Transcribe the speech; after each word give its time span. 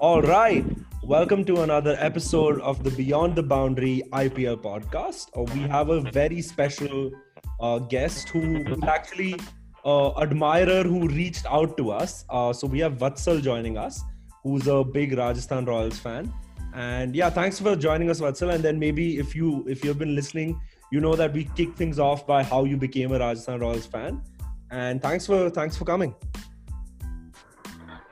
All 0.00 0.22
right. 0.22 0.64
Welcome 1.02 1.44
to 1.44 1.62
another 1.62 1.96
episode 1.98 2.60
of 2.60 2.82
the 2.84 2.90
Beyond 2.90 3.36
the 3.36 3.42
Boundary 3.42 4.02
IPL 4.12 4.56
podcast. 4.62 5.28
Uh, 5.36 5.42
we 5.54 5.60
have 5.68 5.88
a 5.90 6.00
very 6.00 6.40
special 6.40 7.10
uh, 7.60 7.78
guest 7.78 8.28
who 8.28 8.40
who's 8.64 8.84
actually 8.84 9.34
uh, 9.84 10.10
admirer 10.20 10.82
who 10.84 11.08
reached 11.08 11.46
out 11.46 11.76
to 11.76 11.90
us. 11.90 12.24
Uh, 12.30 12.52
so 12.52 12.66
we 12.66 12.78
have 12.78 12.94
Vatsal 12.94 13.42
joining 13.42 13.76
us, 13.76 14.02
who's 14.42 14.66
a 14.68 14.82
big 14.82 15.16
Rajasthan 15.18 15.64
Royals 15.64 15.98
fan. 15.98 16.32
And 16.74 17.16
yeah, 17.16 17.30
thanks 17.30 17.58
for 17.58 17.74
joining 17.76 18.10
us, 18.10 18.20
Vatsal. 18.20 18.54
And 18.54 18.64
then 18.64 18.78
maybe 18.78 19.18
if 19.18 19.34
you 19.34 19.64
if 19.68 19.84
you've 19.84 19.98
been 19.98 20.14
listening, 20.14 20.60
you 20.92 21.00
know 21.00 21.14
that 21.14 21.32
we 21.32 21.44
kick 21.56 21.74
things 21.74 21.98
off 21.98 22.26
by 22.26 22.42
how 22.42 22.64
you 22.64 22.76
became 22.76 23.12
a 23.12 23.18
Rajasthan 23.18 23.60
Royals 23.60 23.86
fan. 23.86 24.22
And 24.70 25.02
thanks 25.02 25.26
for 25.26 25.50
thanks 25.50 25.76
for 25.76 25.84
coming. 25.84 26.14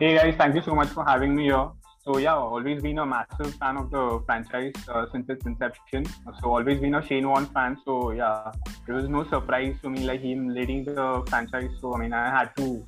Hey 0.01 0.15
guys, 0.15 0.37
thank 0.37 0.55
you 0.55 0.63
so 0.63 0.77
much 0.77 0.91
for 0.91 1.05
having 1.05 1.35
me 1.35 1.47
here. 1.47 1.71
So 2.05 2.19
yeah, 2.19 2.37
always 2.37 2.81
been 2.81 3.01
a 3.01 3.05
massive 3.05 3.53
fan 3.57 3.77
of 3.77 3.91
the 3.91 4.21
franchise 4.27 4.73
uh, 4.87 5.07
since 5.11 5.29
its 5.29 5.45
inception. 5.45 6.07
So 6.41 6.53
always 6.53 6.79
been 6.79 6.95
a 6.95 7.05
Shane 7.05 7.29
Warne 7.29 7.47
fan. 7.47 7.77
So 7.85 8.13
yeah, 8.13 8.53
it 8.87 8.93
was 8.93 9.09
no 9.09 9.25
surprise 9.25 9.75
to 9.83 9.91
me 9.91 10.07
like 10.07 10.21
him 10.21 10.51
leading 10.51 10.85
the 10.85 11.25
franchise. 11.29 11.71
So 11.81 11.97
I 11.97 11.99
mean, 11.99 12.13
I 12.13 12.31
had 12.31 12.57
to 12.59 12.87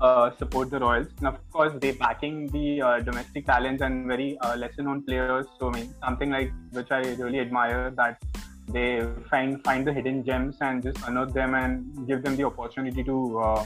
uh, 0.00 0.30
support 0.38 0.70
the 0.70 0.78
Royals. 0.78 1.08
And 1.18 1.26
of 1.26 1.50
course, 1.50 1.72
they 1.80 1.90
backing 1.90 2.46
the 2.46 2.80
uh, 2.80 3.00
domestic 3.00 3.44
talents 3.46 3.82
and 3.82 4.06
very 4.06 4.38
uh, 4.38 4.54
lesser 4.54 4.84
known 4.84 5.02
players. 5.02 5.46
So 5.58 5.70
I 5.70 5.80
mean, 5.80 5.92
something 5.98 6.30
like 6.30 6.52
which 6.70 6.92
I 6.92 7.00
really 7.14 7.40
admire 7.40 7.90
that 7.96 8.22
they 8.68 9.04
find 9.28 9.62
find 9.64 9.84
the 9.84 9.92
hidden 9.92 10.24
gems 10.24 10.58
and 10.60 10.80
just 10.80 10.98
unearth 11.08 11.34
them 11.34 11.56
and 11.56 12.06
give 12.06 12.22
them 12.22 12.36
the 12.36 12.44
opportunity 12.44 13.02
to 13.02 13.38
uh, 13.40 13.64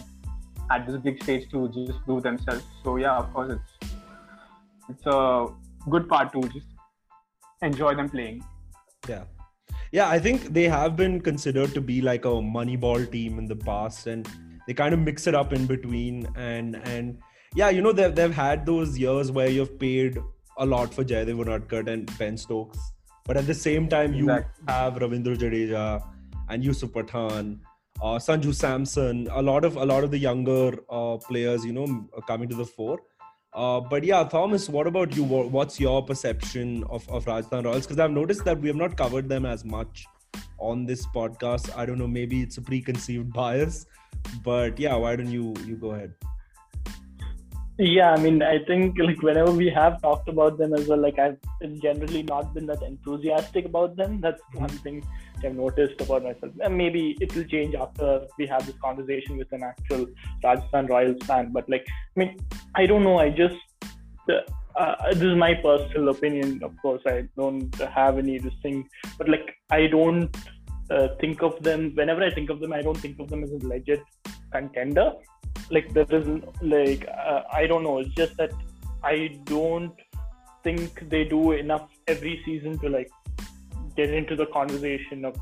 at 0.71 0.87
this 0.87 0.97
big 0.97 1.23
stage 1.23 1.49
to 1.51 1.69
just 1.69 2.05
prove 2.05 2.23
themselves. 2.23 2.65
So 2.83 2.97
yeah, 2.97 3.17
of 3.17 3.33
course, 3.33 3.53
it's 3.53 3.93
it's 4.89 5.07
a 5.07 5.47
good 5.91 6.09
part 6.09 6.33
to 6.33 6.43
just 6.49 6.67
enjoy 7.63 7.95
them 7.95 8.09
playing. 8.09 8.45
Yeah. 9.09 9.25
Yeah, 9.93 10.09
I 10.09 10.19
think 10.19 10.53
they 10.53 10.65
have 10.65 10.97
been 10.97 11.21
considered 11.21 11.73
to 11.75 11.81
be 11.81 12.01
like 12.01 12.25
a 12.25 12.29
moneyball 12.29 13.11
team 13.11 13.39
in 13.39 13.47
the 13.47 13.57
past 13.57 14.07
and 14.07 14.29
they 14.67 14.75
kind 14.75 14.93
of 14.93 15.01
mix 15.01 15.27
it 15.27 15.35
up 15.35 15.53
in 15.53 15.67
between 15.67 16.27
and 16.37 16.77
and 16.85 17.19
yeah, 17.55 17.71
you 17.71 17.81
know 17.83 17.93
they've 17.93 18.15
they've 18.15 18.35
had 18.35 18.67
those 18.67 18.99
years 18.99 19.31
where 19.31 19.49
you've 19.49 19.79
paid 19.79 20.19
a 20.59 20.67
lot 20.67 20.93
for 20.93 21.05
Jaydev 21.05 21.45
Unadkat 21.45 21.89
and 21.93 22.19
Ben 22.19 22.37
Stokes. 22.37 22.79
But 23.25 23.37
at 23.37 23.47
the 23.47 23.55
same 23.55 23.89
time 23.89 24.13
you 24.15 24.25
Exactly. 24.25 24.65
have 24.69 24.95
Ravindra 24.95 25.37
Jadeja 25.37 26.03
and 26.49 26.65
Yusuf 26.65 26.91
Pathan, 26.91 27.59
uh, 28.03 28.19
Sanju 28.19 28.55
Samson, 28.55 29.29
a 29.33 29.43
lot 29.43 29.65
of 29.65 29.77
a 29.77 29.85
lot 29.85 30.05
of 30.05 30.11
the 30.11 30.19
younger 30.19 30.79
uh, 30.91 31.17
players, 31.17 31.65
you 31.65 31.73
know, 31.73 32.09
coming 32.27 32.49
to 32.49 32.55
the 32.55 32.65
fore. 32.65 33.01
Uh, 33.55 33.81
but 33.81 34.05
yeah, 34.05 34.23
Thomas, 34.25 34.69
what 34.69 34.87
about 34.87 35.17
you? 35.17 35.25
What's 35.25 35.81
your 35.81 36.05
perception 36.05 36.85
of, 36.91 37.09
of 37.09 37.27
Rajasthan 37.27 37.65
Royals? 37.65 37.87
Because 37.87 37.99
I've 37.99 38.11
noticed 38.11 38.45
that 38.45 38.61
we 38.61 38.69
have 38.69 38.77
not 38.77 38.97
covered 38.99 39.31
them 39.31 39.47
as 39.47 39.65
much 39.65 40.05
on 40.59 40.85
this 40.85 41.07
podcast. 41.07 41.75
I 41.75 41.87
don't 41.87 41.99
know, 41.99 42.07
maybe 42.07 42.43
it's 42.43 42.59
a 42.59 42.63
preconceived 42.63 43.33
bias, 43.41 43.87
but 44.45 44.79
yeah, 44.79 44.95
why 44.95 45.17
don't 45.17 45.31
you 45.31 45.55
you 45.65 45.77
go 45.77 45.93
ahead? 45.93 46.13
Yeah, 47.79 48.13
I 48.13 48.19
mean, 48.19 48.43
I 48.43 48.59
think 48.65 48.99
like 48.99 49.23
whenever 49.23 49.53
we 49.53 49.69
have 49.69 50.01
talked 50.01 50.29
about 50.29 50.57
them 50.57 50.73
as 50.73 50.87
well, 50.87 50.99
like 50.99 51.19
I've 51.19 51.39
generally 51.81 52.23
not 52.23 52.55
been 52.55 52.67
that 52.67 52.83
enthusiastic 52.83 53.67
about 53.67 53.97
them. 53.97 54.21
That's 54.21 54.41
one 54.55 54.69
thing 54.69 55.05
I've 55.47 55.57
noticed 55.57 56.01
about 56.01 56.25
myself. 56.25 56.53
And 56.63 56.77
maybe 56.77 57.17
it 57.21 57.35
will 57.35 57.45
change 57.45 57.75
after 57.75 58.27
we 58.39 58.47
have 58.47 58.67
this 58.67 58.77
conversation 58.83 59.37
with 59.37 59.51
an 59.53 59.63
actual 59.63 60.07
Rajasthan 60.43 60.87
Royals 60.87 61.23
fan. 61.25 61.53
But 61.53 61.69
like, 61.69 61.87
I 61.89 62.21
mean, 62.21 62.37
I 62.75 62.87
don't 62.87 63.05
know. 63.05 63.19
I 63.19 63.31
just 63.31 63.57
uh, 64.29 64.41
uh, 64.77 65.15
this 65.15 65.23
is 65.23 65.37
my 65.37 65.55
personal 65.55 66.11
opinion. 66.11 66.63
Of 66.63 66.75
course, 66.83 67.03
I 67.07 67.29
don't 67.37 67.75
have 67.77 68.19
any 68.19 68.39
this 68.39 68.53
thing, 68.63 68.89
but 69.17 69.29
like, 69.29 69.57
I 69.71 69.87
don't 69.87 70.37
uh, 70.91 71.09
think 71.21 71.43
of 71.43 71.63
them. 71.63 71.93
Whenever 71.95 72.23
I 72.23 72.31
think 72.31 72.51
of 72.51 72.61
them, 72.61 72.73
I 72.73 72.83
don't 72.83 72.99
think 72.99 73.19
of 73.19 73.31
them 73.31 73.43
as 73.45 73.53
a 73.53 73.67
legit 73.67 74.03
contender 74.53 75.13
like 75.71 75.93
there 75.93 76.07
is 76.11 76.27
like 76.63 77.07
uh, 77.09 77.43
i 77.53 77.67
don't 77.67 77.83
know 77.83 77.99
it's 77.99 78.15
just 78.15 78.37
that 78.37 78.53
i 79.03 79.29
don't 79.45 79.95
think 80.63 81.09
they 81.09 81.25
do 81.25 81.53
enough 81.53 81.89
every 82.07 82.41
season 82.45 82.79
to 82.79 82.89
like 82.89 83.11
get 83.97 84.11
into 84.11 84.37
the 84.37 84.47
conversation 84.47 85.25
of 85.25 85.37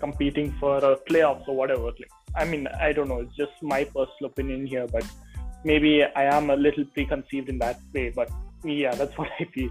competing 0.00 0.52
for 0.60 0.76
a 0.78 0.96
playoffs 1.08 1.46
or 1.48 1.56
whatever. 1.56 1.84
Like 1.84 2.10
i 2.34 2.44
mean 2.44 2.66
i 2.80 2.92
don't 2.92 3.08
know. 3.08 3.20
It's 3.20 3.36
just 3.36 3.62
my 3.62 3.84
personal 3.84 4.30
opinion 4.32 4.66
here 4.66 4.86
but 4.86 5.04
maybe 5.64 6.04
i 6.04 6.24
am 6.36 6.50
a 6.50 6.56
little 6.56 6.84
preconceived 6.94 7.48
in 7.48 7.58
that 7.58 7.80
way 7.92 8.10
but 8.10 8.30
yeah 8.64 8.94
that's 8.94 9.16
what 9.18 9.28
i 9.40 9.44
feel. 9.54 9.70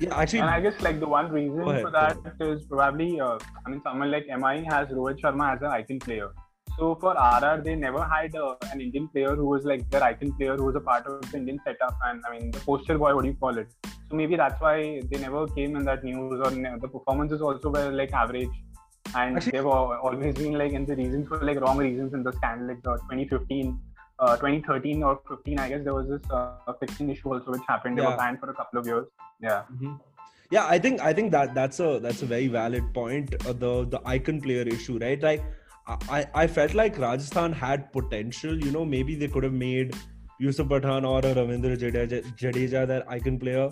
Yeah, 0.00 0.18
actually, 0.18 0.40
And 0.40 0.50
I 0.50 0.60
guess 0.60 0.80
like 0.80 0.98
the 0.98 1.06
one 1.06 1.30
reason 1.30 1.60
ahead, 1.60 1.82
for 1.82 1.90
that 1.90 2.16
is 2.40 2.64
probably 2.64 3.20
uh, 3.20 3.38
I 3.64 3.70
mean 3.70 3.80
someone 3.84 4.10
like 4.10 4.26
MI 4.26 4.64
has 4.64 4.88
Rohit 4.88 5.20
Sharma 5.20 5.54
as 5.54 5.62
an 5.62 5.68
icon 5.68 6.00
player. 6.00 6.30
So 6.78 6.94
for 7.00 7.12
RR, 7.14 7.60
they 7.62 7.74
never 7.74 8.02
had 8.02 8.34
uh, 8.34 8.54
an 8.72 8.80
Indian 8.80 9.08
player 9.08 9.34
who 9.36 9.46
was 9.46 9.64
like 9.64 9.88
their 9.90 10.02
icon 10.02 10.32
player 10.32 10.56
who 10.56 10.64
was 10.64 10.74
a 10.76 10.80
part 10.80 11.06
of 11.06 11.20
the 11.30 11.36
Indian 11.36 11.60
setup 11.64 11.96
and 12.06 12.22
I 12.26 12.32
mean 12.38 12.50
the 12.50 12.60
poster 12.60 12.96
boy, 12.98 13.14
what 13.14 13.22
do 13.22 13.28
you 13.28 13.34
call 13.34 13.56
it? 13.58 13.68
So 14.08 14.16
maybe 14.16 14.36
that's 14.36 14.60
why 14.60 15.00
they 15.10 15.18
never 15.18 15.46
came 15.48 15.76
in 15.76 15.84
that 15.84 16.02
news 16.02 16.40
or 16.44 16.50
ne- 16.50 16.78
the 16.80 16.88
performances 16.88 17.42
also 17.42 17.70
were 17.70 17.90
like 17.90 18.12
average. 18.12 18.48
And 19.14 19.36
Actually- 19.36 19.52
they've 19.52 19.66
always 19.66 20.34
been 20.34 20.54
like 20.54 20.72
in 20.72 20.86
the 20.86 20.96
reasons 20.96 21.28
for 21.28 21.38
like 21.44 21.60
wrong 21.60 21.76
reasons 21.78 22.14
in 22.14 22.22
the 22.22 22.32
scandal, 22.32 22.68
like 22.68 22.82
the 22.82 22.96
2015, 22.96 23.78
uh, 24.18 24.36
2013 24.36 25.02
or 25.02 25.20
15, 25.28 25.58
I 25.58 25.68
guess 25.68 25.84
there 25.84 25.94
was 25.94 26.08
this 26.08 26.22
uh, 26.30 26.72
fixing 26.80 27.10
issue 27.10 27.34
also 27.34 27.50
which 27.52 27.62
happened. 27.68 27.98
They 27.98 28.02
Yeah. 28.02 28.10
were 28.10 28.16
banned 28.16 28.40
for 28.40 28.48
a 28.50 28.54
couple 28.54 28.78
of 28.80 28.86
years. 28.86 29.06
Yeah. 29.40 29.62
Mhm. 29.74 30.00
Yeah, 30.50 30.66
I 30.66 30.78
think 30.78 31.00
I 31.00 31.12
think 31.14 31.32
that 31.32 31.54
that's 31.54 31.80
a 31.80 31.98
that's 31.98 32.20
a 32.22 32.26
very 32.26 32.46
valid 32.48 32.92
point. 32.94 33.34
Uh, 33.46 33.52
the 33.64 33.86
the 33.94 34.00
icon 34.04 34.40
player 34.46 34.62
issue, 34.76 34.98
right? 34.98 35.22
Like, 35.22 35.42
I 35.86 36.26
I 36.34 36.46
felt 36.46 36.74
like 36.74 36.98
Rajasthan 36.98 37.52
had 37.52 37.92
potential. 37.92 38.56
You 38.64 38.70
know, 38.70 38.84
maybe 38.84 39.14
they 39.14 39.28
could 39.28 39.44
have 39.44 39.52
made 39.52 39.96
Yusuf 40.38 40.68
Pathan 40.68 41.08
or 41.08 41.18
a 41.18 41.34
Ravindra 41.34 41.76
Jadeja, 41.76 42.22
Jadeja 42.36 42.86
their 42.86 43.08
icon 43.10 43.38
player, 43.38 43.70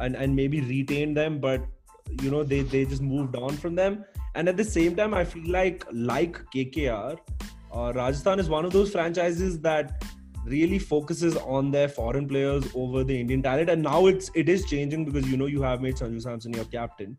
and 0.00 0.16
and 0.16 0.36
maybe 0.36 0.60
retained 0.60 1.16
them. 1.16 1.40
But 1.40 1.64
you 2.22 2.30
know, 2.30 2.42
they 2.44 2.62
they 2.62 2.84
just 2.84 3.02
moved 3.02 3.36
on 3.36 3.56
from 3.56 3.74
them. 3.74 4.04
And 4.34 4.48
at 4.48 4.56
the 4.56 4.64
same 4.64 4.96
time, 4.96 5.14
I 5.14 5.24
feel 5.24 5.50
like 5.50 5.84
like 5.92 6.38
KKR, 6.54 7.18
uh, 7.72 7.92
Rajasthan 7.94 8.38
is 8.38 8.48
one 8.48 8.64
of 8.64 8.72
those 8.72 8.92
franchises 8.92 9.60
that 9.60 10.04
really 10.44 10.78
focuses 10.78 11.36
on 11.36 11.70
their 11.70 11.88
foreign 11.88 12.28
players 12.28 12.64
over 12.74 13.02
the 13.02 13.18
Indian 13.18 13.42
talent. 13.42 13.70
And 13.70 13.82
now 13.82 14.06
it's 14.06 14.30
it 14.34 14.48
is 14.48 14.66
changing 14.66 15.06
because 15.06 15.28
you 15.30 15.36
know 15.36 15.46
you 15.46 15.62
have 15.62 15.80
made 15.80 15.96
Sanju 15.96 16.22
Samson 16.22 16.52
your 16.52 16.66
captain. 16.66 17.16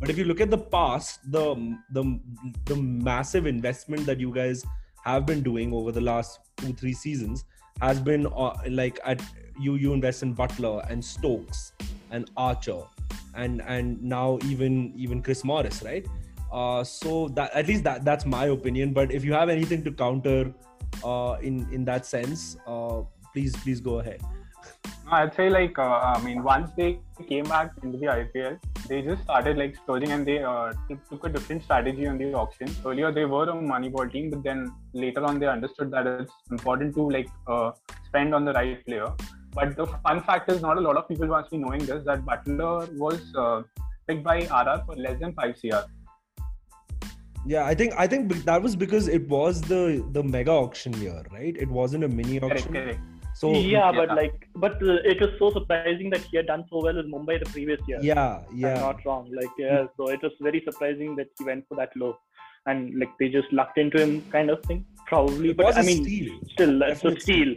But 0.00 0.10
if 0.10 0.18
you 0.18 0.24
look 0.24 0.40
at 0.40 0.50
the 0.50 0.58
past, 0.58 1.30
the 1.30 1.76
the 1.90 2.20
the 2.66 2.76
massive 2.76 3.46
investment 3.46 4.06
that 4.06 4.20
you 4.20 4.32
guys 4.32 4.64
have 5.04 5.26
been 5.26 5.42
doing 5.42 5.72
over 5.72 5.92
the 5.92 6.00
last 6.00 6.40
two 6.56 6.72
three 6.72 6.92
seasons 6.92 7.44
has 7.80 8.00
been 8.00 8.26
uh, 8.26 8.54
like 8.68 9.00
at 9.04 9.22
you 9.58 9.74
you 9.74 9.92
invest 9.92 10.22
in 10.22 10.34
Buttler 10.34 10.88
and 10.90 11.04
Stokes 11.04 11.72
and 12.10 12.30
Archer 12.36 12.82
and 13.34 13.62
and 13.62 14.02
now 14.02 14.38
even 14.44 14.92
even 14.96 15.22
Chris 15.22 15.44
Morris, 15.44 15.82
right? 15.82 16.06
Uh, 16.52 16.82
so 16.82 17.28
that 17.28 17.52
at 17.52 17.66
least 17.66 17.84
that 17.84 18.04
that's 18.04 18.24
my 18.24 18.46
opinion. 18.46 18.92
But 18.92 19.12
if 19.12 19.24
you 19.24 19.32
have 19.32 19.48
anything 19.48 19.84
to 19.84 19.92
counter 19.92 20.52
uh, 21.04 21.36
in 21.42 21.66
in 21.72 21.84
that 21.84 22.06
sense, 22.06 22.56
uh, 22.66 23.02
please 23.32 23.56
please 23.56 23.80
go 23.80 23.98
ahead. 23.98 24.22
I'd 25.10 25.34
say 25.34 25.48
like 25.48 25.78
uh, 25.78 26.12
I 26.14 26.22
mean 26.22 26.42
once 26.42 26.70
they 26.76 27.00
came 27.28 27.44
back 27.44 27.70
into 27.82 27.98
the 27.98 28.06
IPL, 28.06 28.58
they 28.88 29.00
just 29.02 29.22
started 29.22 29.56
like 29.56 29.76
splurging 29.76 30.12
and 30.12 30.26
they 30.26 30.42
uh, 30.42 30.72
took 31.10 31.24
a 31.24 31.30
different 31.30 31.62
strategy 31.62 32.06
on 32.06 32.18
the 32.18 32.32
auction. 32.34 32.68
Earlier 32.84 33.10
they 33.10 33.24
were 33.24 33.44
a 33.44 33.54
moneyball 33.54 34.10
team, 34.12 34.30
but 34.30 34.42
then 34.42 34.70
later 34.92 35.24
on 35.24 35.38
they 35.38 35.46
understood 35.46 35.90
that 35.92 36.06
it's 36.06 36.32
important 36.50 36.94
to 36.96 37.08
like 37.08 37.28
uh, 37.46 37.70
spend 38.06 38.34
on 38.34 38.44
the 38.44 38.52
right 38.52 38.84
player. 38.84 39.08
But 39.54 39.76
the 39.76 39.86
fun 39.86 40.22
fact 40.22 40.50
is, 40.52 40.60
not 40.60 40.76
a 40.76 40.80
lot 40.80 40.96
of 40.96 41.08
people 41.08 41.26
must 41.26 41.50
be 41.50 41.58
knowing 41.58 41.84
this 41.84 42.04
that 42.04 42.24
Buttler 42.24 42.92
was 42.96 43.20
uh, 43.34 43.62
picked 44.06 44.24
by 44.24 44.40
RR 44.40 44.82
for 44.84 44.94
less 44.94 45.18
than 45.20 45.32
five 45.32 45.56
CR. 45.60 45.86
Yeah, 47.46 47.64
I 47.64 47.74
think 47.74 47.94
I 47.96 48.06
think 48.06 48.44
that 48.44 48.62
was 48.62 48.76
because 48.76 49.08
it 49.08 49.26
was 49.28 49.62
the 49.62 50.04
the 50.12 50.22
mega 50.22 50.50
auction 50.50 50.92
year, 51.00 51.22
right? 51.32 51.56
It 51.56 51.70
wasn't 51.70 52.04
a 52.04 52.08
mini 52.08 52.40
Correct, 52.40 52.60
auction. 52.60 52.72
correct. 52.74 53.00
So 53.40 53.52
yeah, 53.52 53.92
but 53.92 54.08
like, 54.20 54.48
but 54.56 54.74
uh, 54.82 54.94
it 55.12 55.20
was 55.20 55.30
so 55.38 55.50
surprising 55.56 56.10
that 56.10 56.22
he 56.22 56.36
had 56.38 56.46
done 56.48 56.64
so 56.70 56.80
well 56.82 56.98
in 56.98 57.10
Mumbai 57.12 57.38
the 57.42 57.48
previous 57.56 57.80
year. 57.86 58.00
yeah, 58.02 58.40
if 58.40 58.48
I'm 58.50 58.58
yeah, 58.58 58.80
not 58.80 59.04
wrong. 59.06 59.30
Like, 59.40 59.50
yeah, 59.58 59.84
so 59.96 60.08
it 60.08 60.20
was 60.22 60.32
very 60.40 60.60
surprising 60.68 61.14
that 61.16 61.28
he 61.38 61.44
went 61.44 61.64
for 61.68 61.76
that 61.76 61.92
low, 61.96 62.18
and 62.66 62.98
like 62.98 63.12
they 63.20 63.28
just 63.28 63.52
lucked 63.52 63.78
into 63.78 64.00
him, 64.02 64.22
kind 64.32 64.50
of 64.50 64.60
thing. 64.64 64.84
Probably, 65.06 65.50
it 65.50 65.56
but 65.56 65.66
was 65.66 65.76
I 65.76 65.82
a 65.82 65.84
mean, 65.84 66.02
steal. 66.04 66.32
still, 66.54 66.78
that's 66.80 67.04
a 67.04 67.14
steal. 67.20 67.54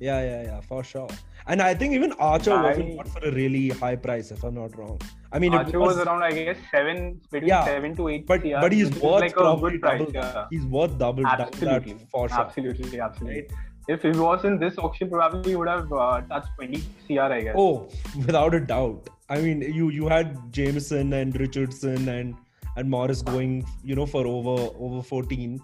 Yeah, 0.00 0.20
yeah, 0.30 0.42
yeah, 0.44 0.60
for 0.62 0.82
sure. 0.82 1.08
And 1.46 1.60
I 1.62 1.74
think 1.74 1.92
even 1.94 2.12
Archer 2.12 2.52
I- 2.54 2.62
wasn't 2.70 2.96
bought 2.96 3.08
for 3.08 3.20
a 3.28 3.32
really 3.32 3.68
high 3.68 3.96
price, 3.96 4.30
if 4.30 4.42
I'm 4.44 4.54
not 4.54 4.76
wrong. 4.78 4.98
I 5.32 5.38
mean, 5.38 5.52
it 5.52 5.56
Archer 5.58 5.78
was 5.78 5.98
around 5.98 6.22
I 6.22 6.30
guess 6.32 6.56
seven 6.70 7.20
between 7.30 7.48
Yeah, 7.48 7.64
seven 7.66 7.94
to 7.96 8.08
eight. 8.08 8.26
but 8.26 8.40
CR, 8.42 8.60
but 8.62 8.72
he's 8.72 8.90
which 8.90 9.02
worth 9.02 9.20
like 9.20 9.36
a 9.36 9.56
good 9.60 9.80
price. 9.80 9.98
double. 10.00 10.12
Yeah. 10.14 10.46
He's 10.50 10.64
worth 10.64 10.96
double, 10.98 11.22
double 11.24 11.36
that 11.36 11.40
Absolutely, 11.48 11.96
for 12.10 12.28
sure. 12.28 12.40
absolutely, 12.40 13.00
absolutely. 13.00 13.40
Right? 13.42 13.50
If 13.88 14.02
he 14.02 14.10
was 14.10 14.44
in 14.44 14.58
this 14.58 14.76
auction, 14.76 15.08
probably 15.08 15.52
he 15.52 15.56
would 15.56 15.68
have 15.68 15.90
uh, 15.90 16.20
touched 16.20 16.48
20 16.56 16.82
CR, 17.06 17.20
I 17.20 17.40
guess. 17.40 17.54
Oh, 17.56 17.88
without 18.26 18.54
a 18.54 18.60
doubt. 18.60 19.08
I 19.30 19.40
mean, 19.40 19.62
you 19.62 19.88
you 19.88 20.08
had 20.08 20.52
Jamieson 20.52 21.12
and 21.14 21.38
Richardson 21.40 22.08
and 22.08 22.34
and 22.76 22.90
Morris 22.90 23.22
going, 23.22 23.66
you 23.82 23.94
know, 23.94 24.06
for 24.06 24.26
over 24.26 24.56
over 24.78 25.02
14, 25.02 25.58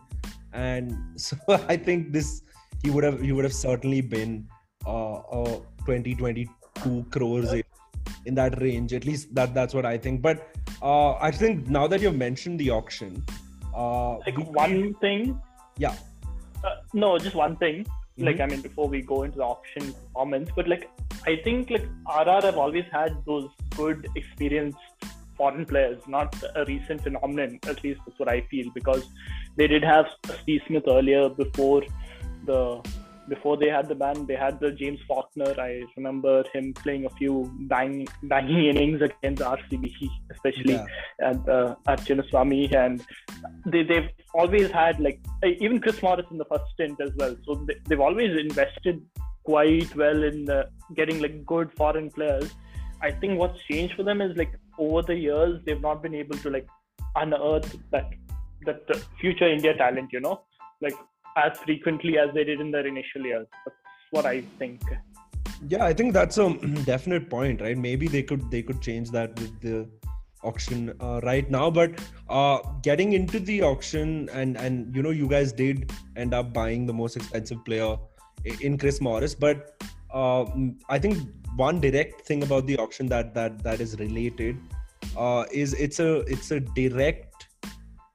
and 0.53 0.97
so 1.21 1.37
I 1.49 1.77
think 1.77 2.13
this 2.13 2.43
he 2.83 2.91
would 2.91 3.05
have 3.05 3.21
he 3.21 3.33
would 3.33 3.45
have 3.45 3.55
certainly 3.55 4.01
been 4.01 4.49
uh, 4.87 5.15
uh 5.15 5.61
20 5.85 6.15
22 6.15 7.07
crores 7.11 7.53
in 8.25 8.35
that 8.35 8.61
range. 8.61 8.95
At 8.95 9.05
least 9.05 9.35
that 9.35 9.53
that's 9.53 9.75
what 9.75 9.85
I 9.85 9.99
think. 9.99 10.23
But 10.23 10.57
uh, 10.83 11.13
I 11.17 11.31
think 11.31 11.69
now 11.69 11.87
that 11.89 12.01
you've 12.01 12.17
mentioned 12.17 12.59
the 12.59 12.71
auction, 12.71 13.23
uh, 13.77 14.17
like 14.19 14.39
one 14.39 14.95
thing. 14.95 15.39
Yeah. 15.77 15.95
Uh, 16.63 16.77
no, 16.95 17.19
just 17.19 17.35
one 17.35 17.57
thing. 17.57 17.85
Mm-hmm. 18.17 18.25
Like 18.25 18.41
I 18.41 18.47
mean, 18.47 18.61
before 18.61 18.89
we 18.89 19.03
go 19.03 19.23
into 19.25 19.39
the 19.39 19.45
auction 19.45 19.95
comments, 20.17 20.53
but 20.55 20.69
like 20.69 20.89
I 21.27 21.37
think 21.43 21.71
like 21.71 21.87
RR 22.07 22.43
have 22.43 22.57
always 22.57 22.85
had 22.93 23.17
those 23.27 23.49
good 23.77 24.07
experienced 24.15 24.79
foreign 25.37 25.67
players, 25.67 26.01
not 26.07 26.35
a 26.55 26.65
recent 26.65 27.03
phenomenon. 27.03 27.59
At 27.67 27.83
least 27.83 28.01
that's 28.07 28.19
what 28.19 28.29
I 28.29 28.43
feel 28.43 28.71
because 28.75 29.09
they 29.57 29.67
did 29.67 29.83
have 29.83 30.07
Steve 30.43 30.61
Smith 30.67 30.85
earlier 30.87 31.29
before 31.29 31.83
the 32.47 32.83
before 33.29 33.57
they 33.57 33.69
had 33.69 33.89
the 33.89 33.95
ban, 33.95 34.27
they 34.27 34.37
had 34.37 34.61
the 34.61 34.71
James 34.71 35.01
Faulkner. 35.09 35.55
I 35.59 35.83
remember 35.97 36.45
him 36.53 36.75
playing 36.75 37.07
a 37.07 37.11
few 37.11 37.51
bang, 37.61 38.07
banging 38.25 38.67
innings 38.67 39.01
against 39.01 39.43
RCB, 39.43 39.91
especially 40.31 40.75
yeah. 40.75 40.87
at 41.21 41.49
uh, 41.49 41.75
at 41.87 42.01
Chinnaswamy, 42.01 42.75
and 42.75 43.03
they 43.67 43.83
they've 43.83 44.11
always 44.35 44.71
had 44.71 45.01
like 45.01 45.21
even 45.61 45.81
Chris 45.81 46.03
Morris 46.03 46.27
in 46.31 46.39
the 46.39 46.45
first 46.45 46.65
stint 46.73 47.01
as 47.01 47.11
well. 47.17 47.37
So 47.47 47.55
they, 47.67 47.75
they've 47.87 48.01
always 48.01 48.37
invested 48.39 49.03
quite 49.45 49.95
well 49.95 50.23
in 50.25 50.49
uh, 50.51 50.65
getting 50.95 51.21
like 51.21 51.45
good 51.47 51.71
foreign 51.77 52.11
players. 52.11 52.51
I 53.01 53.11
think 53.11 53.39
what's 53.39 53.63
changed 53.71 53.95
for 53.95 54.03
them 54.03 54.21
is 54.21 54.37
like 54.37 54.53
over 54.79 55.03
the 55.03 55.15
years 55.15 55.61
they've 55.65 55.81
not 55.81 56.03
been 56.03 56.15
able 56.15 56.37
to 56.39 56.51
like 56.51 56.67
unearth 57.17 57.77
that 57.93 58.11
that 58.67 58.81
future 59.21 59.49
India 59.49 59.75
talent. 59.75 60.11
You 60.13 60.21
know, 60.21 60.43
like 60.81 60.95
as 61.37 61.59
frequently 61.59 62.19
as 62.19 62.35
they 62.35 62.45
did 62.45 62.61
in 62.61 62.71
their 62.71 62.87
initial 62.87 63.23
years. 63.23 63.47
That's 63.65 63.77
what 64.11 64.27
I 64.27 64.43
think. 64.59 64.81
Yeah, 65.69 65.85
I 65.85 65.93
think 65.93 66.13
that's 66.13 66.39
a 66.39 66.53
definite 66.85 67.31
point, 67.31 67.61
right? 67.61 67.77
Maybe 67.77 68.09
they 68.09 68.23
could 68.23 68.51
they 68.51 68.63
could 68.63 68.81
change 68.81 69.11
that 69.11 69.39
with 69.41 69.61
the 69.61 69.89
auction 70.45 70.93
uh, 71.01 71.21
right 71.23 71.51
now 71.51 71.71
but 71.71 72.01
uh, 72.29 72.59
getting 72.83 73.13
into 73.13 73.41
the 73.41 73.63
auction 73.63 74.29
and 74.33 74.57
and 74.57 74.95
you 74.95 75.03
know 75.03 75.11
you 75.11 75.29
guys 75.29 75.53
did 75.53 75.93
end 76.17 76.35
up 76.35 76.53
buying 76.53 76.87
the 76.87 76.93
most 76.93 77.17
expensive 77.17 77.65
player 77.65 77.97
in 78.61 78.79
Chris 78.79 79.01
Morris 79.01 79.35
but 79.35 79.83
uh, 80.13 80.45
I 80.89 80.99
think 80.99 81.19
one 81.57 81.81
direct 81.81 82.23
thing 82.23 82.43
about 82.43 82.67
the 82.67 82.79
auction 82.79 83.09
that 83.09 83.35
that 83.35 83.63
that 83.63 83.81
is 83.81 83.99
related 83.99 84.57
uh, 85.17 85.45
is 85.53 85.75
it's 85.75 86.01
a 86.01 86.19
it's 86.21 86.51
a 86.51 86.61
direct 86.61 87.49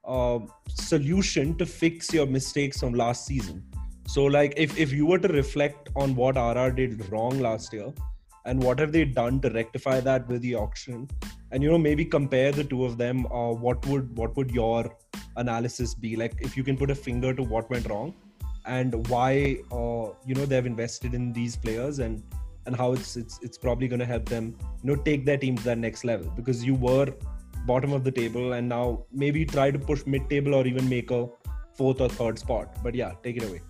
uh, 0.06 0.40
solution 0.70 1.56
to 1.58 1.66
fix 1.66 2.14
your 2.14 2.26
mistakes 2.26 2.80
from 2.80 2.94
last 2.94 3.26
season. 3.26 3.64
So, 4.08 4.26
like, 4.26 4.54
if, 4.58 4.76
if 4.78 4.92
you 4.92 5.06
were 5.06 5.20
to 5.20 5.28
reflect 5.28 5.90
on 5.96 6.16
what 6.16 6.36
RR 6.36 6.72
did 6.72 7.12
wrong 7.12 7.40
last 7.40 7.72
year 7.72 7.94
and 8.46 8.64
what 8.64 8.80
have 8.80 8.92
they 8.92 9.06
done 9.06 9.40
to 9.42 9.52
rectify 9.52 10.00
that 10.00 10.28
with 10.28 10.42
the 10.42 10.56
auction, 10.56 11.08
and 11.52 11.64
you 11.64 11.70
know 11.70 11.78
maybe 11.78 12.06
compare 12.06 12.52
the 12.52 12.64
two 12.64 12.86
of 12.86 12.98
them, 12.98 13.26
uh, 13.28 13.52
what 13.52 13.86
would 13.88 14.16
what 14.18 14.36
would 14.38 14.52
your 14.52 14.96
analysis 15.38 15.94
be? 15.94 16.16
Like, 16.16 16.36
if 16.40 16.58
you 16.58 16.64
can 16.64 16.78
put 16.78 16.92
a 16.92 16.96
finger 16.96 17.34
to 17.34 17.44
what 17.44 17.70
went 17.70 17.90
wrong 17.90 18.14
and 18.66 19.08
why 19.08 19.58
uh, 19.72 20.14
you 20.26 20.36
know 20.36 20.46
they've 20.46 20.66
invested 20.66 21.14
in 21.14 21.34
these 21.34 21.56
players 21.56 22.00
and 22.00 22.24
and 22.66 22.76
how 22.76 22.94
it's 22.94 23.16
it's 23.16 23.40
it's 23.42 23.58
probably 23.58 23.88
going 23.88 24.00
to 24.00 24.06
help 24.06 24.28
them 24.30 24.56
you 24.84 24.90
know 24.90 25.02
take 25.04 25.26
their 25.26 25.38
team 25.38 25.56
to 25.56 25.64
that 25.64 25.78
next 25.78 26.04
level 26.04 26.32
because 26.36 26.64
you 26.64 26.76
were 26.76 27.08
bottom 27.66 27.94
of 27.94 28.04
the 28.04 28.12
table 28.12 28.54
and 28.54 28.70
now 28.70 29.04
maybe 29.12 29.46
try 29.46 29.72
to 29.72 29.80
push 29.80 30.06
mid 30.06 30.30
table 30.30 30.54
or 30.56 30.66
even 30.68 30.88
make 30.88 31.12
a 31.12 31.28
fourth 31.80 32.02
or 32.02 32.10
third 32.10 32.40
spot. 32.40 32.78
But 32.84 32.96
yeah, 32.96 33.14
take 33.24 33.38
it 33.38 33.44
away. 33.44 33.62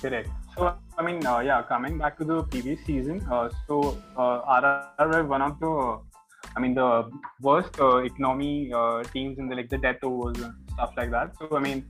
Correct. 0.00 0.28
So, 0.56 0.74
I 0.98 1.02
mean, 1.02 1.24
uh, 1.26 1.40
yeah, 1.40 1.62
coming 1.62 1.98
back 1.98 2.18
to 2.18 2.24
the 2.24 2.42
previous 2.44 2.84
season, 2.84 3.20
uh, 3.30 3.50
so 3.66 3.98
uh, 4.16 4.96
RR 4.98 5.24
one 5.24 5.42
of 5.42 5.60
the, 5.60 6.00
I 6.56 6.60
mean, 6.60 6.74
the 6.74 7.10
worst 7.40 7.78
uh, 7.80 7.98
economy 7.98 8.72
uh, 8.72 9.02
teams 9.04 9.38
in 9.38 9.48
the 9.48 9.56
like 9.56 9.68
the 9.68 9.78
death 9.78 10.02
overs 10.02 10.42
and 10.42 10.54
stuff 10.72 10.92
like 10.96 11.10
that. 11.10 11.36
So, 11.38 11.56
I 11.56 11.60
mean, 11.60 11.84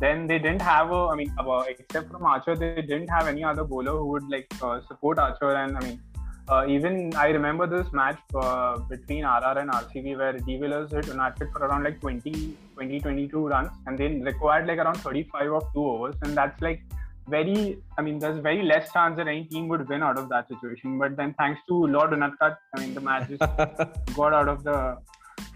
then 0.00 0.26
they 0.26 0.38
didn't 0.38 0.62
have 0.62 0.90
a, 0.90 1.06
I 1.12 1.14
mean, 1.14 1.32
except 1.68 2.10
from 2.10 2.24
Archer, 2.24 2.56
they 2.56 2.82
didn't 2.82 3.08
have 3.08 3.26
any 3.28 3.44
other 3.44 3.64
bowler 3.64 3.92
who 3.92 4.06
would 4.06 4.28
like 4.28 4.48
uh, 4.62 4.80
support 4.88 5.18
Archer. 5.18 5.54
And 5.54 5.76
I 5.76 5.80
mean, 5.80 6.00
uh, 6.48 6.66
even 6.68 7.14
I 7.16 7.28
remember 7.28 7.66
this 7.66 7.92
match 7.92 8.18
uh, 8.34 8.78
between 8.78 9.24
RR 9.24 9.58
and 9.58 9.70
RCB 9.70 10.18
where 10.18 10.32
De 10.32 10.58
Villiers 10.58 10.90
hit 10.90 11.06
Unadkat 11.06 11.52
for 11.52 11.60
around 11.66 11.84
like 11.84 12.00
20, 12.00 12.56
20, 12.74 13.00
22 13.00 13.48
runs 13.48 13.70
and 13.86 13.96
they 13.96 14.08
required 14.08 14.66
like 14.66 14.78
around 14.78 14.96
35 14.96 15.52
of 15.52 15.62
two 15.72 15.86
overs. 15.86 16.16
And 16.22 16.36
that's 16.36 16.60
like 16.60 16.82
very, 17.28 17.78
I 17.98 18.02
mean, 18.02 18.18
there's 18.18 18.38
very 18.38 18.62
less 18.62 18.92
chance 18.92 19.16
that 19.16 19.28
any 19.28 19.44
team 19.44 19.68
would 19.68 19.88
win 19.88 20.02
out 20.02 20.18
of 20.18 20.28
that 20.28 20.48
situation. 20.48 20.98
But 20.98 21.16
then 21.16 21.34
thanks 21.38 21.60
to 21.68 21.86
Lord 21.86 22.10
Unadkat, 22.10 22.56
I 22.76 22.80
mean, 22.80 22.94
the 22.94 23.00
match 23.00 23.28
just 23.28 23.40
got 24.16 24.32
out 24.32 24.48
of 24.48 24.64
the 24.64 24.98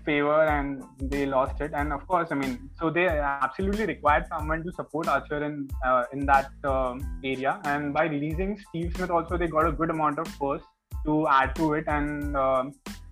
favor 0.05 0.45
and 0.45 0.83
they 1.01 1.27
lost 1.27 1.61
it. 1.61 1.73
And 1.75 1.93
of 1.93 2.07
course, 2.07 2.29
I 2.31 2.35
mean, 2.35 2.71
so 2.79 2.91
they 2.91 3.07
absolutely 3.09 3.87
required 3.87 4.27
someone 4.29 4.65
to 4.65 4.73
support 4.73 5.09
Archer 5.09 5.45
in 5.45 5.69
uh, 5.85 6.05
in 6.13 6.25
that 6.27 6.51
um, 6.65 7.21
area. 7.25 7.61
And 7.65 7.93
by 7.93 8.05
releasing 8.07 8.59
Steve 8.69 8.95
Smith, 8.97 9.11
also 9.11 9.37
they 9.37 9.49
got 9.49 9.67
a 9.67 9.73
good 9.73 9.91
amount 9.91 10.19
of 10.19 10.29
first 10.29 10.65
to 11.07 11.27
add 11.29 11.55
to 11.57 11.75
it 11.75 11.85
and 11.87 12.37
uh, 12.37 12.65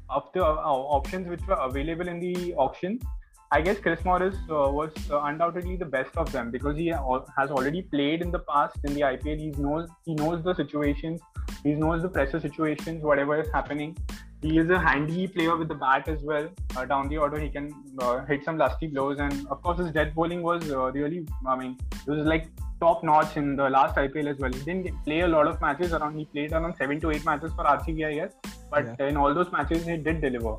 of 0.08 0.32
the 0.32 0.44
uh, 0.44 0.96
options 0.98 1.28
which 1.28 1.46
were 1.46 1.60
available 1.68 2.08
in 2.08 2.20
the 2.20 2.54
auction 2.54 2.98
I 3.52 3.60
guess 3.60 3.78
Chris 3.78 4.04
Morris 4.04 4.34
uh, 4.50 4.70
was 4.70 4.90
uh, 5.10 5.20
undoubtedly 5.20 5.76
the 5.76 5.84
best 5.84 6.16
of 6.16 6.32
them 6.32 6.50
because 6.50 6.76
he 6.76 6.88
has 6.88 7.50
already 7.50 7.82
played 7.82 8.20
in 8.20 8.32
the 8.32 8.40
past 8.40 8.76
in 8.84 8.94
the 8.94 9.02
IPL. 9.02 9.38
He 9.38 9.50
knows 9.62 9.88
he 10.04 10.14
knows 10.14 10.42
the 10.42 10.54
situations, 10.54 11.20
he 11.62 11.74
knows 11.74 12.02
the 12.02 12.08
pressure 12.08 12.40
situations, 12.40 13.04
whatever 13.04 13.40
is 13.40 13.48
happening. 13.52 13.96
He 14.42 14.58
is 14.58 14.68
a 14.70 14.78
handy 14.78 15.26
player 15.28 15.56
with 15.56 15.68
the 15.68 15.74
bat 15.74 16.08
as 16.08 16.22
well. 16.22 16.48
Uh, 16.76 16.84
down 16.84 17.08
the 17.08 17.16
order, 17.16 17.38
he 17.38 17.48
can 17.48 17.72
uh, 18.00 18.24
hit 18.24 18.44
some 18.44 18.58
lusty 18.58 18.88
blows, 18.88 19.18
and 19.18 19.46
of 19.48 19.62
course, 19.62 19.78
his 19.78 19.92
death 19.92 20.14
bowling 20.14 20.42
was 20.42 20.70
uh, 20.70 20.90
really. 20.92 21.26
I 21.46 21.56
mean, 21.56 21.78
it 22.06 22.10
was 22.10 22.26
like 22.26 22.48
top 22.80 23.02
notch 23.04 23.36
in 23.36 23.56
the 23.56 23.70
last 23.70 23.96
IPL 23.96 24.28
as 24.28 24.38
well. 24.38 24.52
He 24.52 24.60
didn't 24.60 25.04
play 25.04 25.20
a 25.20 25.28
lot 25.28 25.46
of 25.46 25.60
matches 25.60 25.92
around. 25.92 26.18
He 26.18 26.24
played 26.26 26.52
around 26.52 26.76
seven 26.76 27.00
to 27.00 27.12
eight 27.12 27.24
matches 27.24 27.52
for 27.54 27.64
RCB, 27.64 28.06
I 28.06 28.14
guess. 28.14 28.32
But 28.70 28.96
yeah. 28.98 29.06
in 29.06 29.16
all 29.16 29.32
those 29.32 29.50
matches, 29.52 29.84
he 29.84 29.96
did 29.96 30.20
deliver. 30.20 30.56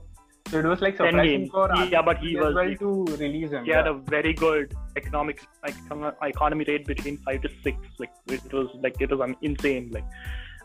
So 0.49 0.59
it 0.59 0.65
was 0.65 0.81
like 0.81 0.97
surprising 0.97 1.49
for 1.49 1.69
yeah, 1.75 2.01
but 2.01 2.17
he 2.19 2.35
was 2.35 2.55
well 2.55 2.75
to 2.75 3.05
release 3.17 3.51
him. 3.51 3.65
He 3.65 3.71
yeah. 3.71 3.77
had 3.77 3.87
a 3.87 3.93
very 3.93 4.33
good 4.33 4.73
economic 4.95 5.41
like 5.63 5.75
economy 6.23 6.65
rate 6.67 6.85
between 6.85 7.17
five 7.17 7.41
to 7.41 7.49
six. 7.63 7.77
Like 7.99 8.11
it 8.27 8.53
was 8.53 8.69
like 8.81 8.99
it 9.01 9.11
was 9.11 9.35
insane. 9.41 9.91
Like. 9.91 10.05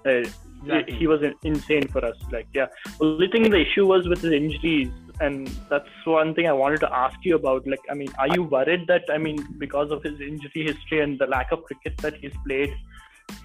Uh, 0.05 0.25
exactly. 0.65 0.97
he 0.97 1.07
was 1.07 1.21
insane 1.45 1.87
for 1.87 2.05
us. 2.05 2.17
Like, 2.33 2.49
yeah. 2.53 2.67
Only 3.01 3.29
thing 3.29 3.49
the 3.49 3.61
issue 3.61 3.87
was 3.87 4.09
with 4.09 4.21
his 4.21 4.33
injuries 4.33 4.91
and 5.21 5.47
that's 5.69 5.89
one 6.05 6.35
thing 6.35 6.47
I 6.49 6.53
wanted 6.53 6.81
to 6.81 6.93
ask 6.93 7.17
you 7.23 7.37
about. 7.37 7.67
Like, 7.67 7.81
I 7.91 7.95
mean, 7.95 8.09
are 8.19 8.29
you 8.35 8.43
worried 8.43 8.87
that 8.89 9.05
I 9.13 9.19
mean, 9.19 9.39
because 9.59 9.91
of 9.91 10.03
his 10.03 10.21
injury 10.21 10.65
history 10.67 11.01
and 11.01 11.19
the 11.19 11.27
lack 11.27 11.53
of 11.53 11.63
cricket 11.65 11.97
that 11.99 12.17
he's 12.17 12.33
played, 12.47 12.75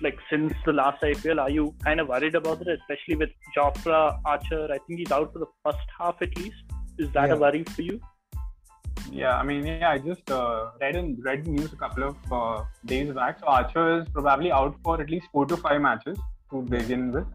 like 0.02 0.18
since 0.30 0.54
the 0.66 0.74
last 0.74 1.02
IPL, 1.02 1.40
are 1.42 1.50
you 1.50 1.74
kind 1.84 2.00
of 2.00 2.08
worried 2.08 2.36
about 2.36 2.62
it, 2.62 2.68
especially 2.80 3.16
with 3.16 3.30
Jofra 3.56 4.20
Archer? 4.26 4.66
I 4.66 4.78
think 4.86 5.00
he's 5.00 5.12
out 5.12 5.34
for 5.34 5.40
the 5.40 5.48
first 5.64 5.88
half 5.98 6.22
at 6.22 6.38
least. 6.38 6.56
Is 6.98 7.12
that 7.12 7.30
yeah. 7.30 7.36
a 7.36 7.38
worry 7.38 7.64
for 7.64 7.82
you? 7.82 8.00
Yeah, 9.12 9.38
I 9.38 9.44
mean, 9.44 9.66
yeah, 9.66 9.92
I 9.92 9.98
just 10.00 10.30
uh, 10.30 10.72
read 10.82 10.96
in 10.96 11.18
read 11.22 11.48
news 11.48 11.72
a 11.72 11.76
couple 11.76 12.04
of 12.04 12.18
uh, 12.32 12.64
days 12.86 13.14
back. 13.14 13.40
So 13.40 13.48
Archer 13.48 14.02
is 14.02 14.10
probably 14.10 14.52
out 14.52 14.76
for 14.84 15.02
at 15.02 15.10
least 15.10 15.28
four 15.32 15.46
to 15.46 15.58
five 15.58 15.82
matches 15.82 16.18
to 16.52 16.62
begin 16.64 17.12
with. 17.12 17.28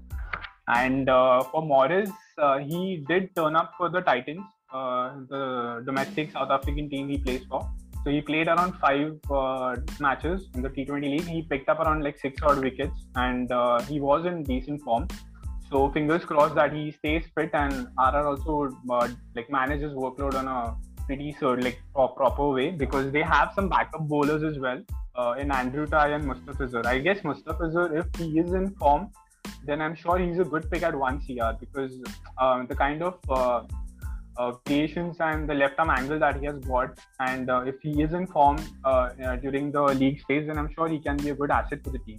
And 0.68 1.08
uh, 1.08 1.42
for 1.44 1.62
Morris, 1.62 2.10
uh, 2.38 2.58
he 2.58 3.04
did 3.08 3.34
turn 3.34 3.56
up 3.56 3.72
for 3.76 3.88
the 3.88 4.00
Titans, 4.00 4.42
uh, 4.72 5.14
the 5.28 5.82
domestic 5.84 6.32
South 6.32 6.50
African 6.50 6.88
team 6.88 7.08
he 7.08 7.18
plays 7.18 7.42
for. 7.48 7.68
So 8.04 8.10
he 8.10 8.20
played 8.20 8.48
around 8.48 8.74
five 8.78 9.18
uh, 9.30 9.76
matches 10.00 10.48
in 10.54 10.62
the 10.62 10.70
T20 10.70 11.02
league. 11.02 11.26
He 11.26 11.42
picked 11.42 11.68
up 11.68 11.78
around 11.78 12.02
like 12.02 12.18
six 12.18 12.42
odd 12.42 12.58
wickets, 12.58 13.06
and 13.14 13.50
uh, 13.52 13.80
he 13.82 14.00
was 14.00 14.26
in 14.26 14.42
decent 14.42 14.82
form. 14.82 15.06
So 15.70 15.90
fingers 15.90 16.24
crossed 16.24 16.54
that 16.56 16.72
he 16.72 16.90
stays 16.90 17.24
fit 17.34 17.50
and 17.54 17.86
RR 17.98 18.26
also 18.26 18.76
uh, 18.90 19.08
like 19.34 19.50
manages 19.50 19.92
workload 19.94 20.34
on 20.34 20.46
a 20.46 20.76
pretty 21.06 21.34
so 21.40 21.52
like 21.52 21.78
proper 21.94 22.50
way 22.50 22.70
because 22.70 23.10
they 23.12 23.22
have 23.22 23.52
some 23.54 23.68
backup 23.68 24.06
bowlers 24.06 24.42
as 24.42 24.58
well 24.58 24.82
uh, 25.14 25.34
in 25.38 25.50
Andrew 25.50 25.86
Tye 25.86 26.08
and 26.08 26.24
Mustafizur. 26.24 26.84
I 26.84 26.98
guess 26.98 27.20
Mustafizur, 27.20 27.98
if 27.98 28.06
he 28.20 28.38
is 28.38 28.52
in 28.52 28.74
form, 28.74 29.10
then 29.64 29.80
I'm 29.80 29.94
sure 29.94 30.18
he's 30.18 30.38
a 30.38 30.44
good 30.44 30.70
pick 30.70 30.82
at 30.82 30.94
one 30.94 31.20
CR 31.20 31.52
because 31.58 31.92
um, 32.38 32.66
the 32.66 32.74
kind 32.74 33.02
of 33.02 33.18
uh, 34.42 34.52
uh, 34.70 35.30
and 35.30 35.48
the 35.48 35.54
left 35.54 35.78
arm 35.78 35.90
angle 35.90 36.18
that 36.18 36.40
he 36.40 36.46
has 36.46 36.58
got. 36.58 36.98
And 37.20 37.50
uh, 37.50 37.62
if 37.66 37.76
he 37.82 38.02
is 38.02 38.12
in 38.12 38.26
form 38.26 38.58
uh, 38.84 39.10
during 39.36 39.72
the 39.72 39.82
league 39.82 40.22
phase, 40.26 40.46
then 40.46 40.58
I'm 40.58 40.70
sure 40.74 40.88
he 40.88 40.98
can 40.98 41.16
be 41.16 41.30
a 41.30 41.34
good 41.34 41.50
asset 41.50 41.82
for 41.84 41.90
the 41.90 41.98
team. 41.98 42.18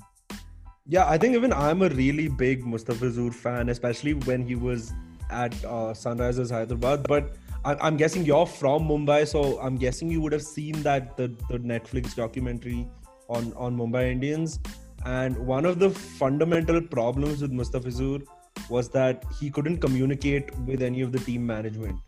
Yeah, 0.86 1.10
I 1.10 1.18
think 1.18 1.36
even 1.36 1.53
I'm 1.53 1.82
a 1.82 1.89
really 1.89 2.27
big 2.27 2.65
Mustafa 2.65 3.06
Mustafizur 3.06 3.34
fan, 3.34 3.70
especially 3.70 4.13
when 4.13 4.46
he 4.46 4.56
was 4.56 4.94
at 5.30 5.53
uh, 5.63 5.94
Sunrisers 6.03 6.51
Hyderabad. 6.51 7.08
But 7.08 7.36
I'm 7.65 7.96
guessing 7.96 8.25
you're 8.25 8.46
from 8.46 8.89
Mumbai, 8.89 9.25
so 9.25 9.58
I'm 9.62 9.77
guessing 9.77 10.12
you 10.12 10.20
would 10.20 10.34
have 10.34 10.42
seen 10.42 10.82
that 10.84 11.15
the, 11.15 11.30
the 11.50 11.60
Netflix 11.60 12.15
documentary 12.15 12.88
on 13.30 13.53
on 13.53 13.77
Mumbai 13.77 14.12
Indians. 14.12 14.60
And 15.06 15.38
one 15.38 15.65
of 15.65 15.80
the 15.80 15.89
fundamental 15.89 16.82
problems 16.82 17.42
with 17.42 17.51
Mustafizur 17.51 18.25
was 18.70 18.89
that 18.89 19.24
he 19.39 19.50
couldn't 19.50 19.77
communicate 19.77 20.53
with 20.60 20.82
any 20.82 21.01
of 21.01 21.12
the 21.13 21.20
team 21.20 21.46
management. 21.46 22.00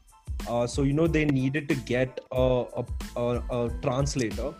Uh, 0.47 0.67
so 0.67 0.83
you 0.83 0.93
know 0.93 1.07
they 1.07 1.25
needed 1.25 1.67
to 1.69 1.75
get 1.75 2.19
a, 2.31 2.65
a, 2.75 2.85
a, 3.15 3.43
a, 3.51 3.69
translator 3.81 4.53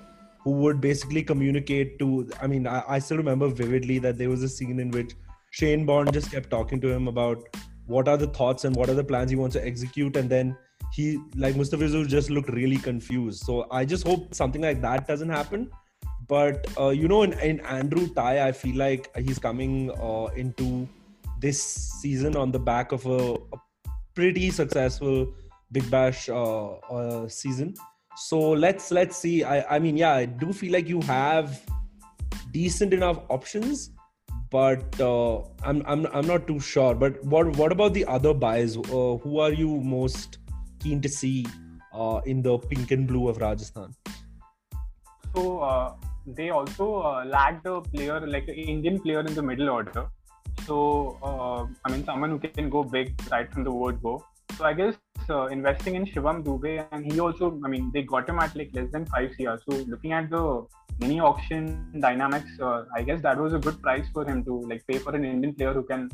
who 0.44 0.52
would 0.52 0.82
basically 0.82 1.24
communicate 1.24 2.00
to. 2.00 2.30
I 2.42 2.48
mean, 2.48 2.68
I, 2.68 2.84
I 2.88 3.00
still 3.00 3.18
remember 3.18 3.48
vividly 3.48 4.00
that 4.00 4.18
there 4.18 4.30
was 4.30 4.44
a 4.44 4.50
scene 4.50 4.80
in 4.80 4.92
which 4.92 5.14
Shane 5.52 5.86
Bond 5.86 6.14
just 6.14 6.32
kept 6.32 6.50
talking 6.50 6.82
to 6.82 6.90
him 6.90 7.08
about 7.08 7.44
what 7.88 8.08
are 8.08 8.18
the 8.18 8.28
thoughts 8.28 8.66
and 8.66 8.76
what 8.76 8.90
are 8.90 8.94
the 8.94 9.04
plans 9.04 9.30
he 9.30 9.38
wants 9.38 9.56
to 9.56 9.66
execute, 9.66 10.16
and 10.16 10.30
then 10.30 10.58
he 10.94 11.20
like 11.36 11.56
Mustafizur 11.56 12.08
just 12.08 12.30
looked 12.30 12.50
really 12.50 12.78
confused. 12.78 13.44
So 13.44 13.68
I 13.72 13.86
just 13.86 14.08
hope 14.08 14.34
something 14.34 14.62
like 14.62 14.82
that 14.82 15.08
doesn't 15.08 15.30
happen. 15.30 15.70
But 16.28 16.68
uh, 16.80 16.90
you 16.90 17.08
know, 17.08 17.24
in, 17.24 17.34
in 17.34 17.60
Andrew 17.62 18.08
Tye, 18.08 18.48
I 18.48 18.52
feel 18.52 18.76
like 18.78 19.16
he's 19.18 19.40
coming 19.40 19.92
uh, 19.92 20.30
into 20.36 20.88
this 21.40 21.62
season 21.62 22.36
on 22.36 22.52
the 22.52 22.60
back 22.60 22.92
of 22.92 23.06
a 23.06 23.38
pretty 24.16 24.50
successful 24.50 25.34
Big 25.72 25.90
Bash 25.90 26.30
uh, 26.30 26.74
uh, 26.76 27.28
season. 27.28 27.74
So 28.18 28.52
let's 28.52 28.92
let's 28.92 29.18
see. 29.18 29.44
I 29.44 29.76
I 29.76 29.80
mean, 29.80 29.98
yeah, 29.98 30.14
I 30.14 30.26
do 30.26 30.54
feel 30.54 30.74
like 30.74 30.88
you 30.88 31.02
have 31.02 31.60
decent 32.52 32.94
enough 32.94 33.20
options, 33.30 33.92
but 34.50 35.00
uh, 35.00 35.42
I'm 35.64 35.84
I'm 35.86 36.08
I'm 36.08 36.28
not 36.28 36.48
too 36.48 36.60
sure. 36.60 36.96
But 36.96 37.24
what 37.26 37.56
what 37.58 37.72
about 37.72 37.94
the 37.94 38.06
other 38.06 38.34
buys? 38.34 38.78
Uh, 38.78 39.18
who 39.18 39.40
are 39.40 39.52
you 39.52 39.80
most 39.82 40.40
keen 40.80 41.02
to 41.02 41.10
see 41.10 41.46
uh, 41.94 42.22
in 42.26 42.42
the 42.42 42.58
pink 42.58 42.92
and 42.92 43.08
blue 43.08 43.28
of 43.28 43.38
Rajasthan? 43.38 43.94
So 45.36 45.60
uh, 45.60 45.96
they 46.26 46.50
also 46.50 47.24
lacked 47.26 47.66
a 47.68 47.82
player 47.82 48.26
like 48.26 48.48
an 48.48 48.56
Indian 48.56 49.00
player 49.00 49.20
in 49.20 49.34
the 49.34 49.42
middle 49.42 49.70
order. 49.70 50.08
So, 50.66 51.20
uh, 51.22 51.68
I 51.84 51.92
mean, 51.92 52.04
someone 52.06 52.32
who 52.32 52.40
can 52.40 52.70
go 52.70 52.84
big 52.84 53.14
right 53.32 53.52
from 53.52 53.64
the 53.64 53.72
word 53.72 54.02
go. 54.02 54.24
So, 54.58 54.66
I 54.66 54.74
guess 54.74 54.96
uh, 55.30 55.48
investing 55.48 55.96
in 55.96 56.06
Shivam 56.06 56.44
Dube, 56.44 56.86
and 56.92 57.12
he 57.12 57.20
also, 57.20 57.60
I 57.64 57.68
mean, 57.68 57.92
they 57.94 58.04
got 58.04 58.30
him 58.30 58.40
at 58.40 58.56
like 58.56 58.72
less 58.74 58.92
than 58.92 59.06
5 59.06 59.32
CR. 59.38 59.56
So, 59.68 59.78
looking 59.88 60.14
at 60.14 60.30
the 60.30 60.66
mini 61.00 61.20
auction 61.20 62.00
dynamics, 62.00 62.50
uh, 62.62 62.86
I 62.96 63.02
guess 63.02 63.22
that 63.22 63.38
was 63.38 63.54
a 63.54 63.60
good 63.60 63.82
price 63.82 64.06
for 64.14 64.26
him 64.26 64.44
to 64.46 64.62
like 64.62 64.86
pay 64.88 64.98
for 64.98 65.16
an 65.16 65.26
Indian 65.26 65.54
player 65.54 65.74
who 65.74 65.84
can 65.84 66.10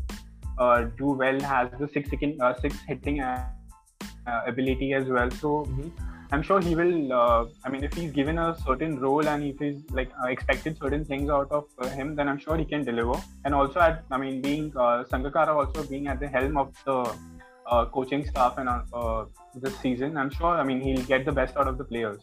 uh, 0.58 0.84
do 0.98 1.12
well, 1.12 1.40
has 1.42 1.70
the 1.80 1.88
six, 1.88 2.10
uh, 2.42 2.54
six 2.62 2.76
hitting 2.88 3.22
uh, 3.22 3.46
ability 4.48 4.94
as 4.94 5.06
well. 5.06 5.30
So, 5.32 5.66
mm-hmm 5.66 6.08
I'm 6.34 6.42
sure 6.42 6.62
he 6.62 6.76
will. 6.76 7.12
Uh, 7.12 7.46
I 7.66 7.70
mean, 7.70 7.84
if 7.84 7.94
he's 7.94 8.12
given 8.12 8.38
a 8.38 8.56
certain 8.66 9.00
role 9.00 9.28
and 9.28 9.44
if 9.44 9.60
he's 9.60 9.82
like 9.92 10.10
uh, 10.24 10.28
expected 10.28 10.78
certain 10.78 11.04
things 11.04 11.30
out 11.30 11.52
of 11.52 11.66
uh, 11.80 11.90
him, 11.90 12.16
then 12.16 12.30
I'm 12.30 12.38
sure 12.38 12.58
he 12.58 12.64
can 12.64 12.86
deliver. 12.86 13.22
And 13.44 13.54
also, 13.54 13.82
at 13.82 14.06
I 14.10 14.18
mean, 14.18 14.42
being 14.42 14.72
uh, 14.78 15.04
Sangakkara 15.12 15.54
also 15.54 15.84
being 15.84 16.08
at 16.08 16.22
the 16.22 16.30
helm 16.30 16.58
of 16.58 16.74
the 16.86 17.14
uh, 17.72 17.86
coaching 17.86 18.26
staff 18.26 18.58
and 18.58 18.70
uh, 18.70 18.82
uh, 18.94 19.26
this 19.56 19.76
season, 19.80 20.18
I'm 20.18 20.30
sure. 20.30 20.56
I 20.62 20.64
mean, 20.64 20.82
he'll 20.82 21.06
get 21.06 21.26
the 21.26 21.32
best 21.32 21.58
out 21.58 21.68
of 21.68 21.78
the 21.78 21.84
players. 21.84 22.22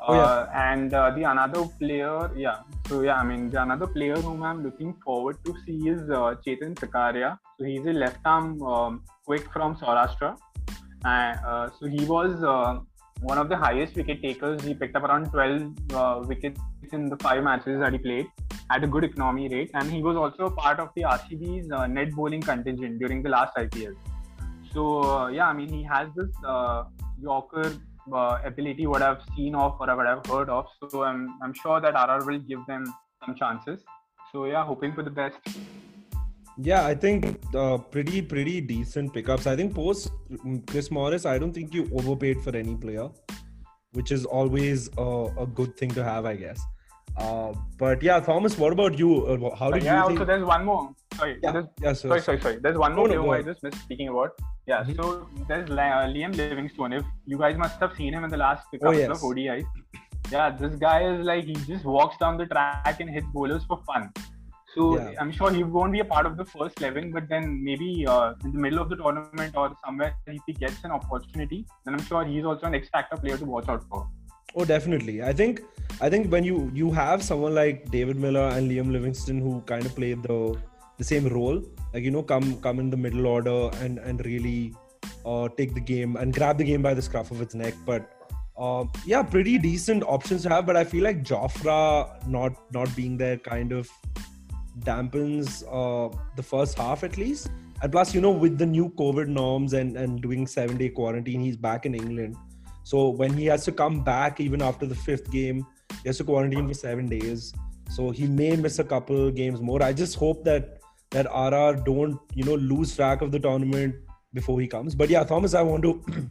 Oh, 0.00 0.14
yeah. 0.14 0.70
and 0.70 0.92
the 0.92 1.24
another 1.28 1.64
player, 1.80 2.30
yeah. 2.36 2.58
So 2.88 3.02
yeah, 3.02 3.16
I 3.16 3.24
mean, 3.24 3.50
the 3.50 3.60
another 3.60 3.88
player 3.88 4.16
whom 4.16 4.44
I'm 4.44 4.62
looking 4.62 4.94
forward 5.04 5.38
to 5.44 5.54
see 5.66 5.88
is 5.88 6.02
Chetan 6.44 6.74
Sakaria. 6.76 7.38
So 7.58 7.64
he's 7.64 7.84
a 7.84 7.92
left 7.92 8.20
arm 8.24 8.62
um, 8.62 9.02
quick 9.26 9.52
from 9.52 9.74
Saurashtra. 9.76 10.38
Uh, 11.04 11.68
so 11.78 11.86
he 11.86 12.04
was 12.04 12.42
uh, 12.44 12.78
one 13.22 13.38
of 13.38 13.48
the 13.48 13.56
highest 13.56 13.96
wicket 13.96 14.22
takers. 14.22 14.62
He 14.62 14.74
picked 14.74 14.94
up 14.96 15.02
around 15.02 15.30
12 15.30 15.72
uh, 15.92 16.22
wickets 16.26 16.60
in 16.92 17.08
the 17.08 17.16
five 17.16 17.42
matches 17.42 17.80
that 17.80 17.92
he 17.92 17.98
played 17.98 18.26
at 18.70 18.84
a 18.84 18.86
good 18.86 19.04
economy 19.04 19.48
rate, 19.48 19.70
and 19.74 19.90
he 19.90 20.02
was 20.02 20.16
also 20.16 20.46
a 20.46 20.50
part 20.50 20.78
of 20.78 20.90
the 20.94 21.02
RCB's 21.02 21.70
uh, 21.72 21.86
net 21.86 22.12
bowling 22.12 22.40
contingent 22.40 22.98
during 22.98 23.22
the 23.22 23.28
last 23.28 23.56
IPL. 23.56 23.96
So 24.78 25.02
uh, 25.02 25.28
yeah, 25.28 25.48
I 25.48 25.54
mean 25.54 25.70
he 25.72 25.82
has 25.82 26.08
this 26.14 26.30
uh, 26.46 26.84
Yorker 27.20 27.72
ability, 28.50 28.86
what 28.86 29.02
I've 29.02 29.22
seen 29.36 29.56
of 29.56 29.72
or 29.80 29.96
what 29.96 30.06
I've 30.06 30.24
heard 30.24 30.48
of. 30.48 30.66
So 30.90 31.02
I'm 31.02 31.22
I'm 31.42 31.52
sure 31.62 31.80
that 31.80 31.96
RR 32.02 32.24
will 32.26 32.38
give 32.50 32.60
them 32.66 32.84
some 33.24 33.34
chances. 33.34 33.80
So 34.30 34.44
yeah, 34.44 34.64
hoping 34.64 34.94
for 34.94 35.02
the 35.02 35.10
best. 35.10 35.40
Yeah, 36.68 36.86
I 36.86 36.94
think 36.94 37.26
uh, 37.54 37.78
pretty 37.78 38.22
pretty 38.22 38.60
decent 38.60 39.12
pickups. 39.12 39.48
I 39.48 39.56
think 39.56 39.74
post 39.74 40.12
Chris 40.68 40.92
Morris, 40.92 41.26
I 41.26 41.38
don't 41.38 41.52
think 41.52 41.74
you 41.74 41.90
overpaid 42.00 42.40
for 42.42 42.54
any 42.56 42.76
player, 42.76 43.08
which 44.00 44.12
is 44.12 44.26
always 44.26 44.88
uh, 44.96 45.44
a 45.46 45.46
good 45.46 45.76
thing 45.76 45.90
to 46.00 46.04
have, 46.04 46.24
I 46.24 46.36
guess. 46.36 46.60
Uh, 47.16 47.52
but 47.78 48.00
yeah, 48.00 48.20
Thomas, 48.20 48.56
what 48.56 48.72
about 48.72 48.96
you? 48.96 49.26
Uh, 49.26 49.56
how 49.56 49.72
did 49.72 49.82
yeah, 49.82 49.94
you? 49.94 49.96
Yeah, 49.96 50.04
also 50.04 50.24
there's 50.24 50.44
one 50.44 50.64
more. 50.64 50.94
Sorry, 51.14 51.36
yeah, 51.42 51.62
yeah 51.82 51.92
sorry, 51.94 52.20
sorry, 52.20 52.40
sorry. 52.40 52.58
There's 52.62 52.78
one 52.78 52.94
more 52.94 53.08
no, 53.08 53.22
no, 53.22 53.32
I 53.32 53.42
just 53.42 53.60
missed 53.64 53.80
speaking 53.82 54.08
about. 54.08 54.38
Yeah, 54.68 54.82
mm-hmm. 54.82 55.00
so 55.00 55.26
there's 55.48 55.70
uh, 55.70 55.74
Liam 56.14 56.36
Livingstone. 56.36 56.92
If 56.92 57.04
you 57.24 57.38
guys 57.38 57.56
must 57.56 57.80
have 57.80 57.94
seen 57.96 58.12
him 58.12 58.24
in 58.24 58.30
the 58.30 58.36
last 58.36 58.66
couple 58.70 58.88
oh, 58.88 58.90
yes. 58.90 59.10
of 59.10 59.22
ODIs. 59.28 59.64
Yeah, 60.30 60.50
this 60.50 60.74
guy 60.74 60.98
is 61.10 61.24
like 61.24 61.44
he 61.44 61.54
just 61.54 61.86
walks 61.86 62.18
down 62.18 62.36
the 62.36 62.44
track 62.44 63.00
and 63.00 63.08
hits 63.08 63.26
bowlers 63.32 63.64
for 63.64 63.78
fun. 63.86 64.12
So 64.74 64.98
yeah. 64.98 65.14
I'm 65.18 65.32
sure 65.32 65.50
he 65.50 65.64
won't 65.64 65.92
be 65.92 66.00
a 66.00 66.04
part 66.04 66.26
of 66.26 66.36
the 66.36 66.44
first 66.44 66.82
11, 66.82 67.12
but 67.12 67.30
then 67.30 67.64
maybe 67.64 68.06
uh, 68.06 68.34
in 68.44 68.52
the 68.52 68.58
middle 68.58 68.78
of 68.78 68.90
the 68.90 68.96
tournament 68.96 69.56
or 69.56 69.74
somewhere 69.82 70.14
if 70.26 70.42
he 70.46 70.52
gets 70.52 70.84
an 70.84 70.90
opportunity, 70.90 71.64
then 71.86 71.94
I'm 71.94 72.02
sure 72.02 72.26
he's 72.26 72.44
also 72.44 72.66
an 72.66 72.74
X 72.74 72.90
factor 72.90 73.16
player 73.16 73.38
to 73.38 73.46
watch 73.46 73.70
out 73.70 73.82
for. 73.88 74.06
Oh, 74.54 74.66
definitely. 74.66 75.22
I 75.22 75.32
think 75.32 75.62
I 76.02 76.10
think 76.10 76.30
when 76.30 76.44
you 76.44 76.70
you 76.74 76.90
have 76.90 77.22
someone 77.22 77.54
like 77.54 77.90
David 77.90 78.16
Miller 78.16 78.48
and 78.58 78.70
Liam 78.70 78.92
Livingstone 78.92 79.40
who 79.40 79.62
kind 79.62 79.86
of 79.86 79.94
play 79.96 80.12
the 80.12 80.58
the 80.98 81.04
same 81.04 81.26
role, 81.28 81.62
like 81.92 82.04
you 82.04 82.10
know, 82.10 82.22
come 82.22 82.60
come 82.60 82.78
in 82.78 82.90
the 82.90 82.96
middle 82.96 83.26
order 83.26 83.70
and 83.80 83.98
and 83.98 84.24
really 84.24 84.74
uh, 85.24 85.48
take 85.56 85.74
the 85.74 85.80
game 85.80 86.16
and 86.16 86.34
grab 86.34 86.58
the 86.58 86.64
game 86.64 86.82
by 86.82 86.94
the 86.94 87.02
scruff 87.02 87.30
of 87.30 87.40
its 87.40 87.54
neck, 87.54 87.74
but. 87.86 88.14
Uh, 88.60 88.84
yeah, 89.06 89.22
pretty 89.22 89.56
decent 89.56 90.02
options 90.02 90.42
to 90.42 90.48
have, 90.48 90.66
but 90.66 90.76
I 90.76 90.82
feel 90.82 91.04
like 91.04 91.22
Jofra 91.22 92.26
not 92.26 92.56
not 92.72 92.88
being 92.96 93.16
there 93.16 93.36
kind 93.36 93.70
of 93.70 93.88
dampens 94.80 95.62
uh, 95.70 96.12
the 96.34 96.42
first 96.42 96.76
half 96.76 97.04
at 97.04 97.16
least. 97.16 97.50
And 97.82 97.92
plus, 97.92 98.14
you 98.14 98.20
know, 98.20 98.32
with 98.32 98.58
the 98.58 98.66
new 98.66 98.90
COVID 98.90 99.28
norms 99.28 99.72
and, 99.72 99.96
and 99.96 100.20
doing 100.20 100.46
seven 100.46 100.76
day 100.76 100.88
quarantine, 100.88 101.40
he's 101.40 101.56
back 101.56 101.86
in 101.86 101.94
England. 101.94 102.36
So 102.82 103.10
when 103.10 103.32
he 103.34 103.46
has 103.46 103.64
to 103.66 103.72
come 103.72 104.02
back, 104.02 104.40
even 104.40 104.62
after 104.62 104.86
the 104.86 104.94
fifth 104.94 105.30
game, 105.30 105.66
he 106.02 106.08
has 106.08 106.18
to 106.18 106.24
quarantine 106.24 106.66
for 106.66 106.74
seven 106.74 107.06
days. 107.06 107.52
So 107.90 108.10
he 108.10 108.26
may 108.26 108.56
miss 108.56 108.78
a 108.78 108.84
couple 108.84 109.30
games 109.30 109.60
more. 109.60 109.82
I 109.82 109.92
just 109.92 110.16
hope 110.16 110.44
that 110.44 110.77
that 111.10 111.26
RR 111.26 111.82
don't 111.84 112.20
you 112.34 112.44
know 112.44 112.54
lose 112.54 112.94
track 112.94 113.22
of 113.22 113.32
the 113.32 113.38
tournament 113.38 113.94
before 114.34 114.60
he 114.60 114.66
comes. 114.66 114.94
But 114.94 115.10
yeah, 115.10 115.24
Thomas, 115.24 115.54
I 115.54 115.62
want 115.62 115.82
to. 115.82 116.02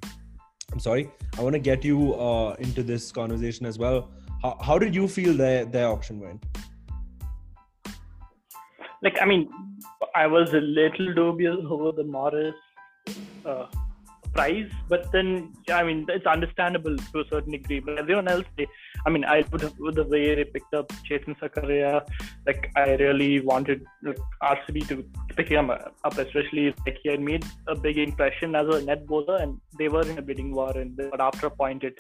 I'm 0.72 0.80
sorry. 0.80 1.10
I 1.38 1.42
want 1.42 1.54
to 1.54 1.60
get 1.60 1.86
you 1.86 2.14
uh, 2.16 2.56
into 2.60 2.84
this 2.84 3.12
conversation 3.12 3.66
as 3.66 3.80
well. 3.80 4.12
How, 4.42 4.58
how 4.62 4.78
did 4.78 4.94
you 4.94 5.08
feel 5.08 5.34
their 5.34 5.66
their 5.66 5.88
auction 5.88 6.20
went? 6.20 6.46
like 9.02 9.22
I 9.22 9.26
mean, 9.26 9.50
I 10.16 10.28
was 10.28 10.54
a 10.54 10.62
little 10.62 11.14
dubious 11.14 11.58
over 11.70 11.92
the 11.92 12.04
Morris 12.04 12.56
uh, 13.46 13.68
price, 14.34 14.72
but 14.88 15.12
then 15.12 15.54
I 15.70 15.84
mean 15.84 16.06
it's 16.10 16.26
understandable 16.26 16.96
to 16.98 17.20
a 17.20 17.28
certain 17.30 17.52
degree. 17.52 17.80
But 17.80 18.00
everyone 18.00 18.28
else, 18.28 18.46
they, 18.58 18.68
I 19.06 19.10
mean, 19.10 19.26
I 19.26 19.44
would 19.52 19.62
with 19.80 19.96
the 19.96 20.04
way 20.04 20.36
they 20.36 20.44
picked 20.44 20.74
up 20.74 20.88
Chetan 21.10 21.38
Sakaria, 21.40 22.02
like 22.46 22.72
I 22.76 22.96
really 22.96 23.42
wanted 23.42 23.86
like, 24.04 24.20
RCB 24.42 24.88
to 24.90 25.06
pick 25.36 25.50
him 25.50 25.70
up, 25.70 25.96
especially 26.06 26.74
like 26.86 26.98
he 27.04 27.10
had 27.10 27.22
made 27.22 27.46
a 27.68 27.76
big 27.76 27.98
impression 27.98 28.56
as 28.56 28.68
a 28.68 28.82
net 28.82 29.06
bowler, 29.06 29.38
and 29.38 29.60
they 29.78 29.90
were 29.90 30.08
in 30.10 30.18
a 30.18 30.22
bidding 30.22 30.54
war, 30.54 30.72
and 30.78 30.98
but 30.98 31.22
after 31.22 31.48
a 31.48 31.52
point 31.52 31.84
it 31.84 31.98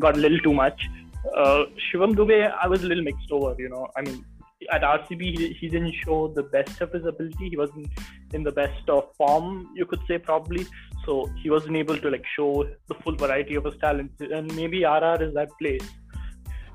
got 0.00 0.16
a 0.16 0.20
little 0.20 0.38
too 0.40 0.54
much. 0.54 0.88
Uh, 1.36 1.64
Shivam 1.86 2.14
Dube, 2.14 2.52
I 2.62 2.68
was 2.68 2.82
a 2.84 2.86
little 2.86 3.02
mixed 3.02 3.30
over. 3.32 3.54
You 3.58 3.68
know, 3.68 3.88
I 3.96 4.02
mean, 4.02 4.24
at 4.72 4.82
RCB, 4.82 5.56
he 5.56 5.68
didn't 5.68 5.94
show 6.04 6.28
the 6.28 6.42
best 6.42 6.80
of 6.80 6.92
his 6.92 7.04
ability. 7.04 7.50
He 7.50 7.56
wasn't 7.56 7.88
in 8.32 8.42
the 8.42 8.52
best 8.52 8.88
of 8.88 9.14
form, 9.16 9.70
you 9.74 9.86
could 9.86 10.00
say, 10.08 10.18
probably. 10.18 10.66
So 11.08 11.14
he 11.42 11.48
wasn't 11.48 11.76
able 11.82 11.98
to 12.04 12.10
like 12.10 12.24
show 12.36 12.68
the 12.88 12.94
full 13.02 13.16
variety 13.16 13.54
of 13.54 13.64
his 13.64 13.76
talents 13.80 14.20
And 14.20 14.54
maybe 14.54 14.84
RR 14.84 15.22
is 15.26 15.32
that 15.34 15.48
place. 15.60 15.86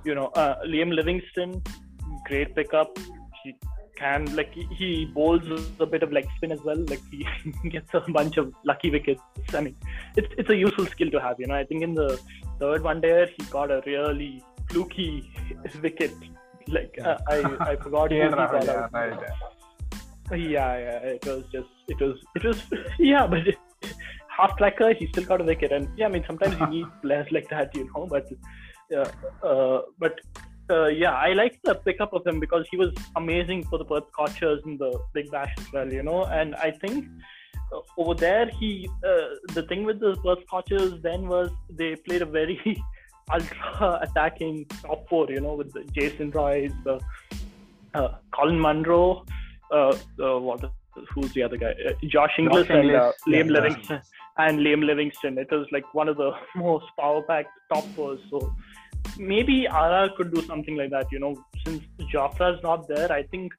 You 0.03 0.15
know, 0.15 0.27
uh, 0.43 0.55
Liam 0.65 0.93
Livingstone 0.99 1.61
great 2.25 2.55
pickup. 2.55 2.97
He 3.43 3.55
can. 3.95 4.25
Like 4.35 4.53
he, 4.53 5.05
bowls 5.13 5.43
a 5.79 5.85
bit 5.85 6.03
of 6.03 6.11
leg 6.11 6.27
spin 6.37 6.51
as 6.51 6.61
well. 6.63 6.83
Like 6.93 7.01
he 7.11 7.27
gets 7.69 7.93
a 7.93 8.01
bunch 8.11 8.37
of 8.37 8.53
lucky 8.65 8.89
wickets. 8.89 9.21
I 9.53 9.61
mean, 9.61 9.75
it's 10.15 10.33
it's 10.37 10.49
a 10.49 10.55
useful 10.55 10.87
skill 10.87 11.11
to 11.11 11.21
have. 11.21 11.39
You 11.39 11.47
know, 11.47 11.55
I 11.55 11.65
think 11.65 11.83
in 11.83 11.93
the 11.93 12.19
third 12.59 12.83
one 12.83 13.01
there 13.01 13.27
he 13.37 13.45
got 13.57 13.71
a 13.71 13.81
really 13.85 14.43
fluky 14.69 15.31
wicket. 15.83 16.13
Like 16.67 16.95
Yeah. 16.97 17.09
uh, 17.09 17.17
I 17.29 17.71
I 17.71 17.75
forgot 17.83 18.11
Yeah, 18.11 18.27
right, 18.27 19.19
yeah. 19.21 19.37
Yeah, 20.31 20.77
yeah, 20.83 20.99
it 21.15 21.25
was 21.25 21.43
just, 21.51 21.67
it 21.89 21.99
was, 21.99 22.17
it 22.37 22.43
was, 22.45 22.63
yeah, 22.97 23.27
but 23.27 23.45
half 24.37 24.57
tracker, 24.57 24.93
he 24.93 25.07
still 25.07 25.25
got 25.25 25.41
a 25.41 25.43
wicket, 25.43 25.71
and 25.71 25.87
yeah, 25.97 26.07
I 26.07 26.09
mean, 26.09 26.23
sometimes 26.27 26.59
you 26.59 26.67
need 26.67 26.85
players 27.01 27.27
like 27.31 27.49
that, 27.49 27.75
you 27.75 27.89
know, 27.93 28.07
but, 28.07 28.27
uh, 28.95 29.45
uh, 29.45 29.81
but, 29.99 30.19
uh, 30.69 30.87
yeah, 30.87 31.13
I 31.13 31.33
like 31.33 31.59
the 31.63 31.75
pickup 31.75 32.13
of 32.13 32.25
him 32.25 32.39
because 32.39 32.65
he 32.71 32.77
was 32.77 32.93
amazing 33.15 33.65
for 33.65 33.77
the 33.77 33.85
Perth 33.85 34.05
Scorchers 34.11 34.61
in 34.65 34.77
the 34.77 34.97
Big 35.13 35.29
Bash 35.31 35.53
as 35.57 35.71
well, 35.71 35.91
you 35.91 36.03
know, 36.03 36.25
and 36.25 36.55
I 36.55 36.71
think 36.71 37.07
uh, 37.71 37.79
over 37.97 38.13
there, 38.13 38.49
he, 38.59 38.89
uh, 39.05 39.35
the 39.53 39.63
thing 39.63 39.83
with 39.83 39.99
the 39.99 40.15
Perth 40.17 40.43
Scorchers 40.47 41.01
then 41.01 41.27
was 41.27 41.49
they 41.69 41.95
played 41.95 42.21
a 42.21 42.25
very 42.25 42.83
ultra 43.31 43.99
attacking 44.01 44.65
top 44.81 45.07
four, 45.09 45.29
you 45.29 45.41
know, 45.41 45.53
with 45.53 45.71
the 45.73 45.83
Jason 45.91 46.31
Roys, 46.31 46.71
the 46.83 46.99
uh, 47.93 48.15
Colin 48.31 48.59
Munro, 48.59 49.25
what 50.17 50.71
who's 51.13 51.33
the 51.33 51.43
other 51.43 51.57
guy? 51.57 51.73
Uh, 51.87 51.93
Josh 52.05 52.31
Inglis 52.37 52.69
and 52.69 52.91
uh, 52.91 53.11
Liam 53.27 53.45
Yeah, 53.47 53.51
Livingstone 53.51 54.01
and 54.37 54.59
Liam 54.59 54.85
Livingstone. 54.85 55.37
It 55.37 55.51
was 55.51 55.67
like 55.71 55.93
one 55.93 56.09
of 56.09 56.17
the 56.17 56.31
most 56.55 56.85
power-packed 56.99 57.49
top 57.71 57.83
fours. 57.95 58.19
So 58.29 58.53
maybe 59.17 59.67
RR 59.67 60.09
could 60.17 60.33
do 60.33 60.41
something 60.43 60.75
like 60.75 60.89
that. 60.91 61.07
You 61.11 61.19
know, 61.19 61.43
since 61.65 61.83
Jofra's 62.13 62.61
not 62.63 62.87
there, 62.87 63.11
I 63.11 63.23
think 63.23 63.51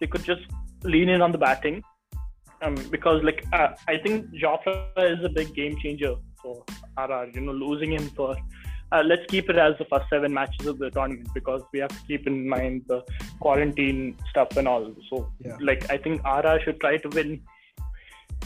they 0.00 0.06
could 0.06 0.24
just 0.24 0.42
lean 0.84 1.08
in 1.08 1.22
on 1.22 1.32
the 1.32 1.38
batting. 1.38 1.82
Um, 2.62 2.76
because 2.90 3.24
like 3.24 3.44
uh, 3.52 3.70
I 3.88 3.98
think 3.98 4.26
Jafra 4.34 5.18
is 5.18 5.24
a 5.24 5.28
big 5.28 5.52
game 5.52 5.76
changer 5.80 6.14
for 6.40 6.64
RR. 6.96 7.30
You 7.34 7.40
know, 7.40 7.52
losing 7.52 7.92
him 7.92 8.08
for 8.10 8.36
uh, 8.92 9.02
let's 9.04 9.22
keep 9.28 9.48
it 9.48 9.56
as 9.56 9.74
the 9.78 9.86
first 9.86 10.04
seven 10.10 10.32
matches 10.32 10.66
of 10.66 10.78
the 10.78 10.90
tournament 10.90 11.26
because 11.34 11.62
we 11.72 11.78
have 11.78 11.88
to 11.88 12.06
keep 12.06 12.26
in 12.26 12.46
mind 12.46 12.82
the 12.88 13.02
quarantine 13.40 14.16
stuff 14.30 14.54
and 14.56 14.68
all. 14.68 14.94
So, 15.08 15.32
Yeah. 15.40 15.56
like, 15.60 15.90
I 15.90 15.96
think 15.96 16.20
RR 16.24 16.60
should 16.62 16.78
try 16.78 16.98
to 16.98 17.08
win 17.08 17.40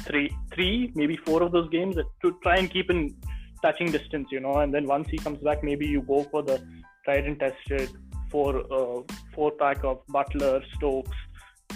three, 0.01 0.31
three, 0.55 0.93
maybe 0.95 1.17
four 1.17 1.43
of 1.43 1.53
those 1.53 1.69
games 1.71 1.97
to 2.23 2.39
try 2.43 2.57
and 2.57 2.71
keep 2.71 2.91
in 2.91 3.17
touching 3.63 3.91
distance, 3.91 4.29
you 4.31 4.41
know. 4.41 4.55
And 4.59 4.73
then 4.73 4.87
once 4.87 5.09
he 5.11 5.19
comes 5.19 5.39
back, 5.39 5.63
maybe 5.63 5.87
you 5.87 6.03
go 6.03 6.25
for 6.25 6.43
the 6.43 6.63
tried 7.05 7.27
and 7.27 7.39
tested 7.39 7.91
four, 8.31 8.53
uh, 8.73 9.03
four 9.35 9.51
pack 9.53 9.85
of 9.85 10.07
Buttler, 10.09 10.63
Stokes, 10.75 11.17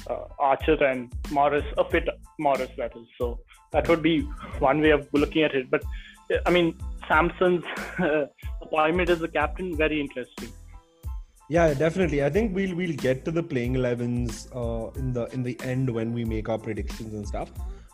uh, 0.09 0.25
Archer, 0.39 0.83
and 0.85 1.13
Morris, 1.31 1.65
a 1.79 1.85
fit 1.91 2.09
Morris 2.39 2.71
that 2.77 2.97
is. 2.97 3.07
So 3.19 3.41
that 3.73 3.89
would 3.89 4.03
be 4.03 4.21
one 4.59 4.81
way 4.81 4.91
of 4.91 5.09
looking 5.13 5.43
at 5.43 5.55
it. 5.55 5.71
But 5.71 5.83
uh, 6.33 6.39
I 6.47 6.51
mean, 6.51 6.77
Samson's 7.09 7.65
appointment 8.63 9.11
as 9.11 9.21
the 9.21 9.29
captain 9.29 9.77
very 9.77 10.01
interesting. 10.01 10.53
Yeah, 11.49 11.75
definitely. 11.75 12.23
I 12.23 12.31
think 12.31 12.55
we'll 12.55 12.77
we'll 12.77 12.97
get 12.97 13.25
to 13.25 13.33
the 13.33 13.43
playing 13.43 13.75
11s 13.75 14.35
uh, 14.55 14.93
in 14.99 15.13
the 15.13 15.25
in 15.35 15.43
the 15.43 15.59
end 15.65 15.91
when 15.91 16.13
we 16.13 16.25
make 16.25 16.49
our 16.49 16.59
predictions 16.59 17.13
and 17.13 17.27
stuff. 17.27 17.51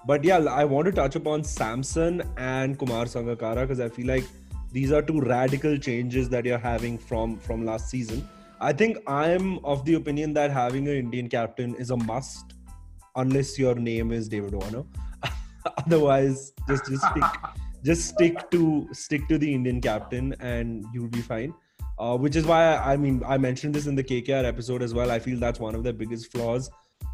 But 0.07 0.23
yeah, 0.23 0.39
I 0.39 0.65
want 0.65 0.87
to 0.87 0.93
touch 0.93 1.17
upon 1.17 1.43
Samson 1.43 2.23
and 2.37 2.79
Kumar 2.79 3.07
Sangakkara 3.07 3.63
because 3.63 3.81
I 3.81 3.89
feel 3.89 4.07
like 4.07 4.25
these 4.71 4.93
are 4.93 5.03
two 5.03 5.21
radical 5.21 5.77
changes 5.77 6.29
that 6.29 6.45
you're 6.45 6.59
having 6.59 6.97
from 6.97 7.39
from 7.39 7.65
last 7.65 7.91
season. 7.91 8.29
I 8.61 8.73
think 8.73 8.99
I'm 9.09 9.59
of 9.65 9.85
the 9.85 9.95
opinion 9.95 10.33
that 10.35 10.53
having 10.53 10.87
an 10.87 10.95
Indian 10.95 11.29
captain 11.29 11.75
is 11.75 11.91
a 11.91 11.97
must, 11.97 12.55
unless 13.17 13.59
your 13.59 13.75
name 13.75 14.13
is 14.13 14.29
David 14.29 14.55
Warner. 14.55 14.85
Otherwise, 15.79 16.53
just 16.69 16.87
just 16.87 17.05
stick 17.05 17.25
just 17.85 18.09
stick 18.09 18.51
to 18.53 18.89
stick 18.93 19.27
to 19.29 19.39
the 19.39 19.53
Indian 19.53 19.81
captain 19.81 20.35
and 20.41 20.85
you'll 20.95 21.09
be 21.09 21.21
fine. 21.21 21.53
Uh, 21.99 22.17
which 22.17 22.37
is 22.37 22.45
why 22.45 22.77
I, 22.77 22.97
mean 22.97 23.23
I 23.27 23.39
mentioned 23.39 23.75
this 23.75 23.87
in 23.87 23.95
the 23.95 24.05
KKR 24.05 24.45
episode 24.45 24.83
as 24.83 24.93
well. 24.93 25.11
I 25.11 25.19
feel 25.19 25.39
that's 25.39 25.59
one 25.59 25.75
of 25.75 25.83
their 25.83 25.95
biggest 25.95 26.31
flaws. 26.31 26.71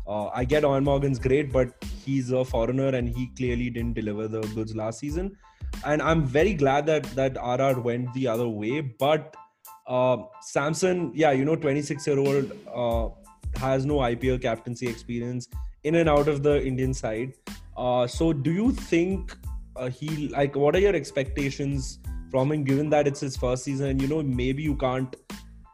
Uh, 0.07 0.29
I 0.29 0.45
get 0.45 0.64
Eoin 0.64 0.83
Morgan's 0.85 1.18
great, 1.18 1.53
but 1.53 1.73
he's 2.05 2.33
a 2.33 2.45
foreigner 2.45 2.88
and 2.88 3.09
he 3.09 3.31
clearly 3.37 3.71
didn't 3.71 3.95
deliver 3.95 4.29
the 4.29 4.40
goods 4.55 4.75
last 4.75 4.99
season. 4.99 5.37
And 5.85 6.03
I'm 6.03 6.25
very 6.25 6.55
glad 6.55 6.87
that 6.87 7.05
that 7.14 7.37
RR 7.37 7.81
went 7.81 8.12
the 8.12 8.27
other 8.29 8.49
way. 8.49 8.81
But 8.81 9.37
uh, 9.87 10.16
Samson, 10.40 11.12
yeah, 11.14 11.33
you 11.33 11.45
know, 11.45 11.57
26 11.57 12.07
year 12.07 12.18
old 12.18 12.53
uh, 12.75 13.09
has 13.59 13.87
no 13.87 13.97
IPL 13.99 14.42
captaincy 14.42 14.87
experience 14.87 15.49
in 15.85 15.95
and 15.97 16.09
out 16.09 16.29
of 16.29 16.42
the 16.42 16.64
Indian 16.64 16.92
side. 16.95 17.35
Uh, 17.77 18.07
so 18.07 18.33
do 18.33 18.53
you 18.53 18.73
think 18.73 19.37
uh, 19.77 19.88
he 19.88 20.29
like 20.29 20.55
what 20.55 20.77
are 20.77 20.81
your 20.81 20.95
expectations 20.95 21.99
from 22.31 22.53
him 22.53 22.64
given 22.64 22.90
that 22.90 23.07
it's 23.07 23.21
his 23.21 23.37
first 23.37 23.64
season 23.64 23.88
and 23.88 24.03
you 24.03 24.09
know 24.09 24.23
maybe 24.23 24.62
you 24.62 24.77
can't 24.77 25.16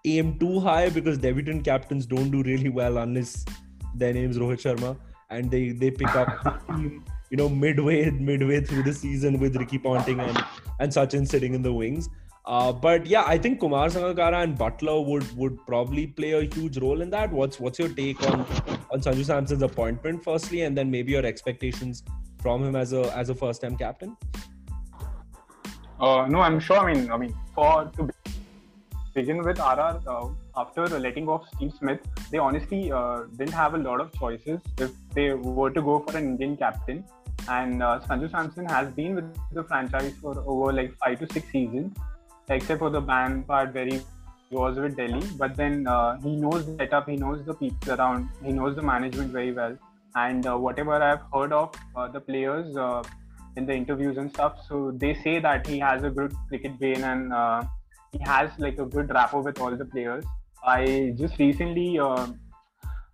aim 0.05 0.39
too 0.39 0.61
high 0.61 0.89
because 0.89 1.19
debutant 1.19 1.65
captains 1.65 2.07
don't 2.07 2.31
do 2.31 2.43
really 2.43 2.69
well 2.69 2.99
unless 2.99 3.45
their 3.95 4.13
name's 4.13 4.39
Rohit 4.39 4.61
Sharma 4.67 4.97
and 5.31 5.51
they 5.51 5.71
they 5.71 5.91
pick 5.91 6.15
up 6.15 6.63
you 6.79 7.37
know 7.37 7.49
midway 7.49 8.11
midway 8.11 8.61
through 8.61 8.83
the 8.83 8.93
season 8.93 9.39
with 9.39 9.57
Ricky 9.57 9.79
Ponting 9.79 10.21
and 10.21 10.45
and 10.81 10.93
Sachin 10.93 11.27
sitting 11.27 11.55
in 11.55 11.63
the 11.63 11.73
wings 11.73 12.09
uh, 12.49 12.73
but 12.73 13.07
yeah, 13.07 13.25
I 13.27 13.37
think 13.37 13.61
Kumar 13.61 13.89
Sangakkara 13.89 14.43
and 14.43 14.59
Buttler 14.59 15.05
would 15.05 15.37
would 15.37 15.59
probably 15.67 16.07
play 16.07 16.31
a 16.33 16.45
huge 16.45 16.79
role 16.79 17.03
in 17.03 17.11
that. 17.11 17.31
What's 17.31 17.61
what's 17.61 17.79
your 17.79 17.91
take 17.91 18.23
on 18.27 18.41
on 18.91 19.03
Sanju 19.03 19.27
Samson's 19.31 19.61
appointment, 19.63 20.25
firstly, 20.25 20.63
and 20.63 20.77
then 20.77 20.91
maybe 20.91 21.13
your 21.13 21.27
expectations 21.27 22.03
from 22.41 22.65
him 22.65 22.75
as 22.75 22.95
a 22.95 23.03
as 23.15 23.29
a 23.29 23.35
first 23.35 23.61
time 23.61 23.77
captain? 23.77 24.17
Uh, 26.01 26.27
no, 26.31 26.41
I'm 26.41 26.59
sure. 26.59 26.79
I 26.79 26.95
mean, 26.95 27.11
I 27.11 27.19
mean, 27.19 27.35
for 27.55 27.93
to 27.99 28.09
begin 29.19 29.39
with, 29.49 29.59
RR 29.59 29.95
uh, 30.15 30.29
after 30.57 30.83
letting 31.07 31.29
off 31.29 31.47
Steve 31.55 31.73
Smith, 31.79 32.01
they 32.31 32.39
honestly 32.39 32.83
uh, 32.93 33.23
didn't 33.39 33.57
have 33.63 33.75
a 33.79 33.83
lot 33.89 34.01
of 34.01 34.13
choices 34.13 34.61
if 34.79 34.93
they 35.15 35.29
were 35.35 35.71
to 35.79 35.83
go 35.83 35.99
for 36.05 36.17
an 36.17 36.25
Indian 36.33 36.57
captain. 36.57 37.05
And 37.49 37.83
uh, 37.83 38.01
Sanju 38.07 38.31
Samson 38.31 38.67
has 38.67 38.89
been 38.93 39.15
with 39.15 39.29
the 39.53 39.65
franchise 39.65 40.15
for 40.23 40.39
over 40.47 40.73
like 40.73 40.95
five 41.03 41.19
to 41.21 41.33
six 41.33 41.51
seasons, 41.51 41.97
except 42.49 42.81
for 42.81 42.91
the 42.91 43.01
ban 43.01 43.43
part 43.45 43.75
where 43.75 43.87
he 43.87 44.01
was 44.51 44.79
with 44.79 44.97
Delhi. 44.97 45.27
But 45.37 45.57
then 45.57 45.87
uh, 45.87 46.21
he 46.21 46.37
knows 46.37 46.67
the 46.67 46.77
setup, 46.77 47.09
he 47.09 47.17
knows 47.17 47.45
the 47.45 47.55
people 47.55 47.95
around, 47.95 48.29
he 48.45 48.53
knows 48.53 48.77
the 48.77 48.83
management 48.83 49.33
very 49.33 49.53
well. 49.53 49.77
And 50.15 50.47
uh, 50.47 50.57
whatever 50.57 50.95
I've 51.09 51.25
heard 51.33 51.53
of 51.53 51.75
uh, 51.97 52.09
the 52.09 52.21
players 52.21 52.77
in 53.57 53.67
the 53.67 53.75
interviews 53.75 54.19
and 54.19 54.31
stuff, 54.31 54.59
so 54.69 54.93
they 55.05 55.15
say 55.15 55.39
that 55.41 55.67
he 55.67 55.79
has 55.79 56.05
a 56.05 56.11
good 56.11 56.33
cricket 56.49 56.79
brain 56.79 57.05
and 57.05 57.33
he 58.13 58.19
has 58.25 58.51
like 58.59 58.79
a 58.79 58.85
good 58.85 59.11
rapport 59.11 59.43
with 59.43 59.61
all 59.61 59.75
the 59.77 59.85
players. 59.85 60.25
I 60.65 61.15
just 61.17 61.39
recently 61.39 61.99
uh, 61.99 62.27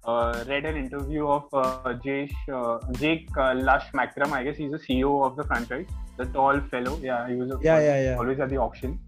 uh, 0.04 0.44
read 0.46 0.64
an 0.64 0.76
interview 0.76 1.26
of 1.28 1.44
uh, 1.52 1.94
Jake, 1.94 2.32
uh, 2.52 2.78
Jake 2.92 3.28
uh, 3.36 3.54
Lush 3.54 3.86
McCrum. 3.92 4.32
I 4.32 4.44
guess 4.44 4.56
he's 4.56 4.70
the 4.70 4.78
CEO 4.78 5.24
of 5.24 5.36
the 5.36 5.44
franchise, 5.44 5.86
the 6.16 6.26
tall 6.26 6.60
fellow. 6.70 6.98
Yeah, 7.02 7.28
he 7.28 7.34
was 7.34 7.52
Yeah, 7.62 7.80
yeah, 7.80 8.02
yeah. 8.02 8.16
always 8.18 8.40
at 8.40 8.50
the 8.50 8.56
auction. 8.56 8.98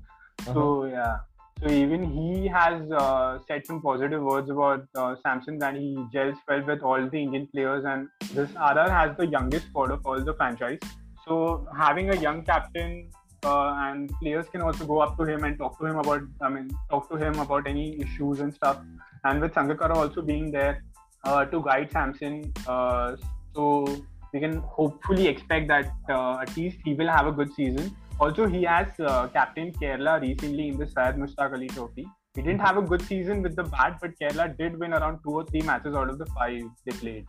Uh-huh. 0.41 0.53
So 0.53 0.85
yeah, 0.87 1.17
so 1.63 1.71
even 1.71 2.05
he 2.05 2.47
has 2.49 2.91
uh, 2.91 3.39
said 3.49 3.67
some 3.67 3.81
positive 3.81 4.23
words 4.23 4.51
about 4.51 4.87
uh, 4.95 5.17
Samson 5.23 5.59
that 5.59 5.75
he 5.75 5.97
gels 6.13 6.37
well 6.47 6.63
with 6.63 6.83
all 6.83 7.09
the 7.09 7.23
Indian 7.23 7.47
players, 7.47 7.85
and 7.87 8.09
this 8.35 8.51
RR 8.55 8.91
has 8.91 9.17
the 9.17 9.27
youngest 9.27 9.67
squad 9.69 9.91
of 9.91 10.05
all 10.05 10.21
the 10.23 10.35
franchise. 10.35 10.79
So 11.27 11.67
having 11.77 12.11
a 12.11 12.17
young 12.17 12.45
captain 12.45 13.11
uh, 13.45 13.75
and 13.87 14.11
players 14.21 14.47
can 14.49 14.63
also 14.63 14.85
go 14.87 14.99
up 14.99 15.17
to 15.19 15.25
him 15.25 15.45
and 15.45 15.59
talk 15.59 15.79
to 15.79 15.87
him 15.87 15.99
about, 15.99 16.23
I 16.41 16.49
mean, 16.49 16.71
talk 16.91 17.09
to 17.11 17.17
him 17.17 17.39
about 17.39 17.67
any 17.67 18.01
issues 18.01 18.41
and 18.41 18.53
stuff. 18.53 18.81
And 19.25 19.41
with 19.41 19.55
Sangakkara 19.55 19.95
also 19.95 20.23
being 20.23 20.51
there 20.51 20.83
uh, 21.25 21.45
to 21.47 21.63
guide 21.63 21.91
Samson, 21.93 22.53
uh, 22.67 23.17
so 23.55 23.87
we 24.33 24.41
can 24.41 24.59
hopefully 24.59 25.29
expect 25.29 25.69
that 25.69 25.93
uh, 26.09 26.39
at 26.39 26.57
least 26.57 26.79
he 26.85 26.95
will 26.95 27.09
have 27.09 27.27
a 27.27 27.33
good 27.33 27.53
season. 27.55 27.95
Also, 28.19 28.47
he 28.47 28.63
has 28.63 28.89
uh, 28.99 29.29
captained 29.29 29.79
Kerala 29.79 30.21
recently 30.21 30.69
in 30.69 30.79
the 30.79 30.87
Syed 30.87 31.17
Mushtaq 31.17 31.53
Ali 31.53 31.69
Trophy. 31.69 32.07
He 32.35 32.43
didn't 32.43 32.61
have 32.61 32.77
a 32.77 32.83
good 32.83 33.03
season 33.03 33.43
with 33.43 33.57
the 33.57 33.65
bat, 33.65 33.99
but 34.01 34.19
Kerala 34.19 34.57
did 34.57 34.79
win 34.79 34.93
around 34.93 35.21
two 35.23 35.33
or 35.33 35.45
three 35.45 35.63
matches 35.63 35.95
out 35.95 36.09
of 36.09 36.19
the 36.19 36.27
five 36.27 36.63
they 36.85 36.93
played. 36.93 37.27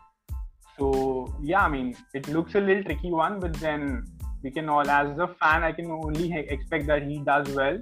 So 0.78 1.34
yeah, 1.42 1.64
I 1.64 1.68
mean, 1.68 1.96
it 2.14 2.28
looks 2.28 2.54
a 2.54 2.60
little 2.60 2.84
tricky 2.84 3.10
one, 3.10 3.40
but 3.40 3.54
then 3.54 4.04
we 4.42 4.50
can 4.50 4.68
all, 4.68 4.88
as 4.88 5.18
a 5.18 5.28
fan, 5.28 5.62
I 5.62 5.72
can 5.72 5.90
only 5.90 6.32
expect 6.32 6.86
that 6.86 7.02
he 7.02 7.18
does 7.18 7.48
well. 7.50 7.78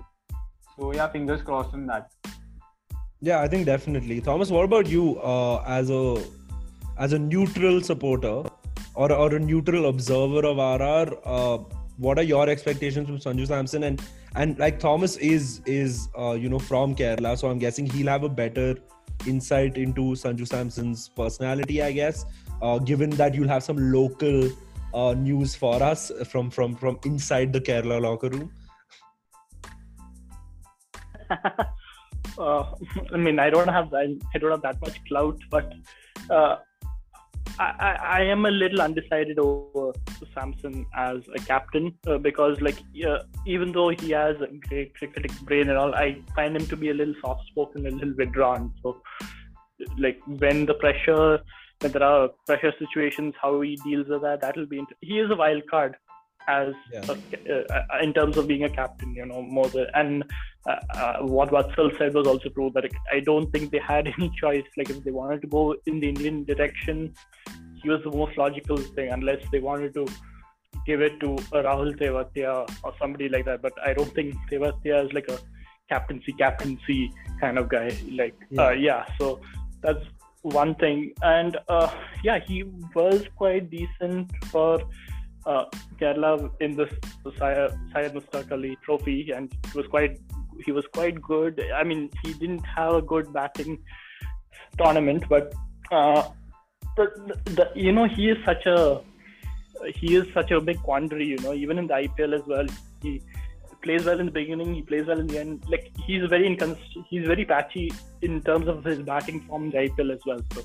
So 0.79 0.93
yeah, 0.93 1.09
fingers 1.09 1.43
crossed 1.43 1.75
on 1.75 1.87
that. 1.87 2.11
Yeah, 3.21 3.41
I 3.41 3.49
think 3.49 3.67
definitely. 3.67 4.21
Thomas, 4.21 4.51
what 4.51 4.65
about 4.65 4.87
you 4.87 5.19
uh, 5.21 5.63
as 5.67 5.91
a 5.91 6.23
as 6.99 7.13
a 7.13 7.19
neutral 7.19 7.81
supporter 7.83 8.43
or, 8.95 9.13
or 9.13 9.35
a 9.35 9.39
neutral 9.39 9.87
observer 9.87 10.47
of 10.47 10.59
RR? 10.59 11.17
Uh, 11.25 11.59
what 11.99 12.19
are 12.19 12.23
your 12.23 12.49
expectations 12.49 13.07
from 13.09 13.19
Sanju 13.19 13.47
Samson 13.47 13.85
and 13.85 14.03
and 14.35 14.59
like 14.59 14.79
Thomas 14.79 15.17
is 15.17 15.63
is 15.65 16.09
uh, 16.19 16.33
you 16.33 16.49
know 16.49 16.59
from 16.59 16.95
Kerala, 16.95 17.39
so 17.39 17.49
I'm 17.49 17.59
guessing 17.59 17.87
he'll 17.87 18.09
have 18.09 18.23
a 18.23 18.29
better 18.29 18.77
insight 19.27 19.79
into 19.79 20.13
Sanju 20.13 20.47
Samson's 20.47 21.09
personality, 21.09 21.83
I 21.83 21.93
guess. 21.93 22.27
Uh, 22.61 22.79
given 22.79 23.11
that 23.11 23.35
you'll 23.35 23.49
have 23.49 23.63
some 23.63 23.93
local 23.93 24.51
uh, 24.95 25.15
news 25.15 25.55
for 25.55 25.83
us 25.83 26.11
from 26.29 26.51
from 26.51 26.75
from 26.77 26.99
inside 27.05 27.53
the 27.53 27.61
Kerala 27.61 28.01
locker 28.01 28.29
room. 28.29 28.53
uh, 32.39 32.65
I 33.13 33.17
mean, 33.17 33.39
I 33.39 33.51
don't 33.51 33.69
have 33.69 33.93
I, 33.95 34.17
I 34.35 34.39
don't 34.39 34.51
have 34.51 34.63
that 34.63 34.81
much 34.81 35.05
clout, 35.07 35.39
but 35.51 35.73
uh, 36.31 36.57
I, 37.59 37.97
I 38.19 38.21
am 38.23 38.45
a 38.45 38.51
little 38.51 38.83
undecided 38.83 39.39
over 39.39 39.93
Samson 40.35 40.85
as 40.95 41.23
a 41.35 41.39
captain 41.39 41.95
uh, 42.07 42.19
because, 42.19 42.61
like, 42.61 42.77
even 43.47 43.73
though 43.73 43.89
he 43.89 44.11
has 44.11 44.37
a 44.41 44.49
great 44.69 44.95
cricketing 44.95 45.35
brain 45.45 45.69
and 45.71 45.79
all, 45.79 45.95
I 45.95 46.19
find 46.35 46.55
him 46.55 46.67
to 46.67 46.77
be 46.77 46.91
a 46.91 46.95
little 46.95 47.15
soft-spoken, 47.23 47.87
a 47.87 47.91
little 47.91 48.15
withdrawn. 48.17 48.75
So, 48.83 49.01
like, 49.99 50.21
when 50.27 50.67
the 50.67 50.75
pressure, 50.75 51.41
when 51.81 51.93
there 51.93 52.03
are 52.03 52.31
pressure 52.47 52.73
situations, 52.79 53.35
how 53.41 53.61
he 53.61 53.77
deals 53.85 54.09
with 54.09 54.23
that, 54.23 54.41
that'll 54.41 54.67
be. 54.67 54.79
Int- 54.79 54.99
he 55.01 55.19
is 55.19 55.31
a 55.31 55.37
wild 55.37 55.63
card 55.71 55.97
as 56.49 56.73
yeah. 56.93 57.03
a, 57.49 57.75
uh, 57.75 57.99
in 58.03 58.13
terms 58.13 58.37
of 58.37 58.47
being 58.47 58.65
a 58.65 58.71
captain, 58.71 59.15
you 59.15 59.27
know, 59.27 59.43
more 59.43 59.69
than, 59.69 59.87
and 59.95 60.25
uh, 60.69 60.77
uh, 60.95 61.17
what 61.23 61.51
Vatsal 61.51 61.97
said 61.99 62.15
was 62.15 62.27
also 62.27 62.49
true 62.51 62.71
that 62.75 62.85
I 63.13 63.21
don't 63.21 63.51
think 63.51 63.71
they 63.71 63.79
had 63.79 64.07
any 64.19 64.31
choice. 64.41 64.65
Like 64.77 64.91
if 64.91 65.03
they 65.05 65.11
wanted 65.11 65.43
to 65.43 65.49
go 65.49 65.75
in 65.87 66.01
the 66.01 66.09
Indian 66.09 66.45
direction, 66.45 67.15
he 67.83 67.89
was 67.89 68.03
the 68.05 68.11
most 68.11 68.37
logical 68.39 68.77
thing, 68.77 69.11
unless 69.11 69.45
they 69.51 69.59
wanted 69.59 69.95
to 69.95 70.07
give 70.87 71.01
it 71.01 71.19
to 71.21 71.37
Rahul 71.53 71.97
Tewatia 71.99 72.69
or 72.85 72.95
somebody 72.99 73.29
like 73.29 73.45
that. 73.47 73.61
But 73.61 73.73
I 73.85 73.93
don't 73.93 74.13
think 74.15 74.35
Tewatia 74.51 75.07
is 75.07 75.13
like 75.13 75.29
a 75.29 75.39
captaincy 75.89 76.33
captaincy 76.33 77.13
kind 77.41 77.59
of 77.59 77.69
guy. 77.69 77.97
Like 78.11 78.37
yeah, 78.51 78.67
uh, 78.67 78.71
yeah 78.71 79.05
so 79.19 79.41
that's 79.83 80.05
one 80.55 80.75
thing. 80.77 81.13
And 81.23 81.59
uh, 81.69 81.91
yeah, 82.23 82.39
he 82.39 82.65
was 82.95 83.25
quite 83.37 83.71
decent 83.71 84.31
for 84.47 84.81
uh, 85.45 85.65
Kerala 86.01 86.51
in 86.61 86.77
this 86.77 86.93
Syed 87.39 87.73
Mushtaq 87.95 88.51
Ali 88.53 88.77
Trophy, 88.85 89.33
and 89.33 89.53
he 89.73 89.79
was 89.79 89.87
quite 89.87 90.19
he 90.65 90.73
was 90.73 90.85
quite 90.93 91.21
good. 91.21 91.63
I 91.75 91.85
mean, 91.85 92.11
he 92.23 92.33
didn't 92.35 92.65
have 92.65 92.95
a 92.95 93.03
good 93.03 93.33
batting 93.33 93.79
tournament, 94.79 95.25
but 95.29 95.55
uh, 95.91 96.29
the, 96.97 97.37
the, 97.45 97.71
you 97.75 97.93
know 97.93 98.07
he 98.07 98.31
is 98.31 98.39
such 98.45 98.67
a 98.67 99.03
he 99.95 100.17
is 100.17 100.27
such 100.33 100.51
a 100.51 100.61
big 100.61 100.83
quandary. 100.83 101.27
You 101.27 101.39
know, 101.39 101.53
even 101.53 101.79
in 101.79 101.87
the 101.87 101.95
IPL 101.95 102.35
as 102.35 102.47
well, 102.47 102.67
he 103.03 103.23
plays 103.87 104.05
well 104.05 104.21
in 104.23 104.27
the 104.27 104.33
beginning, 104.33 104.75
he 104.75 104.83
plays 104.83 105.07
well 105.07 105.21
in 105.25 105.29
the 105.33 105.39
end. 105.39 105.65
Like 105.75 105.91
he's 106.07 106.25
very 106.35 106.47
inconsistent. 106.47 107.07
He's 107.09 107.27
very 107.27 107.45
patchy 107.45 107.91
in 108.23 108.43
terms 108.43 108.69
of 108.75 108.85
his 108.85 109.01
batting 109.11 109.41
form 109.43 109.65
in 109.67 109.71
the 109.71 109.79
IPL 109.89 110.13
as 110.15 110.27
well. 110.27 110.41
So 110.55 110.63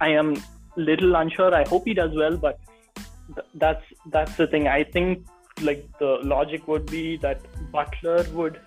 I 0.00 0.08
am 0.22 0.36
little 0.76 1.14
unsure. 1.16 1.54
I 1.54 1.66
hope 1.68 1.84
he 1.84 1.94
does 1.94 2.16
well, 2.22 2.36
but 2.46 2.58
th- 3.34 3.46
that's 3.54 3.84
that's 4.16 4.36
the 4.36 4.46
thing. 4.46 4.68
I 4.68 4.82
think 4.84 5.26
like 5.60 5.86
the 5.98 6.18
logic 6.34 6.66
would 6.68 6.86
be 6.86 7.16
that 7.18 7.40
Buttler 7.72 8.26
would 8.32 8.60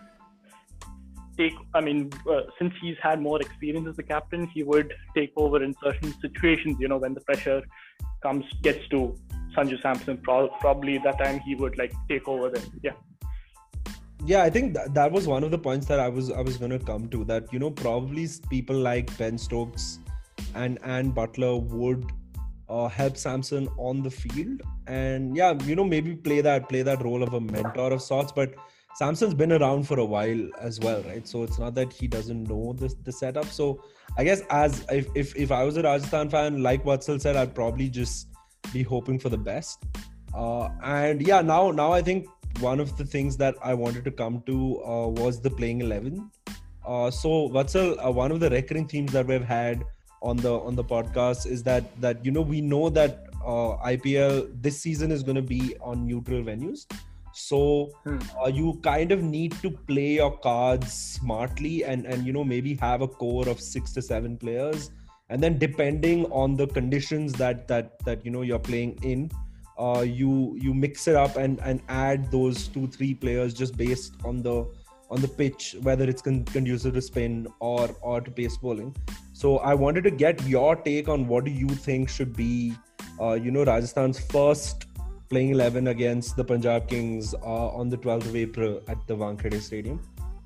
take 1.37 1.53
i 1.73 1.81
mean 1.85 1.99
uh, 2.31 2.41
since 2.57 2.73
he's 2.79 2.97
had 3.01 3.21
more 3.27 3.37
experience 3.41 3.87
as 3.91 3.97
a 4.01 4.03
captain 4.09 4.45
he 4.55 4.61
would 4.71 4.93
take 5.15 5.31
over 5.35 5.63
in 5.67 5.73
certain 5.83 6.13
situations 6.25 6.77
you 6.79 6.87
know 6.87 6.99
when 7.05 7.15
the 7.15 7.23
pressure 7.29 7.61
comes 8.25 8.45
gets 8.67 8.87
to 8.89 8.99
sanju 9.55 9.81
samson 9.85 10.19
pro- 10.27 10.51
probably 10.59 10.99
that 11.07 11.17
time 11.23 11.39
he 11.47 11.55
would 11.55 11.75
like 11.81 11.95
take 12.11 12.27
over 12.27 12.51
then 12.55 12.67
yeah 12.83 12.99
yeah 14.25 14.43
i 14.43 14.49
think 14.49 14.73
th- 14.75 14.87
that 14.93 15.11
was 15.11 15.27
one 15.27 15.43
of 15.43 15.51
the 15.51 15.57
points 15.57 15.85
that 15.85 15.99
i 15.99 16.07
was 16.07 16.31
i 16.31 16.41
was 16.41 16.57
going 16.57 16.71
to 16.71 16.79
come 16.79 17.07
to 17.09 17.23
that 17.25 17.51
you 17.51 17.59
know 17.59 17.69
probably 17.69 18.27
people 18.49 18.75
like 18.75 19.15
ben 19.17 19.37
stokes 19.37 19.99
and 20.55 20.79
and 20.83 21.13
Buttler 21.13 21.61
would 21.61 22.11
uh, 22.69 22.87
help 22.87 23.17
samson 23.17 23.67
on 23.77 24.01
the 24.01 24.09
field 24.09 24.61
and 24.87 25.35
yeah 25.35 25.53
you 25.63 25.75
know 25.75 25.83
maybe 25.83 26.15
play 26.15 26.41
that 26.41 26.69
play 26.69 26.81
that 26.81 27.03
role 27.03 27.23
of 27.23 27.33
a 27.33 27.41
mentor 27.41 27.91
of 27.91 28.01
sorts 28.01 28.31
but 28.31 28.53
Samson's 28.95 29.33
been 29.33 29.51
around 29.51 29.87
for 29.87 29.97
a 29.97 30.05
while 30.05 30.49
as 30.61 30.79
well, 30.79 31.01
right? 31.03 31.27
So 31.27 31.41
it's 31.41 31.57
not 31.57 31.73
that 31.75 31.91
he 31.91 32.07
doesn't 32.07 32.43
know 32.43 32.73
the, 32.73 32.93
the 33.03 33.11
setup. 33.11 33.45
So 33.45 33.83
I 34.17 34.23
guess 34.23 34.41
as 34.51 34.85
if, 34.91 35.07
if, 35.15 35.35
if 35.35 35.51
I 35.51 35.63
was 35.63 35.77
a 35.77 35.81
Rajasthan 35.81 36.29
fan, 36.29 36.61
like 36.61 36.83
Vatsal 36.83 37.19
said, 37.19 37.35
I'd 37.35 37.55
probably 37.55 37.89
just 37.89 38.27
be 38.71 38.83
hoping 38.83 39.17
for 39.17 39.29
the 39.29 39.37
best. 39.37 39.83
Uh, 40.31 40.69
and 40.83 41.25
yeah, 41.25 41.41
now 41.41 41.71
now 41.71 41.91
I 41.91 42.03
think 42.03 42.27
one 42.59 42.79
of 42.79 42.97
the 42.97 43.05
things 43.05 43.37
that 43.37 43.55
I 43.63 43.73
wanted 43.73 44.05
to 44.05 44.11
come 44.11 44.43
to 44.45 44.83
uh, 44.83 45.07
was 45.07 45.41
the 45.41 45.49
playing 45.49 45.81
eleven. 45.81 46.31
Uh, 46.85 47.09
so 47.09 47.49
Vatsal, 47.49 48.05
uh, 48.05 48.11
one 48.11 48.31
of 48.31 48.39
the 48.39 48.49
recurring 48.49 48.87
themes 48.87 49.11
that 49.13 49.25
we've 49.25 49.43
had 49.43 49.83
on 50.21 50.37
the 50.37 50.53
on 50.59 50.75
the 50.75 50.83
podcast 50.83 51.45
is 51.45 51.63
that 51.63 51.83
that 52.01 52.25
you 52.25 52.31
know 52.31 52.41
we 52.41 52.61
know 52.61 52.89
that 52.89 53.25
uh, 53.45 53.77
IPL 53.85 54.49
this 54.61 54.81
season 54.81 55.11
is 55.11 55.23
going 55.23 55.35
to 55.35 55.41
be 55.41 55.75
on 55.81 56.07
neutral 56.07 56.41
venues 56.41 56.85
so 57.33 57.89
hmm. 58.03 58.17
uh, 58.41 58.47
you 58.47 58.79
kind 58.83 59.11
of 59.11 59.21
need 59.21 59.51
to 59.61 59.71
play 59.71 60.13
your 60.13 60.37
cards 60.37 60.93
smartly 60.93 61.83
and 61.83 62.05
and 62.05 62.25
you 62.25 62.31
know 62.31 62.43
maybe 62.43 62.75
have 62.75 63.01
a 63.01 63.07
core 63.07 63.47
of 63.49 63.59
six 63.59 63.91
to 63.91 64.01
seven 64.01 64.37
players 64.37 64.91
and 65.29 65.41
then 65.41 65.57
depending 65.57 66.25
on 66.25 66.55
the 66.55 66.67
conditions 66.67 67.33
that 67.33 67.67
that 67.67 67.97
that 68.05 68.23
you 68.23 68.31
know 68.31 68.43
you're 68.43 68.59
playing 68.59 68.97
in 69.01 69.29
uh, 69.77 70.05
you 70.05 70.57
you 70.59 70.73
mix 70.73 71.07
it 71.07 71.15
up 71.15 71.35
and 71.35 71.59
and 71.61 71.81
add 71.89 72.31
those 72.31 72.67
two 72.67 72.87
three 72.87 73.13
players 73.13 73.53
just 73.53 73.77
based 73.77 74.13
on 74.23 74.41
the 74.41 74.65
on 75.09 75.21
the 75.21 75.27
pitch 75.27 75.75
whether 75.81 76.05
it's 76.09 76.21
con- 76.21 76.43
conducive 76.45 76.93
to 76.93 77.01
spin 77.01 77.47
or 77.59 77.89
or 78.01 78.21
to 78.21 78.31
pace 78.31 78.57
bowling 78.57 78.95
so 79.33 79.57
i 79.59 79.73
wanted 79.73 80.03
to 80.03 80.11
get 80.11 80.41
your 80.47 80.75
take 80.75 81.07
on 81.07 81.27
what 81.27 81.43
do 81.43 81.51
you 81.51 81.67
think 81.67 82.09
should 82.09 82.35
be 82.35 82.73
uh, 83.21 83.33
you 83.33 83.51
know 83.51 83.63
rajasthan's 83.63 84.19
first 84.19 84.87
playing 85.33 85.49
11 85.49 85.87
against 85.87 86.35
the 86.35 86.43
Punjab 86.43 86.87
Kings 86.87 87.33
uh, 87.33 87.69
on 87.79 87.89
the 87.89 87.97
12th 87.97 88.25
of 88.25 88.35
April 88.35 88.81
at 88.87 89.07
the 89.07 89.15
Wankhede 89.15 89.59
Stadium. 89.61 89.99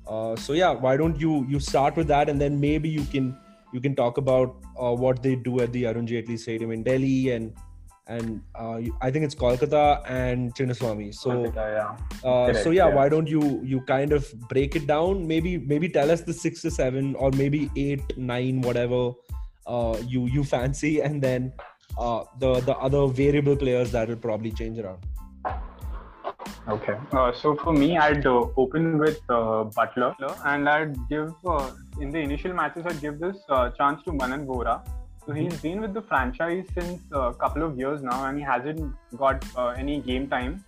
Uh, 0.06 0.34
so 0.36 0.54
yeah, 0.54 0.70
why 0.70 0.96
don't 0.96 1.20
you 1.20 1.44
you 1.46 1.60
start 1.60 1.96
with 1.96 2.08
that 2.08 2.30
and 2.30 2.40
then 2.40 2.58
maybe 2.58 2.88
you 2.88 3.04
can 3.14 3.36
you 3.72 3.80
can 3.86 3.94
talk 3.94 4.16
about 4.16 4.56
uh, 4.82 4.94
what 5.04 5.22
they 5.22 5.34
do 5.48 5.60
at 5.60 5.72
the 5.72 5.86
Arun 5.86 6.06
Jaitley 6.06 6.38
Stadium 6.38 6.70
in 6.70 6.82
Delhi 6.82 7.32
and 7.32 7.52
and 8.08 8.40
uh, 8.54 8.80
I 9.00 9.10
think 9.10 9.24
it's 9.24 9.34
Kolkata 9.34 10.02
and 10.08 10.54
Chinnaswamy. 10.54 11.14
So 11.14 11.30
Kolkata, 11.30 11.66
yeah. 11.76 12.28
Uh, 12.28 12.46
Correct, 12.46 12.64
so 12.64 12.70
yeah, 12.70 12.88
yeah, 12.88 12.94
why 12.94 13.08
don't 13.08 13.28
you 13.28 13.62
you 13.64 13.80
kind 13.82 14.12
of 14.12 14.32
break 14.48 14.76
it 14.76 14.86
down? 14.86 15.26
Maybe 15.26 15.58
maybe 15.58 15.88
tell 15.88 16.10
us 16.10 16.22
the 16.22 16.32
six 16.32 16.62
to 16.62 16.70
seven 16.70 17.14
or 17.14 17.30
maybe 17.32 17.70
eight, 17.76 18.16
nine, 18.16 18.62
whatever 18.62 19.12
uh, 19.66 19.98
you 20.06 20.26
you 20.26 20.42
fancy, 20.42 21.00
and 21.00 21.22
then 21.22 21.52
uh, 21.98 22.24
the 22.38 22.60
the 22.60 22.76
other 22.76 23.06
variable 23.06 23.56
players 23.56 23.92
that 23.92 24.08
will 24.08 24.16
probably 24.16 24.52
change 24.52 24.78
around. 24.78 25.04
Okay, 26.68 26.96
uh, 27.12 27.32
so 27.32 27.56
for 27.56 27.72
me, 27.72 27.96
I'd 27.96 28.26
uh, 28.26 28.46
open 28.56 28.98
with 28.98 29.20
uh, 29.30 29.64
Buttler, 29.76 30.14
and 30.44 30.68
I'd 30.68 30.96
give 31.08 31.32
uh, 31.46 31.70
in 32.00 32.10
the 32.10 32.18
initial 32.18 32.52
matches, 32.52 32.84
I'd 32.86 33.00
give 33.00 33.18
this 33.18 33.36
uh, 33.48 33.70
chance 33.70 34.02
to 34.04 34.12
Manan 34.12 34.46
Vohra. 34.46 34.82
So 35.28 35.34
he's 35.34 35.52
mm-hmm. 35.52 35.62
been 35.62 35.80
with 35.82 35.92
the 35.92 36.00
franchise 36.00 36.64
since 36.72 37.02
a 37.12 37.34
couple 37.34 37.62
of 37.62 37.78
years 37.78 38.02
now, 38.02 38.24
and 38.24 38.38
he 38.38 38.42
hasn't 38.42 38.94
got 39.14 39.44
any 39.76 40.00
game 40.00 40.26
time. 40.26 40.64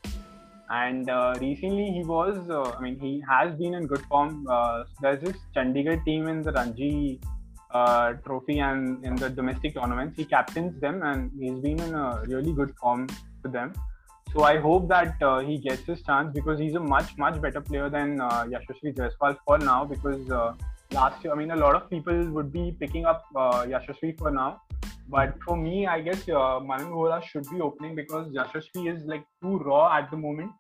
And 0.69 1.09
recently, 1.41 1.91
he 1.91 2.05
was, 2.05 2.51
I 2.51 2.79
mean, 2.83 3.01
he 3.01 3.25
has 3.27 3.55
been 3.55 3.73
in 3.73 3.87
good 3.87 4.03
form. 4.03 4.47
there's 5.01 5.23
this 5.23 5.37
Chandigarh 5.57 6.05
team 6.05 6.29
in 6.29 6.43
the 6.43 6.53
Ranji 6.53 7.21
uh, 7.73 8.13
trophy 8.27 8.59
and 8.59 9.03
in 9.03 9.17
the 9.17 9.31
domestic 9.31 9.75
tournaments. 9.75 10.19
He 10.19 10.27
captains 10.27 10.79
them 10.79 11.03
and 11.05 11.31
he's 11.41 11.59
been 11.61 11.81
in 11.81 11.95
a 11.95 12.23
really 12.27 12.53
good 12.53 12.75
form 12.77 13.09
for 13.41 13.49
them. 13.49 13.73
So 14.35 14.43
I 14.45 14.59
hope 14.59 14.89
that 14.89 15.15
uh, 15.23 15.39
he 15.39 15.57
gets 15.57 15.87
his 15.87 16.03
chance 16.03 16.33
because 16.35 16.61
he's 16.61 16.75
a 16.75 16.81
much 16.81 17.17
much 17.17 17.41
better 17.41 17.61
player 17.61 17.89
than 17.89 18.21
uh, 18.21 18.45
Yashasvi 18.45 18.95
Jaiswal 18.95 19.39
for 19.47 19.59
now. 19.59 19.85
Because 19.85 20.31
uh, 20.31 20.53
last 20.93 21.23
year, 21.25 21.33
I 21.33 21.37
mean, 21.37 21.51
a 21.51 21.57
lot 21.57 21.75
of 21.75 21.89
people 21.91 22.29
would 22.31 22.53
be 22.53 22.77
picking 22.79 23.05
up 23.05 23.25
uh, 23.37 23.65
Yashasvi 23.65 24.19
for 24.19 24.31
now. 24.31 24.61
But 25.09 25.35
for 25.45 25.57
me, 25.57 25.87
I 25.87 26.01
guess 26.01 26.29
uh, 26.29 26.61
Manan 26.61 27.23
should 27.23 27.49
be 27.51 27.61
opening 27.61 27.95
because 27.97 28.29
Yashasvi 28.29 28.95
is 28.95 29.05
like 29.07 29.25
too 29.43 29.59
raw 29.59 29.97
at 29.97 30.11
the 30.11 30.17
moment. 30.17 30.51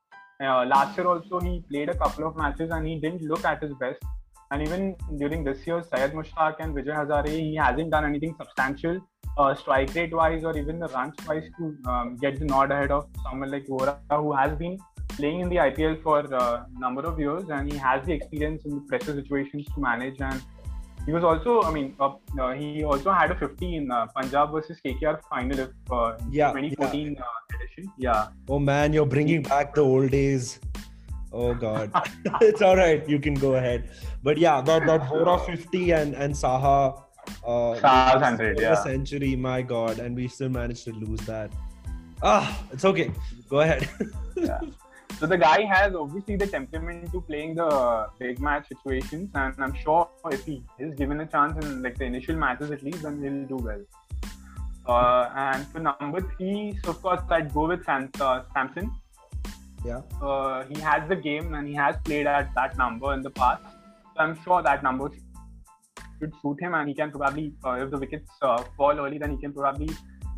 Uh, 0.42 0.64
last 0.64 0.96
year 0.96 1.06
also 1.06 1.38
he 1.38 1.62
played 1.70 1.88
a 1.88 1.94
couple 1.94 2.26
of 2.26 2.36
matches 2.36 2.70
and 2.70 2.86
he 2.86 2.98
didn't 2.98 3.22
look 3.22 3.44
at 3.44 3.62
his 3.62 3.72
best. 3.74 4.02
And 4.50 4.62
even 4.62 4.96
during 5.18 5.44
this 5.44 5.64
year, 5.66 5.82
Syed 5.82 6.12
Mushtaq 6.12 6.56
and 6.58 6.74
Vijay 6.74 6.96
Hazare, 6.96 7.28
he 7.28 7.54
hasn't 7.54 7.90
done 7.90 8.04
anything 8.04 8.34
substantial 8.36 9.00
uh, 9.40 9.54
strike 9.54 9.94
rate 9.94 10.14
wise 10.20 10.44
or 10.44 10.56
even 10.62 10.78
the 10.78 10.88
runs 10.88 11.14
wise 11.26 11.48
to 11.58 11.64
um, 11.90 12.16
get 12.16 12.38
the 12.38 12.44
nod 12.44 12.70
ahead 12.70 12.90
of 12.90 13.08
someone 13.24 13.50
like 13.50 13.66
Vohra, 13.66 13.96
who 14.10 14.32
has 14.32 14.56
been 14.62 14.78
playing 15.16 15.40
in 15.40 15.48
the 15.48 15.56
IPL 15.56 16.02
for 16.02 16.20
a 16.20 16.36
uh, 16.36 16.64
number 16.78 17.02
of 17.02 17.18
years 17.18 17.44
and 17.50 17.72
he 17.72 17.78
has 17.78 18.06
the 18.06 18.12
experience 18.12 18.64
in 18.64 18.74
the 18.76 18.82
pressure 18.92 19.14
situations 19.14 19.66
to 19.74 19.80
manage. 19.80 20.20
And 20.20 20.42
he 21.06 21.12
was 21.12 21.24
also, 21.24 21.62
I 21.62 21.70
mean, 21.72 21.94
uh, 21.98 22.12
uh, 22.38 22.52
he 22.52 22.84
also 22.84 23.12
had 23.12 23.30
a 23.30 23.34
50 23.34 23.76
in 23.76 23.90
uh, 23.90 24.06
Punjab 24.14 24.52
versus 24.52 24.78
KKR 24.84 25.20
final 25.28 25.60
of 25.60 25.70
uh, 25.90 26.18
yeah, 26.30 26.52
2014 26.52 27.14
yeah. 27.14 27.20
Uh, 27.20 27.56
edition. 27.56 27.92
Yeah. 27.98 28.28
Oh 28.48 28.58
man, 28.58 28.92
you're 28.92 29.06
bringing 29.06 29.42
back 29.42 29.74
the 29.74 29.82
old 29.82 30.10
days. 30.10 30.60
Oh 31.32 31.54
god, 31.54 31.92
it's 32.40 32.60
all 32.60 32.76
right. 32.76 33.08
You 33.08 33.20
can 33.20 33.34
go 33.34 33.54
ahead. 33.54 33.88
But 34.22 34.36
yeah, 34.36 34.60
that 34.60 34.86
that 34.86 35.02
Vohra 35.02 35.34
50 35.46 35.92
and 35.92 36.14
and 36.14 36.34
Saha 36.34 37.04
Uh, 37.44 37.74
Stars 37.76 38.20
100, 38.20 38.58
a 38.58 38.62
yeah. 38.62 38.74
century, 38.74 39.36
my 39.36 39.62
God, 39.62 39.98
and 39.98 40.16
we 40.16 40.28
still 40.28 40.48
managed 40.48 40.84
to 40.84 40.92
lose 40.92 41.20
that. 41.20 41.50
Ah, 42.22 42.62
it's 42.72 42.84
okay. 42.84 43.12
Go 43.48 43.60
ahead. 43.60 43.88
Yeah. 44.36 44.60
So 45.18 45.26
the 45.26 45.36
guy 45.36 45.64
has 45.64 45.94
obviously 45.94 46.36
the 46.36 46.46
temperament 46.46 47.12
to 47.12 47.20
playing 47.20 47.56
the 47.56 48.08
big 48.18 48.40
match 48.40 48.68
situations, 48.68 49.28
and 49.34 49.54
I'm 49.58 49.74
sure 49.74 50.08
if 50.30 50.46
he 50.46 50.62
is 50.78 50.94
given 50.94 51.20
a 51.20 51.26
chance 51.26 51.62
in 51.62 51.82
like 51.82 51.98
the 51.98 52.04
initial 52.04 52.36
matches 52.36 52.70
at 52.70 52.82
least, 52.82 53.02
then 53.02 53.20
he'll 53.22 53.58
do 53.58 53.62
well. 53.62 53.82
Uh, 54.86 55.28
and 55.36 55.66
for 55.68 55.80
number 55.80 56.20
three, 56.36 56.78
so 56.82 56.90
of 56.90 57.02
course 57.02 57.20
I'd 57.28 57.52
go 57.52 57.66
with 57.68 57.84
Sam, 57.84 58.10
uh, 58.18 58.42
Samson. 58.54 58.90
yeah. 59.84 60.00
Uh, 60.22 60.64
he 60.64 60.80
has 60.80 61.06
the 61.08 61.16
game 61.16 61.52
and 61.54 61.68
he 61.68 61.74
has 61.74 61.96
played 62.04 62.26
at 62.26 62.54
that 62.54 62.78
number 62.78 63.12
in 63.12 63.20
the 63.20 63.30
past. 63.30 63.62
So 64.14 64.20
I'm 64.20 64.42
sure 64.42 64.62
that 64.62 64.82
number 64.82 65.10
should 66.20 66.32
suit 66.42 66.60
him, 66.60 66.74
and 66.74 66.88
he 66.88 66.94
can 66.94 67.10
probably, 67.10 67.52
uh, 67.64 67.72
if 67.72 67.90
the 67.90 67.98
wickets 67.98 68.30
uh, 68.42 68.62
fall 68.76 69.00
early, 69.00 69.18
then 69.18 69.30
he 69.32 69.38
can 69.38 69.52
probably 69.52 69.88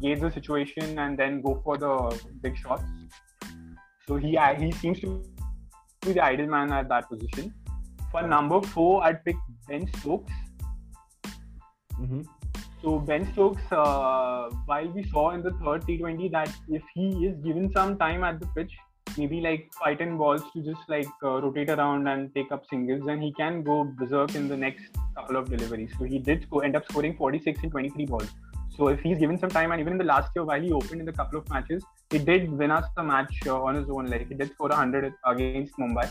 gauge 0.00 0.20
the 0.20 0.30
situation 0.30 0.98
and 0.98 1.18
then 1.18 1.40
go 1.42 1.60
for 1.64 1.76
the 1.76 1.92
big 2.40 2.56
shots. 2.56 2.84
So 4.06 4.16
he 4.16 4.36
uh, 4.36 4.54
he 4.54 4.72
seems 4.72 5.00
to 5.00 5.22
be 6.06 6.12
the 6.12 6.24
ideal 6.24 6.46
man 6.46 6.72
at 6.72 6.88
that 6.88 7.08
position. 7.08 7.54
For 8.10 8.22
number 8.26 8.60
four, 8.60 9.02
I'd 9.04 9.24
pick 9.24 9.36
Ben 9.68 9.86
Stokes. 9.98 10.32
Mm-hmm. 12.00 12.22
So 12.82 12.98
Ben 12.98 13.32
Stokes, 13.32 13.62
uh, 13.70 14.50
while 14.66 14.88
we 14.88 15.04
saw 15.04 15.30
in 15.30 15.42
the 15.42 15.52
third 15.64 15.82
T20 15.82 16.32
that 16.32 16.52
if 16.68 16.82
he 16.94 17.08
is 17.26 17.36
given 17.44 17.70
some 17.72 17.96
time 17.96 18.24
at 18.24 18.40
the 18.40 18.46
pitch, 18.56 18.76
maybe 19.16 19.40
like 19.40 19.72
fight 19.74 20.00
and 20.00 20.18
balls 20.18 20.42
to 20.52 20.62
just 20.62 20.88
like 20.88 21.08
uh, 21.22 21.40
rotate 21.42 21.70
around 21.70 22.06
and 22.06 22.34
take 22.34 22.52
up 22.52 22.64
singles, 22.68 23.02
then 23.06 23.20
he 23.20 23.32
can 23.32 23.62
go 23.62 23.84
berserk 23.84 24.34
in 24.34 24.48
the 24.48 24.56
next 24.56 24.84
couple 25.16 25.36
of 25.36 25.50
deliveries. 25.50 25.92
So 25.98 26.04
he 26.04 26.18
did 26.18 26.46
end 26.64 26.76
up 26.76 26.84
scoring 26.90 27.16
46 27.16 27.62
in 27.62 27.70
23 27.70 28.06
balls. 28.06 28.30
So 28.76 28.88
if 28.88 29.00
he's 29.00 29.18
given 29.18 29.38
some 29.38 29.50
time, 29.50 29.70
and 29.72 29.80
even 29.80 29.92
in 29.92 29.98
the 29.98 30.04
last 30.04 30.30
year 30.34 30.44
while 30.44 30.60
he 30.60 30.72
opened 30.72 31.00
in 31.00 31.06
the 31.06 31.12
couple 31.12 31.38
of 31.38 31.48
matches, 31.50 31.84
he 32.10 32.18
did 32.18 32.50
win 32.50 32.70
us 32.70 32.84
the 32.96 33.02
match 33.02 33.34
uh, 33.46 33.62
on 33.62 33.74
his 33.74 33.88
own. 33.90 34.06
Like 34.06 34.28
he 34.28 34.34
did 34.34 34.52
score 34.52 34.70
100 34.70 35.12
against 35.26 35.76
Mumbai, 35.76 36.10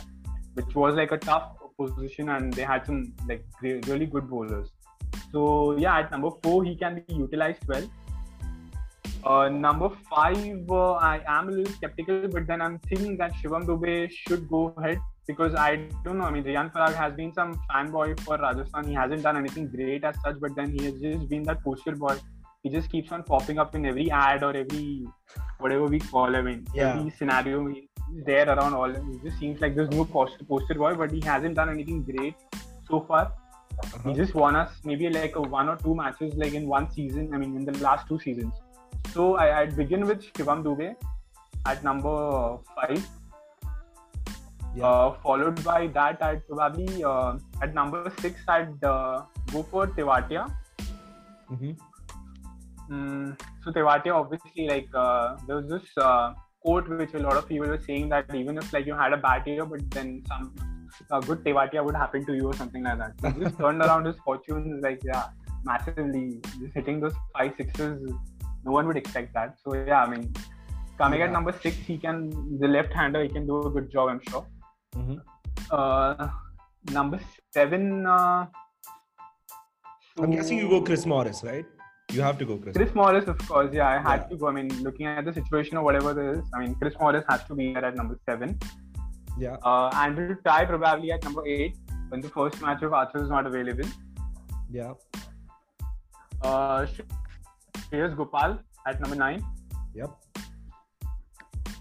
which 0.53 0.75
was 0.75 0.95
like 0.95 1.11
a 1.11 1.17
tough 1.17 1.53
position, 1.77 2.29
and 2.29 2.53
they 2.53 2.63
had 2.63 2.85
some 2.85 3.13
like 3.27 3.43
re- 3.61 3.81
really 3.87 4.05
good 4.05 4.29
bowlers. 4.29 4.69
So 5.31 5.75
yeah, 5.77 5.99
at 5.99 6.11
number 6.11 6.29
four, 6.43 6.63
he 6.63 6.75
can 6.75 7.03
be 7.07 7.15
utilized 7.15 7.67
well. 7.67 7.89
Uh, 9.23 9.49
number 9.49 9.89
five, 10.10 10.69
uh, 10.69 10.93
I 10.93 11.21
am 11.27 11.49
a 11.49 11.51
little 11.51 11.73
skeptical, 11.73 12.27
but 12.27 12.47
then 12.47 12.62
I'm 12.62 12.79
thinking 12.79 13.17
that 13.17 13.34
Shivam 13.34 13.65
Dube 13.65 14.10
should 14.12 14.47
go 14.49 14.73
ahead 14.77 14.99
because 15.27 15.53
I 15.55 15.88
don't 16.03 16.17
know. 16.17 16.25
I 16.25 16.31
mean, 16.31 16.43
Riyan 16.43 16.71
Parag 16.73 16.95
has 16.95 17.13
been 17.13 17.34
some 17.34 17.60
fanboy 17.69 18.19
for 18.21 18.38
Rajasthan. 18.38 18.88
He 18.88 18.93
hasn't 18.93 19.21
done 19.23 19.38
anything 19.38 19.67
great 19.67 20.03
as 20.03 20.15
such, 20.23 20.39
but 20.39 20.55
then 20.55 20.71
he 20.77 20.86
has 20.86 20.95
just 20.99 21.29
been 21.29 21.43
that 21.43 21.63
poster 21.63 21.95
boy. 21.95 22.17
He 22.63 22.69
just 22.69 22.89
keeps 22.91 23.12
on 23.12 23.23
popping 23.23 23.60
up 23.60 23.75
in 23.75 23.86
every 23.86 24.10
ad 24.12 24.43
or 24.43 24.55
every 24.55 25.05
whatever 25.60 25.86
we 25.86 25.99
call. 25.99 26.36
I 26.36 26.41
mean, 26.41 26.65
Yeah. 26.73 26.95
every 26.97 27.12
scenario 27.12 27.67
he's 27.67 28.23
there 28.25 28.47
around 28.49 28.73
all. 28.73 28.89
It 28.89 29.23
just 29.23 29.38
seems 29.39 29.62
like 29.62 29.75
this 29.75 29.89
new 29.89 30.05
poster 30.05 30.43
poster 30.45 30.75
boy, 30.75 30.95
but 30.95 31.12
he 31.12 31.21
hasn't 31.21 31.55
done 31.55 31.69
anything 31.69 32.03
great 32.03 32.36
so 32.89 33.01
far. 33.01 33.31
Uh-huh. 33.84 34.10
He 34.10 34.15
just 34.15 34.36
won 34.36 34.55
us 34.55 34.71
maybe 34.84 35.10
like 35.10 35.36
a 35.36 35.41
one 35.41 35.69
or 35.69 35.77
two 35.77 35.95
matches 35.95 36.36
like 36.36 36.53
in 36.53 36.67
one 36.67 36.91
season. 36.91 37.34
I 37.34 37.38
mean, 37.38 37.55
in 37.55 37.65
the 37.65 37.77
last 37.79 38.07
two 38.07 38.19
seasons. 38.19 38.53
So 39.13 39.35
I, 39.35 39.61
I'd 39.61 39.75
begin 39.75 40.05
with 40.05 40.21
Shivam 40.33 40.63
Dube 40.63 40.95
at 41.65 41.83
number 41.83 42.57
five. 42.75 43.07
Yeah. 44.75 44.85
Uh, 44.85 45.13
followed 45.21 45.63
by 45.63 45.87
that, 45.87 46.21
I'd 46.23 46.47
probably 46.47 47.03
uh, 47.03 47.37
at 47.61 47.73
number 47.73 48.11
six, 48.21 48.39
I'd 48.47 48.83
uh, 48.83 49.23
go 49.51 49.63
for 49.63 49.87
Tewatia. 49.87 50.53
Mm-hmm. 51.51 51.71
Mm, 52.89 53.41
so 53.63 53.71
Tewatia, 53.71 54.13
obviously, 54.13 54.67
like 54.67 54.87
uh, 54.93 55.35
there 55.47 55.57
was 55.57 55.67
this 55.67 55.89
uh, 55.97 56.33
quote 56.61 56.87
which 56.87 57.13
a 57.13 57.19
lot 57.19 57.35
of 57.35 57.47
people 57.47 57.67
were 57.67 57.81
saying 57.81 58.09
that 58.09 58.33
even 58.33 58.57
if 58.57 58.71
like 58.71 58.85
you 58.85 58.93
had 58.93 59.13
a 59.13 59.17
bad 59.17 59.45
year, 59.45 59.65
but 59.65 59.89
then 59.91 60.23
some 60.27 60.53
good 61.21 61.43
Tewatia 61.43 61.83
would 61.83 61.95
happen 61.95 62.25
to 62.25 62.33
you 62.33 62.47
or 62.47 62.53
something 62.53 62.83
like 62.83 62.97
that. 62.97 63.33
He 63.35 63.43
just 63.43 63.57
turned 63.57 63.81
around 63.81 64.05
his 64.05 64.17
fortunes 64.23 64.81
like 64.83 65.01
yeah, 65.03 65.27
massively. 65.63 66.39
Just 66.59 66.73
hitting 66.73 66.99
those 66.99 67.13
five 67.33 67.53
sixes, 67.57 68.11
no 68.65 68.71
one 68.71 68.88
would 68.88 68.97
expect 68.97 69.34
that. 69.34 69.58
So 69.63 69.74
yeah, 69.76 70.04
I 70.04 70.10
mean, 70.10 70.34
coming 70.97 71.21
at 71.21 71.32
number 71.32 71.54
six, 71.62 71.76
he 71.78 71.97
can 71.97 72.30
the 72.60 72.67
left-hander. 72.67 73.24
He 73.24 73.30
can 73.30 73.45
do 73.47 73.60
a 73.67 73.69
good 73.69 73.91
job, 73.91 74.10
I'm 74.10 74.21
sure. 74.30 74.45
Mm-hmm. 74.95 75.17
Uh, 75.71 76.28
number 76.91 77.19
seven. 77.52 78.06
Uh, 78.06 78.45
I'm 80.19 80.32
guessing 80.32 80.58
you 80.58 80.69
go 80.69 80.82
Chris 80.82 81.06
Morris, 81.06 81.43
right? 81.43 81.65
You 82.12 82.21
have 82.21 82.38
to 82.39 82.45
go 82.45 82.58
Chris. 82.58 82.76
Chris 82.76 82.93
Morris, 82.93 83.28
of 83.28 83.38
course, 83.47 83.74
yeah, 83.74 83.88
I 83.88 83.97
had 83.97 84.21
Yeah. 84.21 84.28
to 84.32 84.36
go. 84.36 84.47
I 84.50 84.52
mean, 84.52 84.69
looking 84.84 85.06
at 85.06 85.24
the 85.24 85.34
situation 85.34 85.78
or 85.78 85.84
whatever 85.84 86.13
there 86.13 86.34
is, 86.34 86.43
I 86.54 86.60
mean, 86.60 86.76
Chris 86.76 86.93
Morris 87.00 87.24
has 87.30 87.43
to 87.45 87.56
be 87.56 87.74
there 87.74 87.86
at 87.86 87.95
number 87.95 88.19
seven. 88.30 88.60
Yeah. 89.38 89.56
Uh, 89.63 89.89
Andrew 89.93 90.36
Tye 90.45 90.65
probably 90.65 91.12
at 91.13 91.24
number 91.24 91.45
eight 91.47 91.78
when 92.10 92.19
the 92.19 92.28
first 92.28 92.62
match 92.62 92.82
of 92.84 92.93
Archer 92.93 93.24
is 93.24 93.30
not 93.30 93.47
available. 93.47 93.88
Yeah. 94.69 94.93
Uh, 96.41 96.86
Shreyas 97.91 98.15
Gopal 98.15 98.60
at 98.88 98.99
number 99.01 99.15
nine. 99.15 99.43
Yep. 99.95 100.10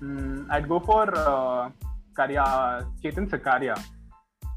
Mm, 0.01 0.51
I'd 0.51 0.69
go 0.69 0.81
for 0.81 1.15
uh, 1.15 1.71
Karya, 2.19 2.87
Chetan 3.03 3.29
Sakaria 3.29 3.81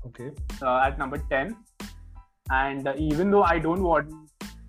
Okay. 0.06 0.32
uh, 0.62 0.80
at 0.80 0.98
number 0.98 1.18
10. 1.30 1.56
And 2.50 2.88
uh, 2.88 2.94
even 2.98 3.32
though 3.32 3.44
I 3.44 3.60
don't 3.60 3.84
want 3.84 4.12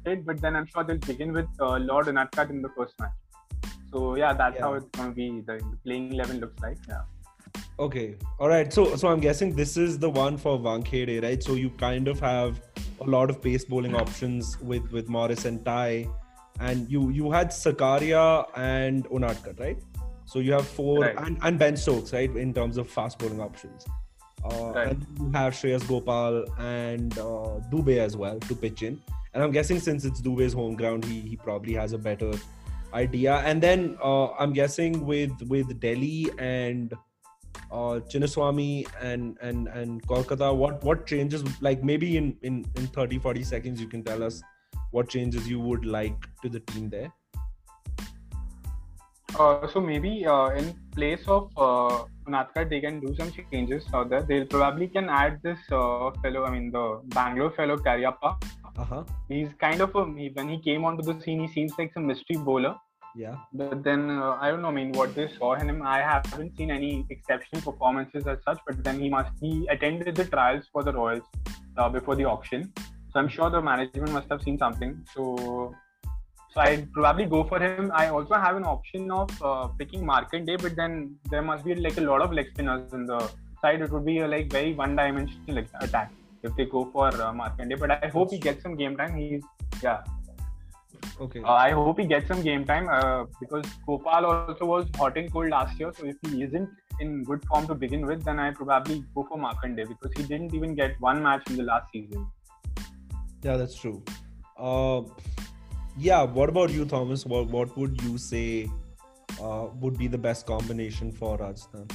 it, 0.07 0.25
but 0.27 0.41
then 0.41 0.55
I'm 0.57 0.67
sure 0.67 0.85
they'll 0.85 0.99
begin 0.99 1.33
with 1.33 1.47
uh, 1.61 1.79
Lord 1.79 2.07
Unadkat 2.07 2.51
in 2.51 2.61
the 2.63 2.69
first 2.77 2.95
match. 3.01 3.11
So 3.93 4.17
yeah, 4.17 4.33
that's 4.33 4.59
how 4.61 4.75
it's 4.75 4.87
going 4.93 5.11
to 5.11 5.15
be. 5.15 5.41
The, 5.41 5.61
playing 5.85 6.13
11 6.13 6.41
looks 6.41 6.61
like. 6.61 6.77
Yeah. 6.89 7.03
Okay. 7.79 8.17
All 8.39 8.49
right. 8.49 8.73
So 8.73 8.97
so 8.97 9.09
I'm 9.09 9.21
guessing 9.21 9.55
this 9.55 9.77
is 9.77 9.99
the 9.99 10.11
one 10.11 10.37
for 10.37 10.59
Wankhede, 10.59 11.23
right? 11.23 11.43
So 11.43 11.55
you 11.55 11.71
kind 11.71 12.09
of 12.09 12.21
have 12.21 12.61
a 13.01 13.05
lot 13.05 13.31
of 13.31 13.41
pace 13.43 13.65
bowling 13.65 13.95
options 13.95 14.59
with 14.61 14.91
with 14.93 15.09
Morris 15.09 15.45
and 15.45 15.65
Tye, 15.65 16.07
and 16.61 16.91
you 16.91 17.11
you 17.11 17.31
had 17.31 17.49
Sakaria 17.51 18.47
and 18.57 19.09
Unadkat, 19.11 19.59
right? 19.61 19.79
So 20.27 20.39
you 20.39 20.53
have 20.53 20.67
four 20.67 21.01
Right. 21.01 21.17
and, 21.19 21.39
and 21.43 21.59
Ben 21.59 21.77
Stokes, 21.77 22.13
right, 22.13 22.35
in 22.35 22.55
terms 22.55 22.77
of 22.79 22.89
fast 22.89 23.19
bowling 23.19 23.41
options. 23.41 23.87
Uh, 24.45 24.73
Right. 24.75 24.89
And 24.89 25.07
you 25.19 25.31
have 25.33 25.53
Shreyas 25.55 25.87
Gopal 25.89 26.45
and 26.59 27.19
uh, 27.19 27.61
Dube 27.71 27.99
as 27.99 28.17
well 28.17 28.39
to 28.41 28.55
pitch 28.55 28.83
in. 28.83 29.01
And 29.35 29.43
I'm 29.43 29.51
guessing 29.51 29.81
since 29.81 30.05
it's 30.05 30.21
Dube's 30.21 30.53
home 30.53 30.77
ground, 30.77 31.05
he 31.05 31.21
he 31.21 31.37
probably 31.37 31.75
has 31.75 31.93
a 31.93 31.99
better 31.99 32.33
idea. 32.95 33.37
And 33.39 33.61
then 33.63 33.99
uh, 34.03 34.29
I'm 34.33 34.53
guessing 34.53 35.05
with 35.05 35.33
with 35.49 35.79
Delhi 35.81 36.31
and 36.39 36.95
uh, 37.73 37.99
Chinnaswamy 38.11 38.87
and 39.03 39.37
and 39.43 39.67
and 39.69 40.07
Kolkata, 40.07 40.55
what 40.57 40.83
what 40.85 41.07
changes? 41.07 41.43
Like 41.61 41.83
maybe 41.83 42.17
in 42.17 42.37
in 42.43 42.65
in 42.77 42.87
30 42.87 43.19
40 43.19 43.43
seconds, 43.43 43.81
you 43.81 43.89
can 43.89 44.05
tell 44.05 44.23
us 44.23 44.41
what 44.95 45.09
changes 45.09 45.53
you 45.53 45.61
would 45.69 45.85
like 45.85 46.27
to 46.43 46.49
the 46.57 46.61
team 46.73 46.89
there. 46.97 47.13
Uh, 49.39 49.67
so 49.67 49.81
maybe 49.81 50.25
uh, 50.25 50.49
in 50.51 50.67
place 50.95 51.23
of 51.27 51.51
uh, 51.57 52.05
Unadkat, 52.27 52.71
they 52.71 52.81
can 52.81 53.01
do 53.01 53.15
some 53.17 53.33
changes 53.53 53.85
out 53.93 54.09
there. 54.09 54.23
They'll 54.23 54.47
probably 54.47 54.87
can 54.87 55.09
add 55.09 55.41
this 55.43 55.59
uh, 55.73 56.11
fellow, 56.23 56.45
I 56.45 56.51
mean 56.51 56.71
the 56.71 57.01
Bangalore 57.07 57.51
fellow 57.51 57.77
Cariappa. 57.77 58.31
Uh 58.77 58.85
huh. 58.85 59.05
He's 59.29 59.49
kind 59.59 59.81
of 59.81 59.95
a, 59.97 60.05
he, 60.17 60.31
when 60.35 60.49
he 60.49 60.61
came 60.61 60.85
onto 60.85 61.03
the 61.03 61.21
scene, 61.21 61.41
he 61.41 61.49
seems 61.53 61.73
like 61.79 61.93
some 61.95 62.07
mystery 62.07 62.37
bowler. 62.37 62.77
Yeah. 63.17 63.37
But 63.53 63.83
then 63.83 64.11
uh, 64.11 64.37
I 64.41 64.51
don't 64.51 64.63
know. 64.63 64.69
I 64.69 64.73
mean, 64.79 64.93
what 64.93 65.15
they 65.17 65.29
saw 65.39 65.55
in 65.55 65.69
him, 65.69 65.83
I 65.83 65.99
haven't 65.99 66.57
seen 66.57 66.71
any 66.71 67.05
exceptional 67.11 67.63
performances 67.63 68.27
as 68.27 68.39
such. 68.47 68.59
But 68.67 68.83
then 68.85 69.01
he 69.01 69.09
must 69.09 69.33
he 69.41 69.67
attended 69.75 70.17
the 70.17 70.25
trials 70.25 70.65
for 70.73 70.83
the 70.83 70.93
Royals 70.93 71.23
uh, 71.77 71.89
before 71.89 72.17
the 72.17 72.25
auction, 72.25 72.73
so 73.15 73.21
I'm 73.21 73.29
sure 73.29 73.49
the 73.49 73.63
management 73.63 74.11
must 74.13 74.29
have 74.29 74.43
seen 74.43 74.59
something. 74.59 75.01
So, 75.15 75.73
so 76.53 76.61
I'd 76.61 76.93
probably 76.93 77.27
go 77.27 77.45
for 77.45 77.61
him. 77.61 77.93
I 77.95 78.09
also 78.09 78.35
have 78.35 78.57
an 78.57 78.65
option 78.65 79.11
of 79.13 79.31
uh, 79.41 79.69
picking 79.69 80.03
Markande, 80.05 80.61
but 80.61 80.75
then 80.75 81.15
there 81.31 81.43
must 81.43 81.65
be 81.65 81.77
like 81.77 81.97
a 81.97 82.01
lot 82.01 82.23
of 82.23 82.33
leg 82.33 82.49
spinners 82.51 82.93
in 82.93 83.07
the 83.07 83.21
side. 83.63 83.83
It 83.83 83.93
would 83.93 84.05
be 84.05 84.19
a 84.19 84.27
like 84.27 84.51
very 84.51 84.75
one-dimensional 84.75 85.55
like, 85.55 85.69
attack 85.81 86.13
if 86.43 86.57
they 86.57 86.65
go 86.65 86.91
for 86.93 87.07
uh, 87.07 87.33
Markande. 87.33 87.79
But 87.79 87.93
I 88.03 88.09
hope 88.09 88.33
he 88.33 88.39
gets 88.39 88.65
some 88.65 88.77
game 88.77 88.97
time. 88.97 89.17
He's 89.17 89.45
yeah. 89.81 90.03
Okay. 91.21 91.41
Uh, 91.41 91.53
I 91.53 91.71
hope 91.71 92.01
he 92.01 92.07
gets 92.07 92.27
some 92.27 92.43
game 92.43 92.65
time 92.65 92.89
uh, 92.89 93.27
because 93.39 93.65
Gopal 93.87 94.27
also 94.27 94.65
was 94.65 94.87
hot 94.97 95.17
and 95.17 95.33
cold 95.33 95.51
last 95.51 95.79
year. 95.79 95.93
So 95.97 96.07
if 96.07 96.17
he 96.29 96.43
isn't 96.43 96.69
in 96.99 97.23
good 97.23 97.45
form 97.45 97.69
to 97.69 97.77
begin 97.77 98.07
with, 98.07 98.25
then 98.25 98.41
I 98.41 98.51
probably 98.51 99.05
go 99.15 99.25
for 99.29 99.39
Markande 99.39 99.87
because 99.87 100.13
he 100.17 100.25
didn't 100.25 100.53
even 100.53 100.75
get 100.75 101.01
one 101.01 101.23
match 101.23 101.49
in 101.49 101.57
the 101.57 101.63
last 101.63 101.93
season. 101.93 102.27
Yeah, 103.45 103.57
that's 103.59 103.75
true. 103.75 104.03
Uh, 104.59 105.03
yeah. 105.99 106.23
What 106.23 106.49
about 106.49 106.71
you, 106.71 106.85
Thomas? 106.87 107.27
What 107.27 107.49
what 107.49 107.77
would 107.77 108.01
you 108.03 108.17
say 108.19 108.69
uh, 109.41 109.67
would 109.81 109.99
be 109.99 110.09
the 110.09 110.19
best 110.27 110.47
combination 110.47 111.13
for 111.13 111.37
Rajasthan? 111.37 111.87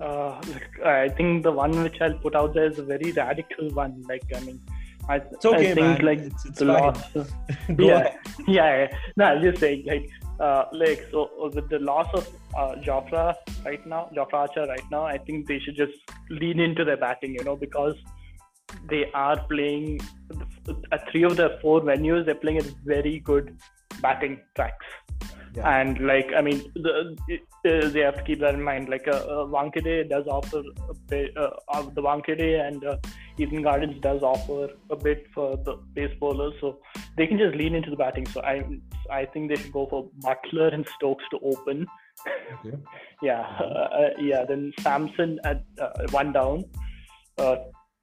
Uh, 0.00 0.40
I 0.84 1.08
think 1.08 1.42
the 1.42 1.52
one 1.52 1.82
which 1.82 2.00
I'll 2.00 2.18
put 2.24 2.34
out 2.34 2.54
there 2.54 2.66
is 2.66 2.78
a 2.78 2.82
very 2.82 3.12
radical 3.12 3.70
one. 3.70 4.02
Like, 4.08 4.24
I 4.34 4.40
mean, 4.40 4.60
I, 5.08 5.16
It's 5.16 5.44
okay, 5.44 5.70
I 5.70 5.74
think 5.74 5.78
man. 5.78 6.04
like 6.04 6.18
It's- 6.18 6.44
it's 6.46 6.58
the 6.58 6.64
loss. 6.66 7.02
Yeah, 7.78 8.14
yeah, 8.46 8.76
yeah. 8.80 8.98
No, 9.16 9.24
I'm 9.26 9.42
just 9.42 9.60
saying 9.60 9.84
like 9.86 10.10
uh, 10.40 10.64
like 10.72 11.06
so 11.10 11.30
with 11.54 11.68
the 11.70 11.78
loss 11.78 12.08
of 12.14 12.28
uh, 12.56 12.74
Jofra 12.88 13.34
right 13.64 13.86
now, 13.86 14.10
Jofra 14.16 14.34
Archer 14.44 14.66
right 14.66 14.90
now, 14.90 15.04
I 15.04 15.18
think 15.18 15.46
they 15.46 15.58
should 15.58 15.76
just 15.76 15.98
lean 16.30 16.60
into 16.60 16.84
their 16.84 16.96
batting, 16.96 17.34
you 17.34 17.44
know, 17.44 17.56
because 17.56 17.94
they 18.88 19.10
are 19.12 19.38
playing 19.48 20.00
at 20.92 21.10
three 21.10 21.24
of 21.24 21.36
the 21.36 21.58
four 21.60 21.80
venues. 21.80 22.24
They're 22.26 22.34
playing 22.34 22.58
at 22.58 22.66
very 22.84 23.20
good 23.20 23.56
batting 24.00 24.40
tracks. 24.54 24.86
Yeah. 25.54 25.80
And 25.80 26.06
like, 26.06 26.32
I 26.36 26.42
mean, 26.42 26.70
the, 26.74 27.16
uh, 27.28 27.88
they 27.88 28.00
have 28.00 28.16
to 28.16 28.22
keep 28.24 28.40
that 28.40 28.54
in 28.54 28.62
mind. 28.62 28.90
Like, 28.90 29.08
uh, 29.08 29.12
uh, 29.12 29.46
Wankhede 29.46 30.10
does 30.10 30.26
offer 30.26 30.62
a 30.90 30.94
bit, 31.08 31.34
uh, 31.36 31.50
uh, 31.68 31.82
the 31.94 32.02
Wankhede 32.02 32.66
and 32.66 32.84
uh, 32.84 32.96
Eden 33.38 33.62
Gardens 33.62 33.98
does 34.02 34.22
offer 34.22 34.68
a 34.90 34.96
bit 34.96 35.26
for 35.34 35.56
the 35.56 35.76
pace 35.94 36.14
bowlers, 36.20 36.54
so 36.60 36.78
they 37.16 37.26
can 37.26 37.38
just 37.38 37.56
lean 37.56 37.74
into 37.74 37.88
the 37.88 37.96
batting. 37.96 38.26
So 38.26 38.42
I, 38.42 38.64
I 39.10 39.24
think 39.24 39.48
they 39.48 39.56
should 39.56 39.72
go 39.72 39.86
for 39.88 40.10
Buttler 40.20 40.74
and 40.74 40.86
Stokes 40.96 41.24
to 41.30 41.38
open. 41.42 41.86
Okay. 42.64 42.76
Yeah, 43.22 43.40
uh, 43.58 43.64
uh, 43.64 44.08
yeah. 44.18 44.44
Then 44.46 44.74
Samson 44.80 45.40
at 45.44 45.64
uh, 45.80 45.88
one 46.10 46.34
down. 46.34 46.64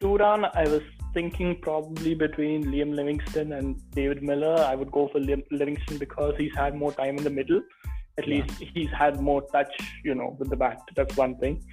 Down. 0.03 0.45
I 0.53 0.63
was 0.67 0.81
thinking 1.13 1.57
probably 1.61 2.13
between 2.13 2.65
Liam 2.65 2.93
Livingstone 2.93 3.53
and 3.53 3.81
David 3.91 4.21
Miller. 4.21 4.55
I 4.71 4.75
would 4.75 4.91
go 4.91 5.07
for 5.11 5.19
Liam 5.19 5.43
Livingstone 5.51 5.97
because 5.97 6.33
he's 6.37 6.53
had 6.55 6.75
more 6.75 6.91
time 6.91 7.17
in 7.17 7.23
the 7.23 7.29
middle. 7.29 7.61
At 8.17 8.27
Yeah. 8.27 8.43
least 8.43 8.63
he's 8.73 8.89
had 8.89 9.21
more 9.21 9.41
touch, 9.53 9.73
you 10.03 10.13
know, 10.13 10.35
with 10.39 10.49
the 10.49 10.57
bat. 10.57 10.81
That's 10.95 11.15
one 11.15 11.37
thing. 11.37 11.63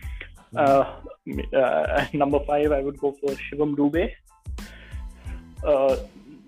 Mm-hmm. 0.54 1.56
Uh, 1.56 1.58
uh, 1.58 2.06
number 2.22 2.40
five, 2.46 2.72
I 2.72 2.80
would 2.80 2.98
go 2.98 3.12
for 3.20 3.34
Shivam 3.34 3.74
Dube. 3.76 4.10
Uh, 5.64 5.96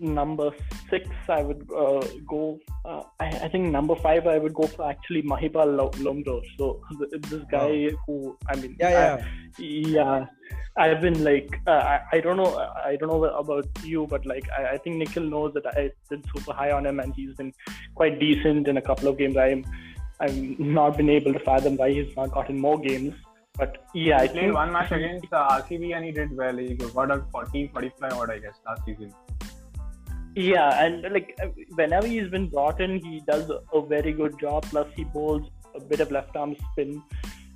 number 0.03 0.51
six, 0.91 1.09
I 1.29 1.43
would 1.43 1.67
uh, 1.75 2.05
go. 2.27 2.59
Uh, 2.85 3.03
I, 3.21 3.27
I 3.29 3.49
think 3.49 3.71
number 3.71 3.95
five, 3.97 4.27
I 4.27 4.39
would 4.39 4.55
go 4.55 4.67
for 4.67 4.89
actually 4.91 5.23
Mahipal 5.23 5.77
Lo- 5.77 5.91
Lomror. 5.91 6.43
So 6.59 6.81
th- 6.99 7.23
this 7.23 7.43
guy 7.51 7.91
who 8.07 8.37
I 8.49 8.57
mean, 8.57 8.77
Yeah, 8.81 8.91
yeah. 8.91 9.25
I, 9.25 9.63
yeah. 9.63 10.27
I've 10.77 11.03
been 11.03 11.23
like, 11.23 11.61
uh, 11.67 11.71
I, 11.71 12.01
I 12.13 12.21
don't 12.21 12.39
know, 12.39 12.57
I 12.85 12.97
don't 12.97 13.09
know 13.11 13.25
about 13.25 13.67
you, 13.85 14.07
but 14.09 14.25
like, 14.25 14.45
I, 14.59 14.71
I 14.71 14.79
think 14.79 14.97
Nikhil 14.97 15.25
knows 15.25 15.53
that 15.55 15.67
I've 15.77 15.93
been 16.09 16.23
super 16.35 16.53
high 16.53 16.73
on 16.73 16.87
him, 16.87 16.99
and 16.99 17.15
he's 17.15 17.35
been 17.35 17.53
quite 17.95 18.19
decent 18.19 18.69
in 18.69 18.79
a 18.79 18.83
couple 18.83 19.09
of 19.09 19.19
games. 19.19 19.37
I'm, 19.37 19.65
I've 20.19 20.37
not 20.59 20.97
been 20.97 21.11
able 21.11 21.33
to 21.33 21.39
fathom 21.41 21.77
why 21.77 21.91
he's 21.91 22.17
not 22.17 22.33
gotten 22.33 22.59
more 22.59 22.79
games. 22.79 23.15
But 23.59 23.85
yeah, 23.93 24.19
I 24.19 24.23
He 24.23 24.29
played 24.29 24.41
think 24.45 24.55
one 24.55 24.73
match 24.73 24.93
against 24.93 25.31
uh, 25.33 25.61
RCB 25.61 25.95
and 25.95 26.05
he 26.07 26.13
did 26.13 26.35
well. 26.35 26.57
He 26.57 26.75
got 26.75 27.11
a 27.11 27.23
40, 27.31 27.69
45 27.69 28.13
odd, 28.15 28.31
I 28.31 28.39
guess, 28.39 28.55
last 28.67 28.83
season. 28.87 29.13
Yeah, 30.35 30.83
and 30.83 31.03
like 31.13 31.39
whenever 31.75 32.07
he's 32.07 32.29
been 32.29 32.49
brought 32.49 32.81
in, 32.81 33.05
he 33.05 33.21
does 33.27 33.51
a 33.73 33.83
very 33.83 34.13
good 34.13 34.39
job. 34.39 34.65
Plus, 34.65 34.87
he 34.97 35.05
bowls 35.05 35.49
a 35.75 35.81
bit 35.81 36.01
of 36.01 36.11
left 36.11 36.35
arm 36.37 36.57
spin, 36.73 37.03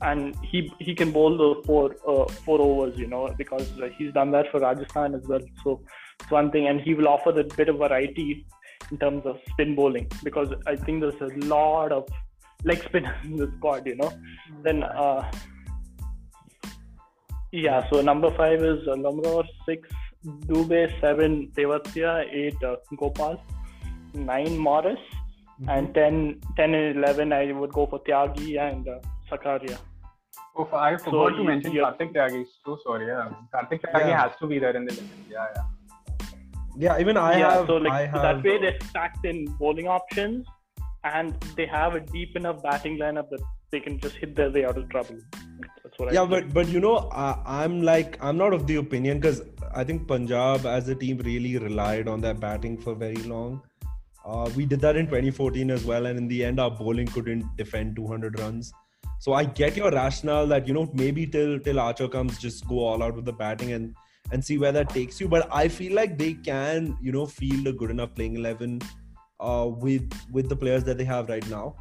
and 0.03 0.37
he 0.45 0.71
he 0.79 0.95
can 0.95 1.11
bowl 1.11 1.37
the 1.37 1.62
four 1.65 1.97
uh, 2.07 2.27
four 2.45 2.61
overs, 2.61 2.99
you 2.99 3.07
know, 3.07 3.35
because 3.39 3.71
uh, 3.81 3.89
he's 3.97 4.12
done 4.12 4.31
that 4.33 4.51
for 4.51 4.61
Rajasthan 4.61 5.15
as 5.15 5.23
well. 5.27 5.41
So 5.65 5.81
it's 6.21 6.31
one 6.31 6.51
thing, 6.51 6.67
and 6.67 6.81
he 6.81 6.93
will 6.93 7.09
offer 7.09 7.31
a 7.31 7.45
bit 7.45 7.71
of 7.71 7.79
variety 7.79 8.45
in 8.91 8.99
terms 8.99 9.25
of 9.25 9.39
spin 9.51 9.75
bowling 9.75 10.09
because 10.23 10.53
I 10.67 10.77
think 10.77 11.01
there's 11.01 11.21
a 11.21 11.35
lot 11.47 11.93
of 11.93 12.07
leg 12.65 12.83
spinners 12.85 13.17
in 13.25 13.37
the 13.37 13.51
squad, 13.57 13.87
you 13.87 13.97
know. 13.97 14.12
Then 14.62 14.83
uh, 14.83 15.31
yeah, 17.53 17.89
so 17.91 18.03
number 18.03 18.31
five 18.37 18.62
is 18.62 18.87
uh, 18.87 19.43
six 19.65 19.89
Dube, 20.27 21.01
seven 21.01 21.51
Tewatia, 21.57 22.25
eight 22.33 22.62
uh, 22.62 22.77
Gopal, 22.97 23.41
nine 24.15 24.57
Morris, 24.59 24.99
Mm-hmm. 25.59 25.71
and 25.71 25.95
10, 25.95 26.41
10 26.57 26.75
and 26.75 26.97
11 26.99 27.33
I 27.33 27.51
would 27.53 27.73
go 27.73 27.87
for 27.87 27.99
Tyagi 28.01 28.61
and 28.61 28.87
uh, 28.87 28.99
Sakaria. 29.31 29.79
Oh, 30.55 30.69
I 30.71 30.99
forgot 30.99 31.31
to 31.31 31.37
you- 31.39 31.45
mention 31.45 31.73
you- 31.73 31.83
Karthik 31.83 32.12
Tyagi. 32.12 32.45
So 32.62 32.79
sorry. 32.85 33.07
Yeah. 33.07 33.31
Karthik 33.55 33.81
Tyagi 33.81 34.09
Yeah. 34.11 34.21
has 34.21 34.33
to 34.41 34.47
be 34.47 34.59
there 34.59 34.77
in 34.77 34.85
the 34.85 34.93
list. 34.93 35.03
Yeah, 35.31 35.47
yeah. 35.57 35.62
Yeah, 36.77 37.01
even 37.01 37.17
I 37.17 37.39
yeah, 37.39 37.55
have. 37.55 37.67
so 37.69 37.77
like 37.79 37.91
I 37.91 38.05
so 38.12 38.19
have. 38.19 38.23
that 38.23 38.45
way 38.45 38.59
they're 38.59 38.79
stacked 38.91 39.25
in 39.25 39.47
bowling 39.59 39.89
options 39.89 40.47
and 41.05 41.33
they 41.57 41.65
have 41.65 41.95
a 41.95 42.01
deep 42.01 42.37
enough 42.37 42.62
batting 42.62 42.99
lineup 42.99 43.31
that 43.31 43.41
they 43.71 43.81
can 43.81 43.99
just 44.01 44.17
hit 44.17 44.37
their 44.37 44.51
way 44.51 44.65
out 44.65 44.77
of 44.79 44.89
trouble. 44.89 45.17
That's 45.83 45.99
what 45.99 46.09
I 46.09 46.13
yeah, 46.13 46.27
think. 46.27 46.31
but 46.31 46.55
but 46.55 46.69
you 46.69 46.81
know, 46.81 47.09
I, 47.13 47.39
I'm 47.47 47.83
like 47.83 48.19
I'm 48.23 48.37
not 48.37 48.53
of 48.53 48.67
the 48.67 48.77
opinion 48.77 49.21
because 49.21 49.43
I 49.75 49.85
think 49.85 50.07
Punjab 50.09 50.67
as 50.67 50.89
a 50.89 50.95
team 50.95 51.19
really 51.19 51.59
relied 51.59 52.09
on 52.09 52.21
their 52.21 52.35
batting 52.35 52.79
for 52.79 52.95
very 52.95 53.23
long. 53.35 53.63
Uh, 54.25 54.51
we 54.57 54.67
did 54.67 54.81
that 54.81 54.97
in 54.97 55.07
2014 55.07 55.71
as 55.71 55.85
well, 55.85 56.07
and 56.07 56.19
in 56.19 56.27
the 56.27 56.45
end, 56.45 56.59
our 56.59 56.71
bowling 56.71 57.07
couldn't 57.07 57.45
defend 57.57 57.95
200 57.95 58.41
runs. 58.41 58.73
So 59.21 59.33
I 59.33 59.45
get 59.45 59.77
your 59.77 59.91
rationale 59.91 60.47
that 60.49 60.67
you 60.67 60.75
know 60.75 60.91
maybe 60.95 61.27
till 61.27 61.59
till 61.61 61.81
Archer 61.81 62.09
comes, 62.09 62.39
just 62.39 62.67
go 62.69 62.81
all 62.81 63.03
out 63.03 63.15
with 63.15 63.25
the 63.25 63.33
batting 63.33 63.73
and 63.73 63.95
and 64.33 64.45
see 64.45 64.59
where 64.59 64.73
that 64.73 64.91
takes 64.91 65.21
you. 65.21 65.29
But 65.29 65.49
I 65.53 65.69
feel 65.69 65.95
like 65.95 66.19
they 66.19 66.35
can 66.35 66.97
you 67.01 67.13
know 67.13 67.27
field 67.27 67.67
a 67.67 67.73
good 67.73 67.91
enough 67.91 68.15
playing 68.15 68.37
11 68.37 68.81
uh, 69.41 69.69
with 69.69 70.13
with 70.33 70.49
the 70.49 70.57
players 70.57 70.85
that 70.85 70.99
they 70.99 71.05
have 71.05 71.29
right 71.29 71.49
now. 71.49 71.77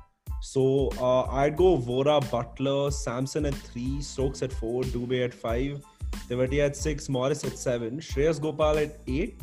So 0.45 0.89
uh, 1.01 1.23
I'd 1.41 1.58
go 1.58 1.75
Vora, 1.75 2.21
Buttler, 2.31 2.93
Samson 2.93 3.47
at 3.47 3.55
three, 3.55 3.99
Stokes 3.99 4.43
at 4.43 4.53
four, 4.53 4.84
Dube 4.84 5.25
at 5.25 5.34
five, 5.34 5.84
Tewatia 6.29 6.67
at 6.67 6.75
six, 6.75 7.10
Morris 7.10 7.43
at 7.43 7.58
seven, 7.58 7.99
Shreyas 7.99 8.39
Gopal 8.39 8.77
at 8.77 8.99
eight, 9.08 9.41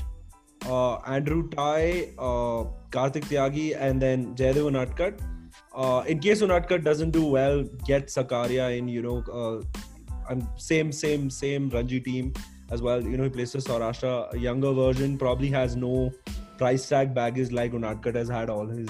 uh, 0.66 0.94
Andrew 1.16 1.48
Tye, 1.50 2.10
uh, 2.18 2.62
Karthik 2.90 3.24
Tyagi, 3.24 3.76
and 3.76 4.00
then 4.00 4.36
Jaydev 4.36 4.70
Unadkat. 4.70 5.18
Uh, 5.74 6.04
in 6.06 6.20
case 6.20 6.40
Unadkat 6.40 6.84
doesn't 6.84 7.10
do 7.10 7.24
well, 7.26 7.64
get 7.84 8.06
Sakaria 8.06 8.78
in. 8.78 8.86
You 8.86 9.02
know, 9.02 9.24
uh, 9.40 10.36
same, 10.56 10.92
same, 10.92 11.28
same 11.30 11.68
Ranji 11.68 11.98
team 11.98 12.32
as 12.70 12.80
well. 12.80 13.02
You 13.02 13.16
know, 13.16 13.24
he 13.24 13.30
plays 13.30 13.50
for 13.50 13.58
Saurashtra. 13.58 14.32
A 14.34 14.38
younger 14.38 14.72
version 14.72 15.18
probably 15.18 15.50
has 15.50 15.74
no 15.74 16.12
price 16.58 16.88
tag 16.88 17.12
baggage 17.12 17.50
like 17.50 17.72
Unadkat 17.72 18.14
has 18.14 18.28
had 18.28 18.48
all 18.48 18.68
his 18.68 18.88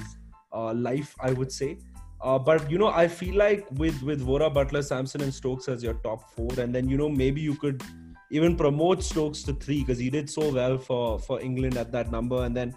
uh, 0.52 0.74
life, 0.74 1.16
I 1.18 1.32
would 1.32 1.50
say. 1.50 1.78
Uh, 2.22 2.38
but 2.38 2.70
you 2.70 2.78
know, 2.78 2.88
I 2.88 3.08
feel 3.08 3.36
like 3.36 3.66
with 3.72 4.00
with 4.02 4.24
Vora, 4.24 4.52
Buttler, 4.52 4.84
Samson, 4.84 5.22
and 5.22 5.34
Stokes 5.34 5.68
as 5.68 5.82
your 5.82 5.94
top 5.94 6.30
four, 6.34 6.50
and 6.58 6.74
then 6.74 6.88
you 6.88 6.96
know 6.96 7.08
maybe 7.08 7.40
you 7.40 7.54
could 7.56 7.82
even 8.30 8.56
promote 8.56 9.02
Stokes 9.02 9.42
to 9.42 9.52
three 9.52 9.80
because 9.80 9.98
he 9.98 10.08
did 10.08 10.30
so 10.30 10.52
well 10.52 10.78
for 10.78 11.18
for 11.18 11.40
England 11.40 11.76
at 11.76 11.90
that 11.92 12.12
number, 12.12 12.44
and 12.44 12.56
then 12.56 12.74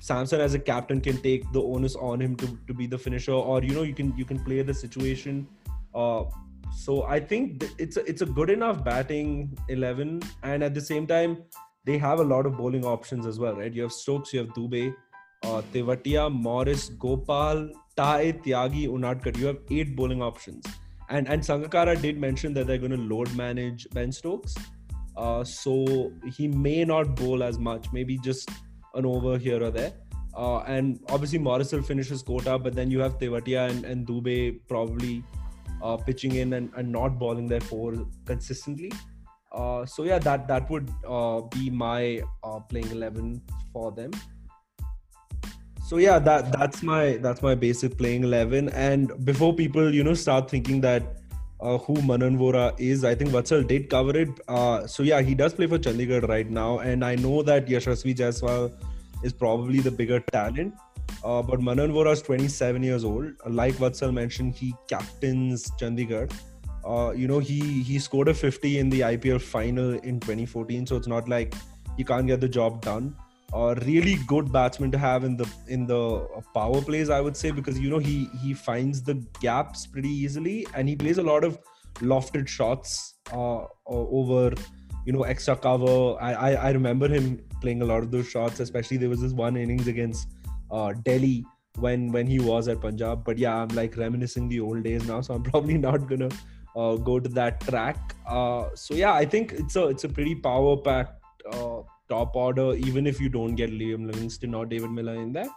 Samson 0.00 0.40
as 0.40 0.54
a 0.54 0.58
captain 0.58 1.00
can 1.00 1.16
take 1.18 1.50
the 1.52 1.62
onus 1.62 1.94
on 1.94 2.20
him 2.20 2.34
to, 2.36 2.58
to 2.66 2.74
be 2.74 2.86
the 2.86 2.98
finisher, 2.98 3.32
or 3.32 3.62
you 3.62 3.74
know 3.74 3.82
you 3.82 3.94
can 3.94 4.16
you 4.16 4.24
can 4.24 4.42
play 4.44 4.62
the 4.62 4.74
situation. 4.74 5.46
Uh, 5.94 6.24
so 6.76 7.04
I 7.04 7.20
think 7.20 7.60
th- 7.60 7.72
it's 7.78 7.96
a, 7.96 8.04
it's 8.04 8.22
a 8.22 8.26
good 8.26 8.50
enough 8.50 8.84
batting 8.84 9.56
eleven, 9.68 10.20
and 10.42 10.62
at 10.62 10.74
the 10.74 10.80
same 10.80 11.06
time 11.06 11.44
they 11.84 11.98
have 11.98 12.20
a 12.20 12.24
lot 12.24 12.46
of 12.46 12.56
bowling 12.56 12.84
options 12.84 13.26
as 13.26 13.38
well, 13.38 13.54
right? 13.54 13.72
You 13.72 13.82
have 13.82 13.92
Stokes, 13.92 14.32
you 14.32 14.40
have 14.40 14.48
Dube, 14.48 14.94
uh, 15.42 15.62
Tewatia, 15.72 16.32
Morris, 16.32 16.88
Gopal, 16.90 17.70
Tye, 17.96 18.32
Tyagi, 18.32 18.88
Unadkat. 18.88 19.36
You 19.38 19.46
have 19.46 19.58
eight 19.70 19.94
bowling 19.96 20.22
options. 20.22 20.64
And 21.10 21.28
and 21.28 21.42
Sangakkara 21.42 22.00
did 22.00 22.18
mention 22.18 22.52
that 22.54 22.66
they're 22.66 22.78
going 22.78 22.90
to 22.92 22.98
load 23.14 23.34
manage 23.34 23.86
Ben 23.90 24.12
Stokes. 24.12 24.54
Uh, 25.16 25.42
so 25.42 26.12
he 26.36 26.46
may 26.46 26.84
not 26.84 27.16
bowl 27.16 27.42
as 27.42 27.58
much, 27.58 27.86
maybe 27.92 28.18
just 28.18 28.50
an 28.94 29.06
over 29.06 29.36
here 29.36 29.62
or 29.62 29.70
there. 29.70 29.92
Uh, 30.36 30.58
and 30.60 31.00
obviously 31.08 31.38
Morris 31.38 31.72
will 31.72 31.82
finish 31.82 32.08
his 32.08 32.22
quota, 32.22 32.58
but 32.58 32.74
then 32.74 32.90
you 32.90 33.00
have 33.00 33.18
Tewatia 33.18 33.68
and, 33.68 33.84
and 33.84 34.06
Dube 34.06 34.60
probably 34.68 35.24
uh, 35.82 35.96
pitching 35.96 36.36
in 36.36 36.52
and, 36.52 36.70
and 36.76 36.92
not 36.92 37.18
bowling 37.18 37.48
their 37.48 37.60
four 37.60 37.94
consistently. 38.24 38.92
Uh, 39.50 39.84
so 39.86 40.04
yeah, 40.04 40.18
that 40.18 40.46
that 40.46 40.70
would 40.70 40.90
uh, 41.08 41.40
be 41.40 41.70
my 41.70 42.22
uh, 42.44 42.60
playing 42.60 42.90
eleven 42.90 43.42
for 43.72 43.90
them. 43.90 44.10
So 45.88 45.96
yeah, 45.96 46.18
that 46.18 46.52
that's 46.52 46.82
my 46.82 47.16
that's 47.26 47.40
my 47.40 47.54
basic 47.54 47.96
playing 47.96 48.22
eleven. 48.22 48.68
And 48.68 49.12
before 49.24 49.54
people 49.54 49.94
you 49.94 50.04
know 50.04 50.12
start 50.12 50.50
thinking 50.50 50.82
that 50.82 51.02
uh, 51.60 51.78
who 51.78 51.94
Manan 52.02 52.36
Vora 52.38 52.74
is, 52.78 53.04
I 53.04 53.14
think 53.14 53.30
Vatsal 53.30 53.66
did 53.66 53.88
cover 53.88 54.14
it. 54.14 54.28
Uh, 54.48 54.86
so 54.86 55.02
yeah, 55.02 55.22
he 55.22 55.34
does 55.34 55.54
play 55.54 55.66
for 55.66 55.78
Chandigarh 55.78 56.28
right 56.28 56.50
now, 56.50 56.80
and 56.80 57.02
I 57.02 57.14
know 57.14 57.42
that 57.42 57.68
Yashasvi 57.68 58.14
Jaiswal 58.14 58.74
is 59.24 59.32
probably 59.32 59.80
the 59.80 59.90
bigger 59.90 60.20
talent. 60.20 60.74
Uh, 61.24 61.40
but 61.40 61.62
Manan 61.62 61.90
Vora 61.92 62.12
is 62.12 62.20
27 62.20 62.82
years 62.82 63.02
old. 63.02 63.32
Like 63.46 63.72
Vatsal 63.76 64.12
mentioned, 64.12 64.56
he 64.56 64.74
captains 64.88 65.70
Chandigarh. 65.80 66.30
Uh, 66.84 67.12
you 67.12 67.26
know, 67.26 67.38
he 67.38 67.82
he 67.82 67.98
scored 67.98 68.28
a 68.28 68.34
50 68.34 68.78
in 68.78 68.90
the 68.90 69.00
IPL 69.12 69.40
final 69.40 69.94
in 70.10 70.20
2014, 70.20 70.86
so 70.86 70.96
it's 70.96 71.08
not 71.08 71.30
like 71.30 71.54
he 71.96 72.04
can't 72.04 72.26
get 72.26 72.42
the 72.42 72.52
job 72.58 72.82
done. 72.82 73.16
Uh, 73.52 73.74
really 73.86 74.16
good 74.26 74.52
batsman 74.52 74.90
to 74.90 74.98
have 74.98 75.24
in 75.24 75.34
the 75.34 75.48
in 75.68 75.86
the 75.86 76.26
power 76.52 76.82
plays, 76.82 77.08
I 77.08 77.20
would 77.20 77.36
say, 77.36 77.50
because 77.50 77.78
you 77.78 77.88
know 77.88 77.98
he 77.98 78.28
he 78.42 78.52
finds 78.52 79.02
the 79.02 79.14
gaps 79.40 79.86
pretty 79.86 80.10
easily, 80.10 80.66
and 80.74 80.86
he 80.86 80.96
plays 80.96 81.16
a 81.16 81.22
lot 81.22 81.44
of 81.44 81.58
lofted 82.00 82.46
shots 82.46 83.14
uh, 83.32 83.64
over 83.86 84.54
you 85.06 85.12
know 85.14 85.22
extra 85.22 85.56
cover. 85.56 86.16
I, 86.20 86.32
I 86.32 86.50
I 86.66 86.70
remember 86.72 87.08
him 87.08 87.42
playing 87.62 87.80
a 87.80 87.86
lot 87.86 88.02
of 88.02 88.10
those 88.10 88.28
shots. 88.28 88.60
Especially 88.60 88.98
there 88.98 89.08
was 89.08 89.22
this 89.22 89.32
one 89.32 89.56
innings 89.56 89.88
against 89.88 90.28
uh, 90.70 90.92
Delhi 90.92 91.44
when 91.78 92.12
when 92.12 92.26
he 92.26 92.38
was 92.40 92.68
at 92.68 92.82
Punjab. 92.82 93.24
But 93.24 93.38
yeah, 93.38 93.56
I'm 93.62 93.68
like 93.68 93.96
reminiscing 93.96 94.48
the 94.50 94.60
old 94.60 94.82
days 94.82 95.06
now, 95.06 95.22
so 95.22 95.34
I'm 95.34 95.42
probably 95.52 95.78
not 95.78 96.06
gonna 96.06 96.28
uh, 96.76 96.96
go 96.96 97.18
to 97.18 97.28
that 97.30 97.60
track. 97.60 98.14
Uh, 98.26 98.68
so 98.74 98.94
yeah, 98.94 99.14
I 99.14 99.24
think 99.24 99.52
it's 99.52 99.76
a 99.76 99.86
it's 99.88 100.04
a 100.04 100.08
pretty 100.08 100.34
power 100.34 100.76
packed 100.76 101.22
uh, 101.52 101.80
top 102.08 102.36
order, 102.36 102.74
even 102.74 103.06
if 103.06 103.20
you 103.20 103.28
don't 103.28 103.54
get 103.54 103.70
Liam 103.70 104.06
Livingstone 104.06 104.54
or 104.54 104.66
David 104.66 104.90
Miller 104.90 105.14
in 105.14 105.32
there. 105.32 105.48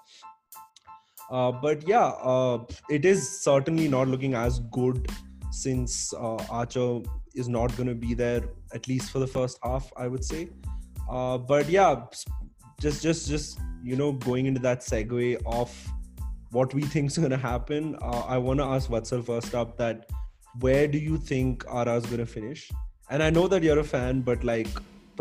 Uh, 1.30 1.52
but 1.52 1.88
yeah, 1.88 2.08
uh, 2.22 2.64
it 2.90 3.06
is 3.06 3.28
certainly 3.42 3.88
not 3.88 4.08
looking 4.08 4.34
as 4.34 4.60
good 4.72 5.10
since 5.52 6.14
uh, 6.14 6.36
Archer 6.50 7.00
is 7.36 7.48
not 7.48 7.76
going 7.78 7.88
to 7.88 7.96
be 7.96 8.14
there 8.14 8.44
at 8.74 8.88
least 8.88 9.12
for 9.12 9.20
the 9.20 9.28
first 9.28 9.58
half, 9.64 9.92
I 9.96 10.08
would 10.08 10.24
say. 10.24 10.50
Uh, 11.10 11.38
but 11.38 11.70
yeah, 11.70 12.04
just 12.80 13.02
just 13.02 13.28
just 13.28 13.60
you 13.84 13.96
know 13.96 14.12
going 14.12 14.46
into 14.46 14.60
that 14.62 14.82
segue 14.82 15.42
of 15.46 15.74
what 16.52 16.74
we 16.74 16.82
think 16.82 17.12
is 17.12 17.18
going 17.18 17.32
to 17.32 17.38
happen. 17.38 17.96
Uh, 18.02 18.24
I 18.28 18.38
want 18.38 18.60
to 18.60 18.66
ask 18.66 18.90
Vatsal 18.90 19.26
first 19.26 19.56
up 19.56 19.78
that 19.78 20.10
where 20.60 20.88
do 20.88 20.98
you 20.98 21.18
think 21.18 21.64
RR 21.74 21.96
is 21.96 22.06
going 22.06 22.18
to 22.18 22.26
finish? 22.26 22.70
And 23.10 23.24
I 23.24 23.30
know 23.30 23.48
that 23.48 23.64
you're 23.64 23.80
a 23.80 23.84
fan, 23.84 24.22
but 24.22 24.44
like 24.44 24.68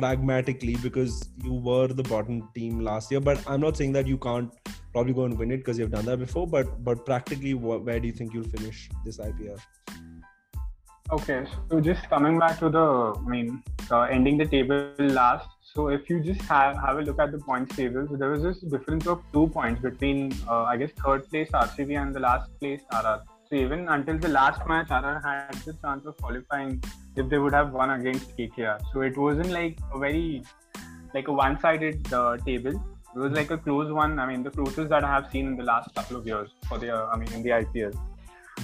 pragmatically, 0.00 0.76
because 0.82 1.28
you 1.44 1.54
were 1.54 1.88
the 1.88 2.02
bottom 2.02 2.48
team 2.54 2.80
last 2.80 3.10
year, 3.10 3.20
but 3.20 3.42
I'm 3.46 3.60
not 3.60 3.76
saying 3.76 3.92
that 3.92 4.06
you 4.06 4.18
can't 4.18 4.50
probably 4.92 5.12
go 5.12 5.24
and 5.24 5.38
win 5.38 5.50
it 5.50 5.58
because 5.58 5.78
you've 5.78 5.90
done 5.90 6.06
that 6.06 6.18
before. 6.18 6.46
But 6.46 6.82
but 6.84 7.04
practically, 7.04 7.54
where 7.54 8.00
do 8.00 8.06
you 8.06 8.14
think 8.20 8.34
you'll 8.34 8.52
finish 8.56 8.88
this 9.04 9.18
IPL? 9.18 9.60
Okay, 11.12 11.44
so 11.68 11.80
just 11.80 12.08
coming 12.08 12.38
back 12.38 12.60
to 12.60 12.68
the, 12.70 12.80
I 12.80 13.28
mean, 13.28 13.64
uh, 13.90 14.02
ending 14.02 14.36
the 14.38 14.46
table 14.46 14.92
last. 14.98 15.48
So 15.72 15.88
if 15.88 16.08
you 16.08 16.20
just 16.20 16.42
have 16.42 16.76
have 16.84 16.98
a 16.98 17.02
look 17.02 17.18
at 17.24 17.32
the 17.32 17.38
points 17.38 17.74
table, 17.76 18.06
so 18.08 18.16
there 18.16 18.30
was 18.30 18.42
this 18.42 18.60
difference 18.74 19.08
of 19.08 19.24
two 19.32 19.48
points 19.48 19.82
between, 19.82 20.32
uh, 20.48 20.62
I 20.74 20.76
guess, 20.76 20.92
third 21.04 21.28
place 21.28 21.50
RCB 21.50 22.00
and 22.02 22.14
the 22.14 22.20
last 22.20 22.48
place 22.60 22.80
RR. 23.02 23.18
So 23.50 23.56
even 23.56 23.88
until 23.88 24.16
the 24.16 24.28
last 24.28 24.64
match, 24.68 24.90
RR 24.90 25.20
had 25.24 25.54
the 25.64 25.72
chance 25.82 26.06
of 26.06 26.16
qualifying 26.18 26.80
if 27.16 27.28
they 27.28 27.38
would 27.38 27.52
have 27.52 27.72
won 27.72 27.90
against 27.90 28.36
KKR. 28.36 28.80
So 28.92 29.00
it 29.00 29.16
wasn't 29.16 29.50
like 29.50 29.76
a 29.92 29.98
very 29.98 30.44
like 31.12 31.26
a 31.26 31.32
one-sided 31.32 32.12
uh, 32.12 32.36
table. 32.36 32.70
It 32.70 33.18
was 33.18 33.32
like 33.32 33.50
a 33.50 33.58
close 33.58 33.90
one. 33.90 34.20
I 34.20 34.26
mean, 34.26 34.44
the 34.44 34.52
closest 34.52 34.88
that 34.90 35.02
I 35.02 35.08
have 35.08 35.32
seen 35.32 35.48
in 35.48 35.56
the 35.56 35.64
last 35.64 35.92
couple 35.96 36.16
of 36.18 36.24
years 36.24 36.50
for 36.68 36.78
the, 36.78 36.94
uh, 36.96 37.10
I 37.12 37.16
mean, 37.16 37.32
in 37.32 37.42
the 37.42 37.50
IPL. 37.50 37.92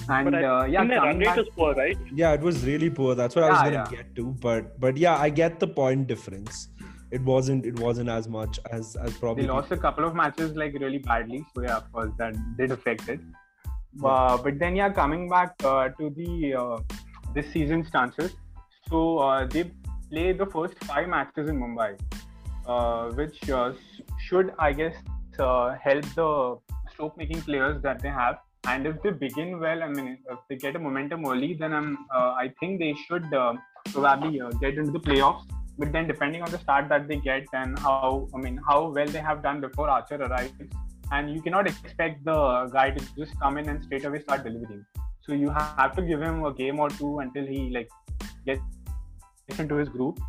And 0.07 0.33
uh, 0.33 0.65
yeah, 0.69 0.85
the 0.85 0.95
run 0.95 1.19
rate 1.19 1.37
is 1.37 1.49
poor, 1.53 1.73
right? 1.73 1.97
Yeah, 2.13 2.31
it 2.31 2.39
was 2.39 2.65
really 2.65 2.89
poor. 2.89 3.13
That's 3.13 3.35
what 3.35 3.41
yeah, 3.41 3.47
I 3.47 3.51
was 3.51 3.61
gonna 3.63 3.89
yeah. 3.91 3.97
get 3.97 4.15
to. 4.15 4.27
But 4.39 4.79
but 4.79 4.95
yeah, 4.95 5.17
I 5.17 5.29
get 5.29 5.59
the 5.59 5.67
point 5.67 6.07
difference. 6.07 6.69
It 7.11 7.21
wasn't 7.23 7.65
it 7.65 7.77
wasn't 7.77 8.07
as 8.07 8.29
much 8.29 8.57
as 8.71 8.95
as 8.95 9.17
probably. 9.17 9.43
They 9.43 9.49
lost 9.49 9.69
a 9.73 9.77
couple 9.77 10.05
of 10.05 10.15
matches 10.15 10.55
like 10.55 10.73
really 10.75 10.99
badly. 10.99 11.43
So 11.53 11.63
yeah, 11.63 11.75
of 11.75 11.91
course 11.91 12.11
that 12.19 12.35
did 12.57 12.71
affect 12.71 13.09
it. 13.09 13.19
Uh, 14.03 14.37
but 14.37 14.59
then 14.59 14.75
yeah, 14.75 14.89
coming 14.89 15.27
back 15.29 15.53
uh, 15.63 15.89
to 15.89 16.09
the 16.11 16.53
uh, 16.53 16.77
this 17.33 17.51
season's 17.51 17.89
chances. 17.91 18.35
So 18.89 19.17
uh, 19.19 19.45
they 19.45 19.71
play 20.09 20.33
the 20.33 20.45
first 20.45 20.75
five 20.85 21.07
matches 21.09 21.49
in 21.49 21.59
Mumbai, 21.59 21.99
uh, 22.65 23.09
which 23.11 23.49
uh, 23.49 23.73
should 24.19 24.53
I 24.59 24.73
guess 24.73 24.95
help 25.37 26.05
the 26.15 26.57
stroke 26.91 27.17
making 27.17 27.41
players 27.41 27.81
that 27.83 28.01
they 28.01 28.09
have. 28.09 28.37
And 28.67 28.85
if 28.85 29.01
they 29.01 29.11
begin 29.11 29.59
well, 29.59 29.83
I 29.83 29.87
mean, 29.87 30.17
if 30.29 30.39
they 30.49 30.55
get 30.55 30.75
a 30.75 30.79
momentum 30.79 31.25
early, 31.25 31.53
then 31.53 31.73
I'm, 31.73 31.97
I 32.11 32.51
think 32.59 32.79
they 32.79 32.95
should 33.07 33.25
probably 33.93 34.41
get 34.59 34.77
into 34.77 34.91
the 34.91 34.99
playoffs. 34.99 35.45
But 35.79 35.91
then, 35.91 36.07
depending 36.07 36.41
on 36.41 36.49
the 36.49 36.57
start 36.57 36.89
that 36.89 37.07
they 37.07 37.17
get 37.17 37.45
and 37.53 37.77
how, 37.77 38.27
I 38.33 38.37
mean, 38.39 38.59
how 38.67 38.89
well 38.89 39.05
they 39.05 39.19
have 39.19 39.43
done 39.43 39.61
before 39.61 39.87
Archer 39.89 40.15
arrives, 40.15 40.51
and 41.11 41.33
you 41.33 41.41
cannot 41.41 41.67
expect 41.67 42.23
the 42.25 42.69
guy 42.73 42.91
to 42.91 43.03
just 43.15 43.39
come 43.39 43.57
in 43.57 43.69
and 43.69 43.83
straight 43.83 44.05
away 44.05 44.21
start 44.21 44.43
delivering. 44.43 44.85
So 45.21 45.33
you 45.33 45.49
have 45.49 45.95
to 45.95 46.01
give 46.01 46.21
him 46.21 46.45
a 46.45 46.53
game 46.53 46.79
or 46.79 46.89
two 46.89 47.19
until 47.19 47.45
he 47.45 47.69
like 47.69 47.89
gets 48.45 48.61
into 49.59 49.75
his 49.75 49.89
group. 49.89 50.19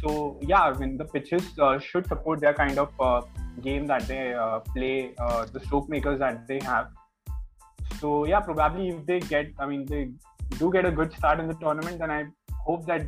So 0.00 0.38
yeah, 0.42 0.62
I 0.62 0.78
mean 0.78 0.96
the 0.96 1.04
pitches 1.04 1.42
uh, 1.58 1.78
should 1.78 2.06
support 2.06 2.40
their 2.40 2.54
kind 2.54 2.78
of 2.78 2.92
uh, 3.00 3.22
game 3.62 3.86
that 3.86 4.06
they 4.06 4.34
uh, 4.34 4.60
play, 4.60 5.14
uh, 5.18 5.46
the 5.46 5.60
stroke 5.60 5.88
makers 5.88 6.18
that 6.18 6.46
they 6.46 6.60
have. 6.62 6.88
So 8.00 8.26
yeah, 8.26 8.40
probably 8.40 8.88
if 8.88 9.06
they 9.06 9.20
get, 9.20 9.52
I 9.58 9.66
mean 9.66 9.86
they 9.86 10.10
do 10.58 10.70
get 10.72 10.84
a 10.84 10.90
good 10.90 11.12
start 11.14 11.40
in 11.40 11.48
the 11.48 11.54
tournament, 11.54 11.98
then 11.98 12.10
I 12.10 12.26
hope 12.64 12.86
that 12.86 13.06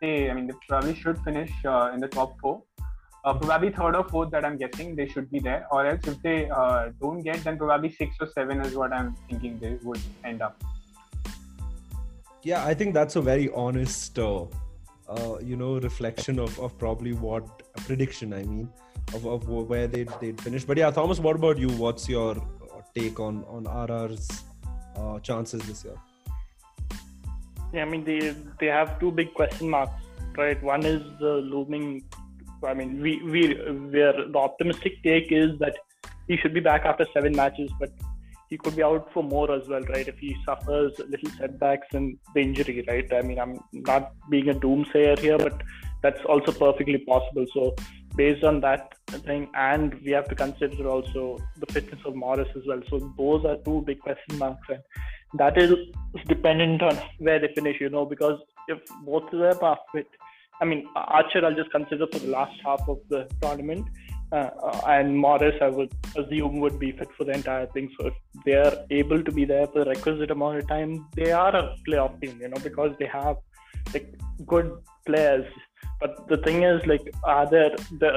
they, 0.00 0.30
I 0.30 0.34
mean 0.34 0.46
they 0.46 0.54
probably 0.68 0.94
should 0.94 1.18
finish 1.22 1.52
uh, 1.64 1.90
in 1.94 2.00
the 2.00 2.08
top 2.08 2.38
four 2.40 2.62
uh, 3.24 3.34
probably 3.34 3.70
third 3.70 3.94
or 3.94 4.04
fourth 4.08 4.30
that 4.30 4.44
I'm 4.44 4.56
guessing 4.56 4.96
they 4.96 5.08
should 5.08 5.30
be 5.30 5.38
there. 5.38 5.66
Or 5.70 5.86
else 5.86 6.06
if 6.06 6.20
they 6.22 6.50
uh, 6.50 6.90
don't 7.00 7.20
get, 7.20 7.42
then 7.44 7.56
probably 7.56 7.92
six 7.92 8.16
or 8.20 8.28
seven 8.28 8.60
is 8.60 8.74
what 8.74 8.92
I'm 8.92 9.14
thinking 9.28 9.58
they 9.58 9.78
would 9.82 10.00
end 10.24 10.42
up. 10.42 10.62
Yeah, 12.42 12.64
I 12.64 12.74
think 12.74 12.94
that's 12.94 13.16
a 13.16 13.22
very 13.22 13.50
honest, 13.54 14.18
uh, 14.18 14.46
uh 15.08 15.38
you 15.40 15.56
know, 15.56 15.78
reflection 15.78 16.40
of, 16.40 16.58
of 16.58 16.76
probably 16.78 17.12
what 17.12 17.62
a 17.76 17.80
prediction. 17.82 18.32
I 18.32 18.42
mean, 18.42 18.68
of, 19.14 19.26
of 19.26 19.48
where 19.48 19.86
they 19.86 20.04
they'd 20.20 20.40
finish. 20.40 20.64
But 20.64 20.76
yeah, 20.76 20.90
Thomas, 20.90 21.20
what 21.20 21.36
about 21.36 21.58
you? 21.58 21.68
What's 21.68 22.08
your 22.08 22.36
uh, 22.36 22.80
take 22.94 23.20
on 23.20 23.44
on 23.44 23.64
RR's 23.64 24.28
uh, 24.96 25.20
chances 25.20 25.62
this 25.62 25.84
year? 25.84 25.94
Yeah, 27.72 27.82
I 27.82 27.84
mean 27.84 28.04
they 28.04 28.34
they 28.58 28.66
have 28.66 28.98
two 28.98 29.12
big 29.12 29.32
question 29.34 29.70
marks, 29.70 30.02
right? 30.36 30.60
One 30.62 30.84
is 30.84 31.00
the 31.20 31.34
looming 31.54 32.02
I 32.64 32.74
mean, 32.74 33.00
we 33.00 33.22
we 33.22 33.54
where 33.96 34.12
the 34.12 34.38
optimistic 34.38 35.02
take 35.02 35.32
is 35.32 35.58
that 35.58 35.76
he 36.28 36.36
should 36.36 36.54
be 36.54 36.60
back 36.60 36.84
after 36.84 37.06
seven 37.12 37.34
matches, 37.34 37.70
but 37.78 37.90
he 38.48 38.58
could 38.58 38.76
be 38.76 38.82
out 38.82 39.08
for 39.12 39.22
more 39.22 39.50
as 39.50 39.66
well, 39.66 39.80
right? 39.94 40.06
If 40.06 40.18
he 40.18 40.36
suffers 40.44 40.92
little 40.98 41.30
setbacks 41.38 41.86
and 41.94 42.18
the 42.34 42.42
injury, 42.42 42.84
right? 42.86 43.10
I 43.12 43.22
mean, 43.22 43.38
I'm 43.38 43.58
not 43.72 44.12
being 44.28 44.50
a 44.50 44.54
doomsayer 44.54 45.18
here, 45.18 45.38
but 45.38 45.62
that's 46.02 46.22
also 46.26 46.52
perfectly 46.52 46.98
possible. 46.98 47.46
So, 47.54 47.74
based 48.14 48.44
on 48.44 48.60
that 48.60 48.94
thing, 49.08 49.48
and 49.54 49.94
we 50.04 50.12
have 50.12 50.28
to 50.28 50.34
consider 50.34 50.86
also 50.86 51.38
the 51.60 51.72
fitness 51.72 52.00
of 52.04 52.14
Morris 52.14 52.48
as 52.54 52.62
well. 52.66 52.82
So, 52.90 52.98
those 53.16 53.46
are 53.46 53.56
two 53.64 53.82
big 53.86 54.00
question 54.00 54.38
marks, 54.38 54.68
and 54.68 54.82
that 55.34 55.56
is 55.56 55.74
dependent 56.28 56.82
on 56.82 56.98
where 57.18 57.38
they 57.38 57.52
finish, 57.54 57.80
you 57.80 57.88
know, 57.88 58.04
because 58.04 58.38
if 58.68 58.78
both 59.04 59.32
of 59.32 59.38
them 59.38 59.58
are 59.62 59.78
fit, 59.92 60.06
I 60.62 60.64
mean, 60.64 60.86
Archer 60.94 61.44
I'll 61.44 61.60
just 61.62 61.72
consider 61.72 62.06
for 62.12 62.20
the 62.20 62.28
last 62.28 62.56
half 62.64 62.88
of 62.88 62.98
the 63.08 63.20
tournament, 63.40 63.86
uh, 64.30 64.50
uh, 64.68 64.80
and 64.86 65.18
Morris 65.24 65.56
I 65.60 65.68
would 65.68 65.92
assume 66.16 66.60
would 66.60 66.78
be 66.78 66.92
fit 66.92 67.08
for 67.16 67.24
the 67.24 67.32
entire 67.32 67.66
thing. 67.66 67.90
So 67.98 68.06
if 68.10 68.14
they 68.46 68.54
are 68.54 68.76
able 68.90 69.24
to 69.24 69.32
be 69.32 69.44
there 69.44 69.66
for 69.66 69.80
the 69.84 69.90
requisite 69.90 70.30
amount 70.30 70.58
of 70.58 70.68
time, 70.68 71.08
they 71.16 71.32
are 71.32 71.54
a 71.62 71.74
playoff 71.86 72.20
team, 72.20 72.38
you 72.40 72.48
know, 72.48 72.60
because 72.62 72.92
they 73.00 73.06
have 73.06 73.36
like 73.92 74.08
good 74.46 74.70
players. 75.04 75.46
But 76.00 76.28
the 76.28 76.38
thing 76.38 76.62
is, 76.62 76.86
like, 76.86 77.12
are 77.24 77.48
there 77.50 77.70
the 78.04 78.12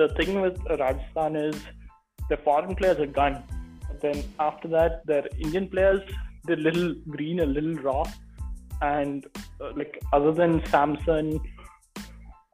the 0.00 0.08
thing 0.20 0.40
with 0.40 0.58
Rajasthan 0.70 1.36
is 1.36 1.56
the 2.30 2.38
foreign 2.38 2.74
players 2.74 2.98
are 2.98 3.12
gone. 3.20 3.42
Then 4.00 4.22
after 4.38 4.68
that, 4.68 5.06
their 5.06 5.26
Indian 5.38 5.68
players 5.68 6.00
they're 6.46 6.56
little 6.56 6.94
green, 7.08 7.40
a 7.40 7.46
little 7.46 7.74
raw, 7.74 8.04
and 8.80 9.26
uh, 9.60 9.72
like 9.76 10.00
other 10.12 10.32
than 10.32 10.64
Samson 10.66 11.40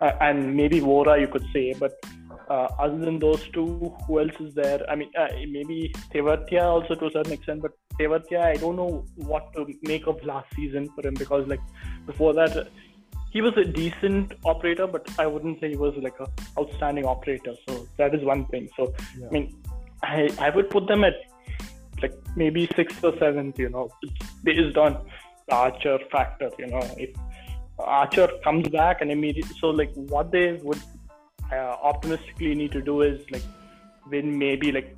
uh, 0.03 0.13
and 0.21 0.55
maybe 0.55 0.81
Vora, 0.81 1.21
you 1.21 1.29
could 1.29 1.45
say. 1.53 1.75
But 1.79 1.93
uh, 2.51 2.69
other 2.79 2.99
than 2.99 3.19
those 3.19 3.43
two, 3.53 3.95
who 4.07 4.21
else 4.21 4.39
is 4.41 4.55
there? 4.55 4.81
I 4.91 4.97
mean, 4.97 5.11
uh, 5.19 5.29
maybe 5.49 5.95
Tewatia 6.13 6.63
also 6.63 6.95
to 6.97 7.07
a 7.07 7.13
certain 7.13 7.33
extent, 7.33 7.63
but 7.63 7.73
Tewatia, 7.99 8.41
I 8.43 8.55
don't 8.55 8.77
know 8.77 9.05
what 9.17 9.53
to 9.55 9.67
make 9.83 10.07
of 10.07 10.23
last 10.25 10.49
season 10.57 10.89
for 10.95 11.07
him 11.07 11.15
because, 11.15 11.47
like, 11.47 11.61
before 12.07 12.35
that, 12.35 12.69
he 13.33 13.41
was 13.41 13.57
a 13.57 13.65
decent 13.65 14.35
operator, 14.45 14.87
but 14.87 15.09
I 15.19 15.27
wouldn't 15.27 15.61
say 15.61 15.71
he 15.71 15.77
was 15.77 15.95
like 15.97 16.19
a 16.21 16.29
outstanding 16.59 17.07
operator. 17.07 17.55
So 17.67 17.87
that 17.97 18.15
is 18.15 18.23
one 18.23 18.45
thing. 18.47 18.69
So 18.77 18.93
yeah. 19.19 19.27
I 19.27 19.31
mean, 19.31 19.57
I 20.03 20.29
I 20.39 20.51
would 20.51 20.69
put 20.69 20.87
them 20.87 21.03
at 21.03 21.15
like 22.03 22.13
maybe 22.37 22.69
sixth 22.77 23.03
or 23.03 23.17
seventh. 23.19 23.59
You 23.59 23.71
know, 23.71 23.89
based 24.45 24.77
on 24.77 24.99
Archer 25.51 25.99
factor. 26.11 26.51
You 26.59 26.67
know, 26.67 26.83
if 26.99 27.17
Archer 27.79 28.29
comes 28.45 28.69
back 28.69 29.01
and 29.01 29.11
immediately. 29.11 29.55
So 29.61 29.71
like 29.71 29.93
what 29.95 30.31
they 30.31 30.61
would 30.63 30.81
uh, 31.51 31.77
optimistically 31.83 32.55
need 32.55 32.73
to 32.73 32.83
do 32.83 33.03
is 33.03 33.21
like 33.31 33.43
win 34.11 34.39
maybe 34.39 34.73
like 34.73 34.97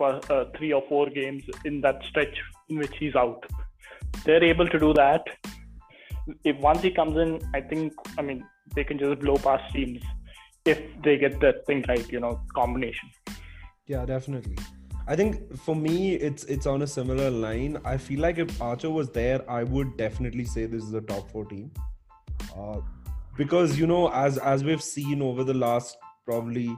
uh, 0.00 0.44
three 0.56 0.72
or 0.72 0.82
four 0.88 1.08
games 1.08 1.44
in 1.64 1.80
that 1.82 2.02
stretch 2.08 2.36
in 2.68 2.78
which 2.78 2.96
he's 2.98 3.14
out. 3.14 3.44
They're 4.24 4.44
able 4.44 4.68
to 4.68 4.78
do 4.78 4.92
that. 4.94 5.24
If 6.44 6.56
once 6.58 6.82
he 6.82 6.90
comes 6.90 7.16
in, 7.16 7.40
I 7.54 7.60
think 7.60 7.92
I 8.18 8.22
mean 8.22 8.44
they 8.74 8.84
can 8.84 8.98
just 8.98 9.20
blow 9.20 9.36
past 9.36 9.72
teams 9.72 10.02
if 10.64 10.78
they 11.02 11.16
get 11.16 11.40
that 11.40 11.66
thing 11.66 11.84
right. 11.88 12.10
You 12.10 12.20
know, 12.20 12.40
combination. 12.54 13.10
Yeah, 13.86 14.04
definitely. 14.04 14.56
I 15.08 15.16
think 15.16 15.56
for 15.58 15.74
me, 15.74 16.14
it's 16.14 16.44
it's 16.44 16.66
on 16.66 16.82
a 16.82 16.86
similar 16.86 17.30
line. 17.30 17.78
I 17.84 17.96
feel 17.96 18.20
like 18.20 18.38
if 18.38 18.60
Archer 18.62 18.90
was 18.90 19.10
there, 19.10 19.48
I 19.50 19.64
would 19.64 19.96
definitely 19.96 20.44
say 20.44 20.66
this 20.66 20.84
is 20.84 20.92
a 20.92 21.00
top 21.00 21.30
four 21.30 21.46
team 21.46 21.72
Uh, 22.56 22.80
because 23.36 23.78
you 23.78 23.86
know, 23.86 24.10
as 24.12 24.38
as 24.38 24.64
we've 24.64 24.82
seen 24.82 25.22
over 25.22 25.44
the 25.44 25.54
last 25.54 25.96
probably, 26.24 26.76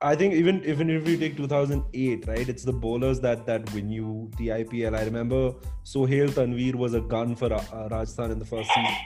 I 0.00 0.14
think 0.14 0.34
even 0.34 0.64
even 0.64 0.90
if 0.90 1.04
we 1.04 1.16
take 1.16 1.36
2008, 1.36 2.26
right? 2.26 2.48
It's 2.48 2.64
the 2.64 2.72
bowlers 2.72 3.20
that 3.20 3.46
that 3.46 3.72
win 3.72 3.88
you 3.88 4.30
the 4.38 4.48
IPL. 4.48 4.98
I 4.98 5.04
remember 5.04 5.54
Sohail 5.82 6.28
Tanvir 6.28 6.74
was 6.74 6.94
a 6.94 7.00
gun 7.00 7.34
for 7.36 7.52
uh, 7.52 7.88
Rajasthan 7.90 8.30
in 8.30 8.38
the 8.38 8.44
first 8.44 8.68
season. 8.68 8.96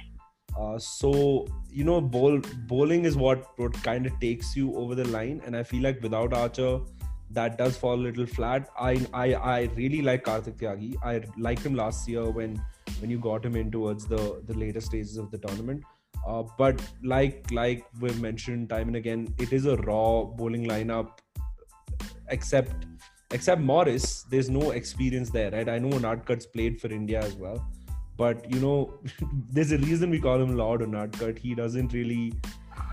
Uh, 0.58 0.78
so 0.78 1.46
you 1.70 1.84
know, 1.84 2.00
bowl 2.00 2.40
bowling 2.66 3.04
is 3.04 3.16
what 3.16 3.44
what 3.58 3.80
kind 3.82 4.06
of 4.06 4.18
takes 4.20 4.56
you 4.56 4.74
over 4.74 4.94
the 4.94 5.06
line, 5.08 5.40
and 5.44 5.56
I 5.56 5.62
feel 5.62 5.82
like 5.82 6.02
without 6.02 6.32
Archer, 6.32 6.80
that 7.30 7.58
does 7.58 7.76
fall 7.76 7.94
a 7.94 8.04
little 8.08 8.26
flat. 8.26 8.68
I 8.78 9.06
I 9.12 9.34
I 9.34 9.60
really 9.76 10.02
like 10.02 10.24
Kartik 10.24 10.56
Tyagi. 10.56 10.96
I 11.04 11.22
liked 11.36 11.64
him 11.64 11.74
last 11.74 12.08
year 12.08 12.28
when 12.30 12.60
when 13.00 13.10
you 13.10 13.18
got 13.18 13.44
him 13.44 13.56
in 13.56 13.70
towards 13.70 14.06
the 14.06 14.42
the 14.46 14.54
later 14.54 14.80
stages 14.80 15.16
of 15.16 15.30
the 15.30 15.38
tournament. 15.38 15.82
Uh, 16.26 16.42
but 16.56 16.80
like 17.02 17.50
like 17.52 17.86
we've 18.00 18.20
mentioned 18.20 18.68
time 18.70 18.88
and 18.88 18.96
again, 18.96 19.34
it 19.38 19.52
is 19.52 19.66
a 19.66 19.76
raw 19.76 20.24
bowling 20.24 20.66
lineup. 20.66 21.18
Except 22.30 22.86
except 23.30 23.60
Morris, 23.60 24.24
there's 24.30 24.50
no 24.50 24.70
experience 24.70 25.30
there, 25.30 25.50
right? 25.50 25.68
I 25.68 25.78
know 25.78 25.90
Unadkat's 25.90 26.46
played 26.46 26.80
for 26.80 26.88
India 26.88 27.20
as 27.20 27.34
well, 27.34 27.66
but 28.16 28.50
you 28.52 28.60
know, 28.60 28.98
there's 29.50 29.72
a 29.72 29.78
reason 29.78 30.10
we 30.10 30.20
call 30.20 30.40
him 30.40 30.56
Lord 30.56 30.80
Unadkat. 30.80 31.38
He 31.38 31.54
doesn't 31.54 31.92
really 31.92 32.32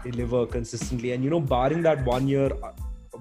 deliver 0.04 0.46
consistently, 0.46 1.12
and 1.14 1.24
you 1.24 1.30
know, 1.30 1.40
barring 1.40 1.82
that 1.84 2.06
one 2.06 2.28
year 2.28 2.52
uh, 2.64 2.72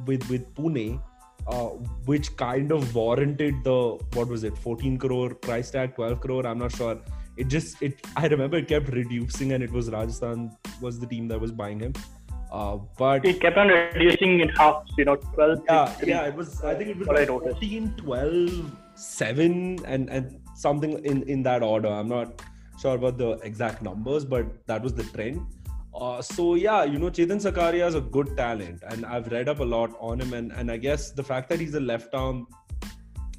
with 0.07 0.28
with 0.28 0.55
Pune, 0.55 1.01
uh, 1.47 1.71
which 2.07 2.37
kind 2.37 2.73
of 2.73 2.95
warranted 2.95 3.63
the 3.65 3.99
what 4.15 4.29
was 4.29 4.45
it 4.45 4.57
14 4.57 4.99
crore 4.99 5.35
price 5.35 5.71
tag 5.71 5.95
12 5.95 6.21
crore? 6.21 6.47
I'm 6.47 6.59
not 6.59 6.73
sure. 6.73 7.01
It 7.37 7.49
just 7.49 7.83
it 7.83 8.01
i 8.17 8.27
remember 8.27 8.59
it 8.59 8.69
kept 8.69 8.89
reducing 8.91 9.53
and 9.53 9.63
it 9.63 9.73
was 9.73 9.91
rajasthan 9.91 10.57
was 10.81 11.01
the 11.01 11.07
team 11.07 11.29
that 11.29 11.41
was 11.41 11.53
buying 11.53 11.81
him. 11.81 11.93
Uh, 12.53 12.77
but 12.97 13.25
it 13.25 13.41
kept 13.41 13.57
on 13.59 13.69
reducing 13.69 14.41
in 14.41 14.49
half 14.51 14.85
you 14.97 15.05
know 15.05 15.17
12 15.17 15.63
yeah 15.67 15.97
yeah 16.05 16.27
it 16.27 16.35
was 16.35 16.63
i 16.63 16.73
think 16.73 16.91
it 16.91 16.97
was 16.97 17.09
like 17.09 17.27
14 17.27 17.95
12 17.97 18.71
7 18.95 19.79
and 19.85 20.09
and 20.09 20.41
something 20.55 20.93
in 21.05 21.25
in 21.25 21.43
that 21.43 21.63
order. 21.63 21.89
I'm 21.89 22.09
not 22.09 22.43
sure 22.81 22.95
about 22.95 23.19
the 23.19 23.33
exact 23.51 23.83
numbers 23.83 24.25
but 24.25 24.47
that 24.67 24.83
was 24.83 24.95
the 24.95 25.05
trend 25.05 25.45
uh, 25.95 26.21
so 26.21 26.55
yeah, 26.55 26.85
you 26.85 26.99
know, 26.99 27.11
Chetan 27.11 27.41
Sakaria 27.41 27.87
is 27.87 27.95
a 27.95 28.01
good 28.01 28.37
talent, 28.37 28.83
and 28.89 29.07
I've 29.07 29.31
read 29.31 29.49
up 29.49 29.61
a 29.61 29.65
lot 29.65 29.97
on 30.01 30.21
him, 30.21 30.35
and 30.35 30.53
and 30.53 30.71
I 30.71 30.77
guess 30.77 31.11
the 31.11 31.23
fact 31.23 31.49
that 31.51 31.61
he's 31.61 31.75
a 31.75 31.81
left 31.81 32.15
arm 32.15 32.47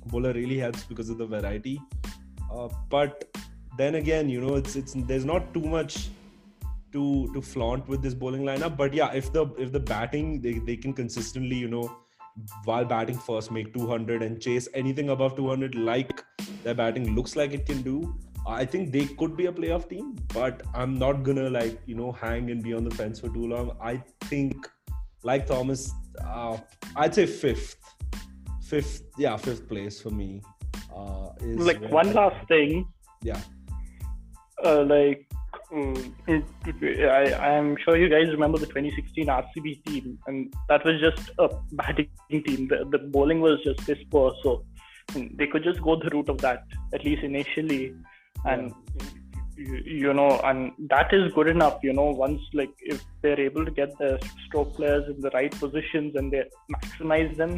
bowler 0.06 0.34
really 0.34 0.58
helps 0.58 0.84
because 0.84 1.10
of 1.10 1.18
the 1.18 1.26
variety. 1.26 1.82
Uh, 2.52 2.70
but 2.90 3.28
then 3.78 3.96
again, 3.96 4.30
you 4.30 4.40
know, 4.40 4.56
it's 4.56 4.76
it's 4.76 4.94
there's 4.94 5.26
not 5.26 5.54
too 5.54 5.66
much 5.76 6.10
to 6.94 7.30
to 7.34 7.42
flaunt 7.42 7.88
with 7.90 8.02
this 8.02 8.14
bowling 8.14 8.44
lineup. 8.44 8.78
But 8.78 8.94
yeah, 8.94 9.12
if 9.12 9.34
the 9.34 9.48
if 9.58 9.72
the 9.72 9.80
batting 9.80 10.42
they, 10.42 10.60
they 10.60 10.78
can 10.78 10.94
consistently, 10.94 11.58
you 11.58 11.68
know, 11.68 11.98
while 12.64 12.86
batting 12.86 13.18
first 13.18 13.52
make 13.52 13.74
200 13.74 14.22
and 14.22 14.42
chase 14.42 14.68
anything 14.74 15.10
above 15.10 15.36
200 15.36 15.76
like 15.76 16.24
their 16.64 16.74
batting 16.74 17.16
looks 17.16 17.36
like 17.36 17.54
it 17.54 17.66
can 17.66 17.82
do 17.82 18.16
I 18.48 18.66
think 18.66 18.92
they 18.92 19.06
could 19.06 19.36
be 19.36 19.48
a 19.48 19.52
playoff 19.52 19.90
team, 19.90 20.16
but 20.34 20.62
I'm 20.74 21.00
not 21.00 21.24
gonna 21.24 21.50
like 21.50 21.80
you 21.86 21.96
know 21.96 22.12
hang 22.12 22.52
and 22.52 22.62
be 22.62 22.74
on 22.74 22.84
the 22.84 22.94
fence 22.94 23.20
for 23.20 23.30
too 23.30 23.48
long. 23.48 23.76
I 23.82 24.04
think, 24.26 24.68
like 25.24 25.48
Thomas, 25.48 25.92
uh, 26.24 26.58
I'd 26.96 27.16
say 27.16 27.26
fifth, 27.26 27.76
fifth, 28.64 29.02
yeah, 29.18 29.36
fifth 29.38 29.68
place 29.68 30.00
for 30.00 30.12
me. 30.12 30.42
Uh, 30.96 31.30
is 31.42 31.66
like 31.66 31.82
one 31.92 32.14
last 32.14 32.48
thing. 32.48 32.88
Yeah. 33.24 33.42
Uh, 34.64 34.84
like 34.84 35.28
mm, 35.74 36.14
I, 37.10 37.34
I'm 37.34 37.76
sure 37.84 37.98
you 37.98 38.10
guys 38.10 38.28
remember 38.30 38.60
the 38.60 38.68
2016 38.68 39.26
RCB 39.26 39.86
team, 39.86 40.20
and 40.28 40.54
that 40.70 40.86
was 40.86 41.02
just 41.02 41.32
a 41.40 41.50
batting 41.72 42.10
team. 42.30 42.68
The, 42.68 42.86
the 42.92 43.00
bowling 43.00 43.42
was 43.42 43.60
just 43.64 43.86
this 43.88 43.98
poor, 44.12 44.34
so 44.44 44.64
they 45.16 45.48
could 45.48 45.64
just 45.64 45.82
go 45.82 45.96
the 45.96 46.10
route 46.12 46.30
of 46.30 46.38
that 46.40 46.64
at 46.94 47.04
least 47.04 47.24
initially 47.24 47.96
and 48.46 48.74
you, 49.58 49.82
you, 49.86 50.14
know 50.14 50.40
and 50.44 50.72
that 50.90 51.14
is 51.14 51.32
good 51.34 51.48
enough 51.48 51.80
you 51.82 51.94
know 51.94 52.10
once 52.26 52.42
like 52.54 52.74
if 52.82 53.04
they're 53.22 53.40
able 53.40 53.66
to 53.66 53.72
get 53.72 53.98
the 53.98 54.20
stroke 54.46 54.74
players 54.76 55.08
in 55.10 55.22
the 55.22 55.30
right 55.32 55.52
positions 55.60 56.16
and 56.16 56.32
they 56.32 56.44
maximize 56.76 57.36
them 57.38 57.54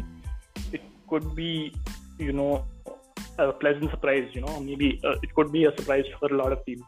it 0.72 0.82
could 1.08 1.34
be 1.34 1.74
you 2.18 2.32
know 2.32 2.64
a 3.38 3.52
pleasant 3.52 3.90
surprise 3.90 4.28
you 4.32 4.40
know 4.40 4.60
maybe 4.60 5.00
uh, 5.04 5.16
it 5.22 5.34
could 5.34 5.50
be 5.52 5.64
a 5.64 5.76
surprise 5.76 6.04
for 6.18 6.32
a 6.32 6.36
lot 6.36 6.52
of 6.52 6.64
teams. 6.64 6.82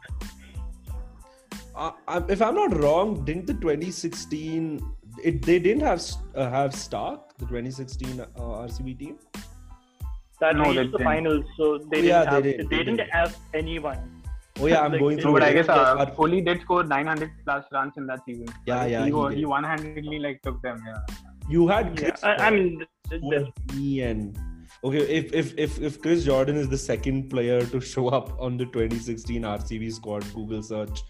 Uh, 1.75 2.21
if 2.27 2.41
i'm 2.41 2.55
not 2.55 2.75
wrong 2.81 3.23
didn't 3.25 3.47
the 3.47 3.53
2016 3.53 4.81
it 5.23 5.41
they 5.41 5.57
didn't 5.57 5.81
have 5.81 6.01
uh, 6.35 6.49
have 6.49 6.71
Starc 6.71 7.19
the 7.37 7.45
2016 7.45 8.19
uh, 8.19 8.25
rcb 8.35 8.99
team 8.99 9.17
that 10.41 10.55
no, 10.55 10.65
reached 10.65 10.75
the 10.75 10.97
didn't. 10.97 11.03
finals. 11.03 11.45
So 11.57 11.77
they 11.77 11.83
oh, 11.83 11.89
didn't 11.89 12.05
yeah, 12.05 12.31
have, 12.31 12.43
they, 12.43 12.57
did, 12.57 12.69
they, 12.69 12.77
they 12.77 12.83
didn't 12.83 12.97
did. 12.97 13.09
have 13.11 13.37
anyone. 13.53 14.21
Oh 14.59 14.65
yeah, 14.67 14.81
I'm 14.81 14.91
like, 14.91 15.01
going 15.01 15.19
through. 15.19 15.33
But 15.33 15.43
I 15.43 15.53
guess 15.53 15.69
uh, 15.69 16.05
Kohli 16.17 16.45
did 16.45 16.61
score 16.61 16.83
900 16.83 17.31
plus 17.45 17.65
runs 17.71 17.93
in 17.97 18.05
that 18.07 18.19
season. 18.25 18.47
Yeah, 18.65 18.85
yeah. 18.85 19.05
He, 19.05 19.11
he, 19.11 19.35
he 19.39 19.45
one-handedly 19.45 20.19
like 20.19 20.41
took 20.41 20.61
them. 20.61 20.83
Yeah. 20.85 21.15
You 21.49 21.67
had 21.67 21.97
Chris 21.97 22.19
yeah, 22.23 22.35
I, 22.39 22.47
I 22.47 22.49
mean, 22.49 22.85
me 23.73 24.01
and 24.01 24.37
okay. 24.83 24.99
If 24.99 25.33
if 25.33 25.57
if 25.57 25.79
if 25.79 26.01
Chris 26.01 26.25
Jordan 26.25 26.57
is 26.57 26.69
the 26.69 26.77
second 26.77 27.29
player 27.29 27.65
to 27.65 27.81
show 27.81 28.09
up 28.09 28.39
on 28.39 28.57
the 28.57 28.65
2016 28.65 29.41
RCB 29.41 29.91
squad, 29.93 30.25
Google 30.33 30.63
search. 30.63 31.01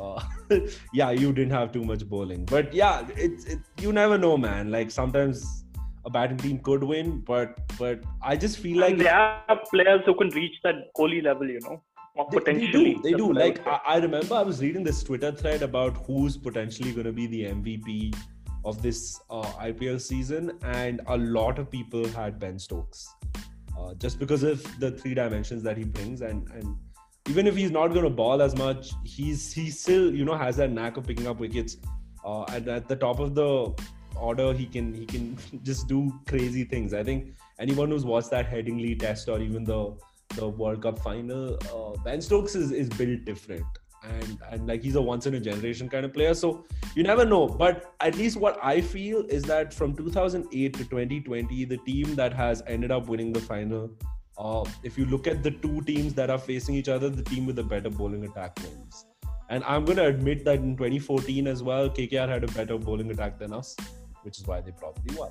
Uh, 0.00 0.20
yeah, 0.92 1.10
you 1.10 1.32
didn't 1.32 1.52
have 1.52 1.70
too 1.70 1.84
much 1.84 2.08
bowling, 2.08 2.44
but 2.44 2.72
yeah, 2.74 3.06
it's 3.16 3.44
it, 3.44 3.60
you 3.80 3.92
never 3.92 4.18
know, 4.18 4.36
man. 4.36 4.70
Like 4.70 4.90
sometimes 4.90 5.64
a 6.06 6.10
batting 6.10 6.38
team 6.38 6.58
could 6.60 6.84
win, 6.84 7.20
but 7.20 7.58
but 7.78 8.00
I 8.22 8.36
just 8.36 8.58
feel 8.58 8.78
like 8.78 8.96
there 8.96 9.14
are 9.14 9.60
players 9.70 10.02
who 10.06 10.14
can 10.14 10.30
reach 10.30 10.54
that 10.62 10.94
Kohli 10.96 11.22
level, 11.22 11.50
you 11.50 11.60
know. 11.64 11.82
They, 12.30 12.38
potentially, 12.38 12.94
they 13.02 13.10
do. 13.10 13.10
They 13.10 13.12
do. 13.12 13.32
Like 13.32 13.66
I, 13.66 13.80
I, 13.86 13.96
remember, 13.98 14.36
I 14.36 14.42
was 14.42 14.62
reading 14.62 14.84
this 14.84 15.02
Twitter 15.02 15.32
thread 15.32 15.62
about 15.62 15.96
who's 16.06 16.36
potentially 16.36 16.92
going 16.92 17.04
to 17.06 17.12
be 17.12 17.26
the 17.26 17.42
MVP 17.46 18.16
of 18.64 18.80
this 18.80 19.20
uh, 19.28 19.42
IPL 19.68 20.00
season, 20.00 20.52
and 20.62 21.02
a 21.08 21.18
lot 21.18 21.58
of 21.58 21.70
people 21.70 22.08
had 22.08 22.38
Ben 22.38 22.58
Stokes, 22.58 23.14
uh, 23.78 23.92
just 23.94 24.18
because 24.18 24.44
of 24.44 24.64
the 24.80 24.92
three 24.92 25.14
dimensions 25.14 25.62
that 25.64 25.76
he 25.76 25.84
brings, 25.84 26.22
and 26.22 26.48
and 26.52 26.76
even 27.28 27.48
if 27.48 27.56
he's 27.56 27.72
not 27.72 27.88
going 27.88 28.04
to 28.04 28.10
ball 28.10 28.40
as 28.40 28.56
much, 28.56 28.92
he's 29.04 29.52
he 29.52 29.70
still 29.70 30.14
you 30.14 30.24
know 30.24 30.36
has 30.36 30.56
that 30.56 30.70
knack 30.70 30.96
of 30.96 31.06
picking 31.06 31.26
up 31.26 31.40
wickets. 31.40 31.76
Uh, 32.24 32.42
and 32.54 32.66
at 32.66 32.88
the 32.88 32.96
top 32.96 33.20
of 33.20 33.36
the 33.36 33.72
order 34.16 34.52
he 34.52 34.66
can 34.66 34.92
he 34.94 35.06
can 35.06 35.38
just 35.62 35.88
do 35.88 36.12
crazy 36.26 36.64
things. 36.64 36.94
I 36.94 37.02
think 37.02 37.34
anyone 37.58 37.90
who's 37.90 38.04
watched 38.04 38.30
that 38.30 38.50
headingley 38.50 38.98
test 38.98 39.28
or 39.28 39.40
even 39.40 39.64
the 39.64 39.96
the 40.34 40.48
world 40.48 40.82
cup 40.82 40.98
final 40.98 41.56
uh, 41.72 41.96
ben 42.02 42.20
stokes 42.20 42.54
is, 42.54 42.72
is 42.72 42.88
built 42.88 43.24
different. 43.24 43.64
And 44.02 44.38
and 44.50 44.66
like 44.68 44.82
he's 44.82 44.94
a 44.96 45.02
once 45.02 45.26
in 45.26 45.34
a 45.34 45.40
generation 45.40 45.88
kind 45.88 46.04
of 46.04 46.12
player. 46.12 46.34
So 46.34 46.64
you 46.94 47.02
never 47.02 47.24
know. 47.24 47.46
But 47.46 47.94
at 48.00 48.16
least 48.16 48.36
what 48.36 48.58
i 48.62 48.80
feel 48.80 49.24
is 49.28 49.42
that 49.44 49.72
from 49.72 49.96
2008 49.96 50.74
to 50.74 50.84
2020 50.84 51.64
the 51.64 51.78
team 51.78 52.14
that 52.14 52.32
has 52.32 52.62
ended 52.66 52.90
up 52.90 53.08
winning 53.08 53.32
the 53.32 53.40
final 53.40 53.90
uh, 54.38 54.64
if 54.82 54.98
you 54.98 55.06
look 55.06 55.26
at 55.26 55.42
the 55.42 55.50
two 55.50 55.80
teams 55.82 56.14
that 56.14 56.30
are 56.30 56.38
facing 56.38 56.74
each 56.74 56.88
other 56.88 57.08
the 57.08 57.22
team 57.22 57.46
with 57.46 57.56
the 57.56 57.62
better 57.62 57.90
bowling 57.90 58.24
attack 58.24 58.58
wins. 58.62 59.06
And 59.48 59.64
i'm 59.64 59.84
going 59.84 59.96
to 59.96 60.06
admit 60.06 60.44
that 60.44 60.58
in 60.58 60.76
2014 60.76 61.46
as 61.46 61.62
well 61.62 61.88
kkr 61.88 62.28
had 62.28 62.44
a 62.44 62.48
better 62.48 62.78
bowling 62.78 63.10
attack 63.10 63.38
than 63.38 63.52
us 63.52 63.76
which 64.26 64.38
is 64.38 64.46
why 64.46 64.60
they 64.60 64.72
probably 64.72 65.16
won. 65.16 65.30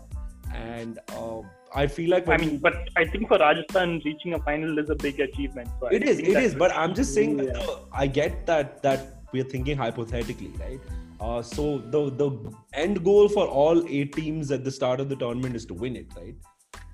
And 0.53 0.99
uh, 1.09 1.41
I 1.73 1.85
feel 1.85 2.09
like 2.09 2.27
I 2.29 2.37
mean, 2.37 2.57
but 2.59 2.75
I 2.95 3.05
think 3.05 3.27
for 3.27 3.37
Rajasthan 3.37 4.01
reaching 4.05 4.33
a 4.35 4.39
final 4.39 4.79
is 4.79 4.89
a 4.89 4.95
big 4.95 5.19
achievement. 5.19 5.69
So 5.79 5.87
it 5.87 6.03
is, 6.03 6.19
it 6.19 6.37
is. 6.43 6.55
But 6.55 6.71
I'm 6.83 6.95
just 6.95 7.13
saying 7.13 7.39
yeah. 7.39 7.45
that 7.45 7.79
I 7.91 8.07
get 8.07 8.45
that 8.45 8.81
that 8.83 9.25
we're 9.33 9.43
thinking 9.43 9.77
hypothetically, 9.77 10.53
right? 10.59 10.79
Uh, 11.19 11.41
so 11.41 11.79
the 11.95 12.09
the 12.09 12.29
end 12.73 13.03
goal 13.03 13.27
for 13.27 13.47
all 13.47 13.85
eight 13.87 14.13
teams 14.15 14.51
at 14.51 14.63
the 14.63 14.71
start 14.71 14.99
of 14.99 15.09
the 15.09 15.15
tournament 15.15 15.55
is 15.55 15.65
to 15.65 15.73
win 15.73 15.95
it, 15.95 16.07
right? 16.15 16.35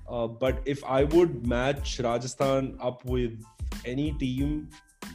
Uh, 0.08 0.26
but 0.26 0.60
if 0.64 0.84
I 0.84 1.04
would 1.04 1.46
match 1.46 2.00
Rajasthan 2.00 2.76
up 2.80 3.04
with 3.04 3.42
any 3.84 4.12
team, 4.12 4.68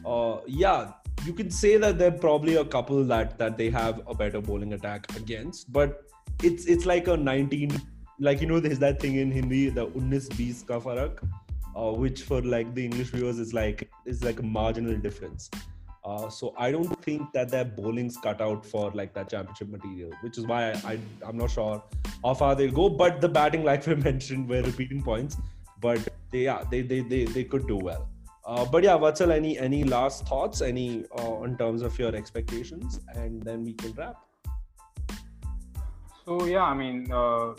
uh, 0.05 0.37
yeah, 0.47 0.91
you 1.25 1.33
can 1.33 1.51
say 1.51 1.77
that 1.77 1.97
they're 1.97 2.19
probably 2.27 2.55
a 2.55 2.65
couple 2.65 3.03
that 3.03 3.37
that 3.37 3.57
they 3.57 3.69
have 3.69 4.01
a 4.07 4.15
better 4.15 4.41
bowling 4.41 4.73
attack 4.73 5.15
against. 5.15 5.71
But 5.71 6.06
it's 6.43 6.65
it's 6.65 6.85
like 6.85 7.07
a 7.07 7.17
19 7.17 7.81
like 8.19 8.41
you 8.41 8.47
know 8.47 8.59
there's 8.59 8.79
that 8.79 8.99
thing 8.99 9.15
in 9.15 9.31
Hindi 9.31 9.69
the 9.69 9.85
19 9.85 10.09
20 10.09 10.53
ka 10.67 10.79
farak 10.79 11.21
uh, 11.77 11.91
which 11.91 12.23
for 12.23 12.41
like 12.41 12.73
the 12.73 12.83
English 12.83 13.09
viewers 13.09 13.39
is 13.39 13.53
like 13.53 13.89
is 14.05 14.23
like 14.23 14.39
a 14.39 14.43
marginal 14.43 14.95
difference. 14.97 15.49
Uh, 16.03 16.29
so 16.29 16.53
I 16.57 16.71
don't 16.71 17.03
think 17.03 17.33
that 17.33 17.49
their 17.49 17.65
bowling's 17.65 18.17
cut 18.17 18.41
out 18.41 18.65
for 18.65 18.91
like 18.91 19.13
that 19.13 19.29
championship 19.29 19.67
material, 19.67 20.11
which 20.21 20.37
is 20.37 20.45
why 20.47 20.71
I, 20.71 20.97
I 21.23 21.29
am 21.29 21.37
not 21.37 21.51
sure 21.51 21.83
how 22.23 22.33
far 22.33 22.55
they'll 22.55 22.71
go. 22.71 22.89
But 22.89 23.19
the 23.19 23.29
batting, 23.29 23.63
like 23.63 23.85
we 23.85 23.95
mentioned, 24.09 24.47
we're 24.47 24.63
repeating 24.63 25.03
points. 25.03 25.37
But 25.79 26.07
they 26.31 26.43
yeah 26.43 26.63
they 26.71 26.81
they 26.81 27.01
they, 27.01 27.25
they 27.25 27.43
could 27.43 27.67
do 27.67 27.77
well. 27.77 28.09
Uh, 28.45 28.63
but 28.65 28.83
yeah, 28.83 28.97
Vatsal, 28.97 29.31
any 29.31 29.59
any 29.59 29.83
last 29.83 30.25
thoughts? 30.27 30.61
Any 30.61 31.05
uh, 31.19 31.41
in 31.43 31.57
terms 31.57 31.81
of 31.81 31.99
your 31.99 32.15
expectations, 32.15 33.01
and 33.13 33.43
then 33.43 33.63
we 33.63 33.73
can 33.73 33.91
wrap. 33.93 34.26
So 36.27 36.45
yeah, 36.45 36.63
I 36.63 36.73
mean, 36.73 37.09
uh, 37.09 37.53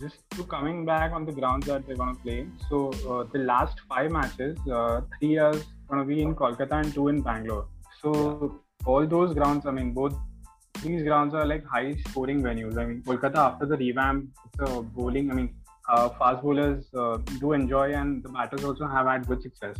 just 0.00 0.18
to 0.36 0.44
coming 0.44 0.84
back 0.84 1.10
on 1.10 1.24
the 1.26 1.32
grounds 1.32 1.66
that 1.66 1.84
they're 1.88 1.96
gonna 1.96 2.14
play. 2.14 2.46
So 2.70 2.90
uh, 3.10 3.24
the 3.32 3.40
last 3.40 3.80
five 3.88 4.12
matches, 4.12 4.56
uh, 4.72 5.00
three 5.18 5.38
are 5.38 5.56
gonna 5.88 6.04
be 6.04 6.22
in 6.22 6.36
Kolkata 6.36 6.74
and 6.82 6.94
two 6.94 7.08
in 7.08 7.20
Bangalore. 7.20 7.66
So 8.00 8.60
all 8.84 9.08
those 9.08 9.34
grounds, 9.34 9.66
I 9.66 9.72
mean, 9.72 9.90
both 9.92 10.14
these 10.84 11.02
grounds 11.02 11.34
are 11.34 11.44
like 11.44 11.64
high 11.64 11.96
scoring 12.06 12.42
venues. 12.42 12.78
I 12.78 12.84
mean, 12.84 13.02
Kolkata 13.02 13.38
after 13.38 13.66
the 13.66 13.76
revamp, 13.76 14.28
a 14.60 14.80
bowling. 14.80 15.28
I 15.32 15.34
mean, 15.34 15.52
uh, 15.88 16.10
fast 16.10 16.44
bowlers 16.44 16.84
uh, 16.96 17.16
do 17.40 17.54
enjoy, 17.54 17.92
and 17.92 18.22
the 18.22 18.28
batters 18.28 18.62
also 18.62 18.86
have 18.86 19.08
had 19.08 19.26
good 19.26 19.42
success. 19.42 19.76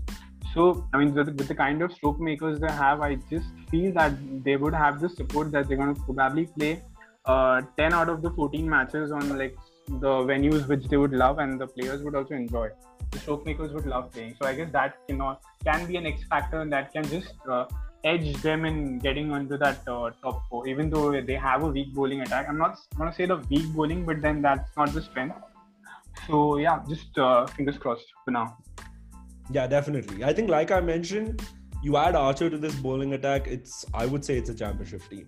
So, 0.52 0.88
I 0.92 0.98
mean, 0.98 1.14
with, 1.14 1.28
with 1.28 1.46
the 1.46 1.54
kind 1.54 1.80
of 1.82 1.92
stroke 1.92 2.18
makers 2.18 2.58
they 2.58 2.72
have, 2.72 3.02
I 3.02 3.16
just 3.30 3.46
feel 3.70 3.92
that 3.92 4.14
they 4.42 4.56
would 4.56 4.74
have 4.74 5.00
the 5.00 5.08
support 5.08 5.52
that 5.52 5.68
they're 5.68 5.76
going 5.76 5.94
to 5.94 6.00
probably 6.02 6.46
play 6.46 6.82
uh, 7.28 7.62
10 7.76 7.92
out 7.92 8.08
of 8.08 8.22
the 8.22 8.30
14 8.30 8.68
matches 8.68 9.12
on 9.12 9.38
like 9.38 9.56
the 9.86 10.14
venues 10.30 10.66
which 10.66 10.84
they 10.88 10.96
would 10.96 11.12
love, 11.12 11.38
and 11.38 11.60
the 11.60 11.66
players 11.66 12.02
would 12.02 12.14
also 12.14 12.34
enjoy. 12.34 12.68
The 13.10 13.18
stroke 13.18 13.46
makers 13.46 13.72
would 13.72 13.86
love 13.86 14.10
playing. 14.12 14.34
So, 14.40 14.46
I 14.46 14.54
guess 14.54 14.70
that 14.72 14.96
cannot 15.06 15.42
can 15.64 15.86
be 15.86 15.96
an 15.96 16.06
X 16.06 16.24
factor 16.24 16.64
that 16.64 16.92
can 16.92 17.04
just 17.04 17.34
uh, 17.50 17.66
edge 18.04 18.34
them 18.42 18.64
in 18.64 18.98
getting 18.98 19.32
onto 19.32 19.56
that 19.58 19.78
uh, 19.88 20.10
top 20.22 20.42
four, 20.48 20.66
even 20.68 20.90
though 20.90 21.20
they 21.20 21.34
have 21.34 21.62
a 21.62 21.68
weak 21.68 21.94
bowling 21.94 22.20
attack. 22.20 22.46
I'm 22.48 22.58
not 22.58 22.78
going 22.96 23.10
to 23.10 23.16
say 23.16 23.26
the 23.26 23.36
weak 23.50 23.66
bowling, 23.74 24.04
but 24.04 24.20
then 24.20 24.42
that's 24.42 24.76
not 24.76 24.92
the 24.92 25.02
strength. 25.02 25.36
So 26.26 26.58
yeah, 26.58 26.82
just 26.88 27.16
uh, 27.18 27.46
fingers 27.46 27.78
crossed 27.78 28.06
for 28.24 28.30
now. 28.30 28.58
Yeah, 29.50 29.66
definitely. 29.66 30.24
I 30.24 30.32
think, 30.32 30.50
like 30.50 30.70
I 30.70 30.80
mentioned, 30.80 31.42
you 31.82 31.96
add 31.96 32.14
Archer 32.14 32.50
to 32.50 32.58
this 32.58 32.74
bowling 32.74 33.14
attack. 33.14 33.46
It's 33.46 33.84
I 33.94 34.04
would 34.06 34.24
say 34.24 34.36
it's 34.36 34.50
a 34.50 34.54
championship 34.54 35.02
team, 35.08 35.26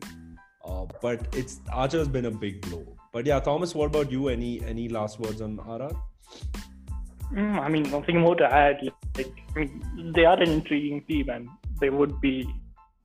uh, 0.65 0.87
but 1.01 1.27
it's 1.35 1.61
Archer's 1.73 2.09
been 2.09 2.27
a 2.27 2.31
big 2.31 2.61
blow. 2.63 2.87
But 3.13 3.27
yeah, 3.27 3.41
Thomas, 3.41 3.75
what 3.75 3.87
about 3.87 4.11
you? 4.11 4.29
Any 4.29 4.63
any 4.65 4.89
last 4.89 5.19
words 5.21 5.41
on 5.41 5.57
RR? 5.57 5.91
Mm, 7.33 7.61
I 7.61 7.69
mean, 7.69 7.91
nothing 7.91 8.21
more 8.21 8.35
to 8.37 8.45
add. 8.45 8.79
Like, 9.17 9.33
I 9.55 9.59
mean, 9.59 10.13
they 10.15 10.25
are 10.25 10.41
an 10.41 10.49
intriguing 10.49 11.05
team, 11.05 11.29
and 11.29 11.49
they 11.81 11.91
would 11.91 12.21
be 12.21 12.49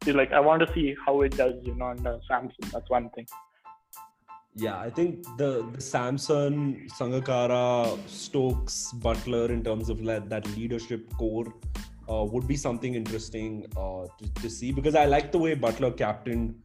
like 0.08 0.32
I 0.32 0.40
want 0.40 0.62
to 0.62 0.74
see 0.74 0.96
how 1.06 1.22
it 1.22 1.36
does, 1.36 1.54
you 1.64 1.76
know, 1.76 1.88
under 1.88 2.20
Samson. 2.28 2.70
That's 2.72 2.90
one 2.90 3.10
thing. 3.12 3.26
Yeah, 4.58 4.80
I 4.80 4.90
think 4.90 5.26
the, 5.38 5.68
the 5.74 5.82
Samson, 5.82 6.88
Sangakkara, 6.98 8.00
Stokes, 8.08 8.94
Buttler, 9.00 9.50
in 9.50 9.64
terms 9.64 9.90
of 9.90 10.02
that, 10.06 10.30
that 10.30 10.48
leadership 10.56 11.12
core 11.18 11.54
uh, 12.10 12.24
would 12.24 12.48
be 12.48 12.56
something 12.56 12.96
interesting 12.96 13.66
uh, 13.76 14.06
to, 14.18 14.34
to 14.42 14.50
see 14.50 14.72
because 14.72 14.96
I 14.96 15.06
like 15.06 15.34
the 15.34 15.40
way 15.40 15.56
Buttler 15.56 15.96
captained, 15.96 16.56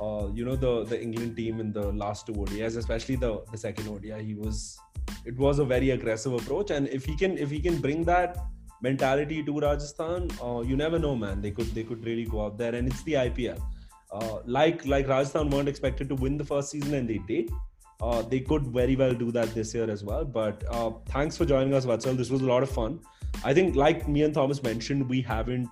uh, 0.00 0.28
you 0.32 0.44
know, 0.44 0.56
the 0.56 0.84
the 0.84 1.00
England 1.00 1.36
team 1.36 1.60
in 1.60 1.72
the 1.72 1.92
last 1.92 2.26
two 2.26 2.32
ODIs, 2.32 2.76
especially 2.76 3.16
the 3.16 3.42
the 3.52 3.58
second 3.58 3.88
ODI. 3.88 4.22
He 4.22 4.34
was, 4.34 4.78
it 5.24 5.36
was 5.36 5.58
a 5.58 5.64
very 5.64 5.90
aggressive 5.90 6.32
approach, 6.32 6.70
and 6.70 6.88
if 6.88 7.04
he 7.04 7.16
can 7.16 7.38
if 7.38 7.50
he 7.50 7.60
can 7.60 7.78
bring 7.78 8.04
that 8.04 8.38
mentality 8.82 9.42
to 9.42 9.60
Rajasthan, 9.60 10.30
uh, 10.42 10.60
you 10.60 10.76
never 10.76 10.98
know, 10.98 11.14
man. 11.16 11.40
They 11.40 11.50
could 11.50 11.74
they 11.74 11.84
could 11.84 12.04
really 12.04 12.24
go 12.24 12.44
out 12.44 12.58
there, 12.58 12.74
and 12.74 12.88
it's 12.88 13.02
the 13.02 13.14
IPL. 13.14 13.60
Uh, 14.12 14.38
like 14.46 14.86
like 14.86 15.08
Rajasthan 15.08 15.50
weren't 15.50 15.68
expected 15.68 16.08
to 16.08 16.14
win 16.14 16.36
the 16.38 16.44
first 16.44 16.70
season 16.70 16.94
and 16.94 17.08
they 17.08 17.18
did. 17.18 17.50
Uh, 18.00 18.22
they 18.22 18.40
could 18.40 18.66
very 18.66 18.96
well 18.96 19.14
do 19.14 19.30
that 19.32 19.54
this 19.54 19.74
year 19.74 19.90
as 19.90 20.04
well. 20.04 20.24
But 20.24 20.64
uh, 20.70 20.90
thanks 21.06 21.36
for 21.36 21.44
joining 21.44 21.74
us, 21.74 21.86
Vatsal. 21.86 22.16
This 22.16 22.30
was 22.30 22.42
a 22.42 22.44
lot 22.44 22.62
of 22.62 22.70
fun. 22.70 23.00
I 23.44 23.54
think, 23.54 23.76
like 23.76 24.06
me 24.08 24.22
and 24.22 24.34
Thomas 24.34 24.62
mentioned, 24.62 25.08
we 25.08 25.20
haven't, 25.22 25.68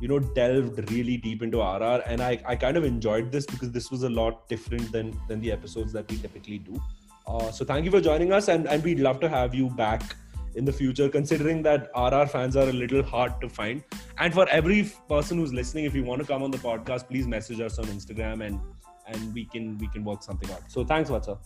you 0.00 0.08
know, 0.08 0.18
delved 0.18 0.90
really 0.90 1.16
deep 1.16 1.42
into 1.42 1.58
RR, 1.58 2.02
and 2.06 2.20
I, 2.20 2.38
I 2.46 2.56
kind 2.56 2.76
of 2.76 2.84
enjoyed 2.84 3.32
this 3.32 3.46
because 3.46 3.72
this 3.72 3.90
was 3.90 4.02
a 4.02 4.10
lot 4.10 4.48
different 4.48 4.92
than 4.92 5.18
than 5.28 5.40
the 5.40 5.52
episodes 5.52 5.92
that 5.92 6.10
we 6.10 6.18
typically 6.18 6.58
do. 6.58 6.80
Uh, 7.26 7.50
so 7.50 7.64
thank 7.64 7.84
you 7.84 7.90
for 7.90 8.00
joining 8.00 8.32
us, 8.32 8.48
and 8.48 8.66
and 8.68 8.82
we'd 8.84 9.00
love 9.00 9.20
to 9.20 9.28
have 9.28 9.54
you 9.54 9.70
back 9.70 10.16
in 10.54 10.64
the 10.64 10.72
future, 10.72 11.08
considering 11.08 11.62
that 11.62 11.90
RR 11.96 12.26
fans 12.26 12.56
are 12.56 12.68
a 12.68 12.72
little 12.72 13.02
hard 13.02 13.40
to 13.42 13.48
find. 13.48 13.82
And 14.18 14.32
for 14.32 14.48
every 14.48 14.90
person 15.08 15.38
who's 15.38 15.52
listening, 15.52 15.84
if 15.84 15.94
you 15.94 16.02
want 16.02 16.22
to 16.22 16.26
come 16.26 16.42
on 16.42 16.50
the 16.50 16.58
podcast, 16.58 17.08
please 17.08 17.26
message 17.26 17.60
us 17.60 17.78
on 17.78 17.84
Instagram 17.86 18.44
and 18.46 18.60
and 19.06 19.34
we 19.34 19.44
can 19.44 19.78
we 19.78 19.88
can 19.88 20.04
work 20.04 20.22
something 20.22 20.50
out. 20.50 20.62
So 20.68 20.84
thanks, 20.84 21.10
Vatsa. 21.10 21.38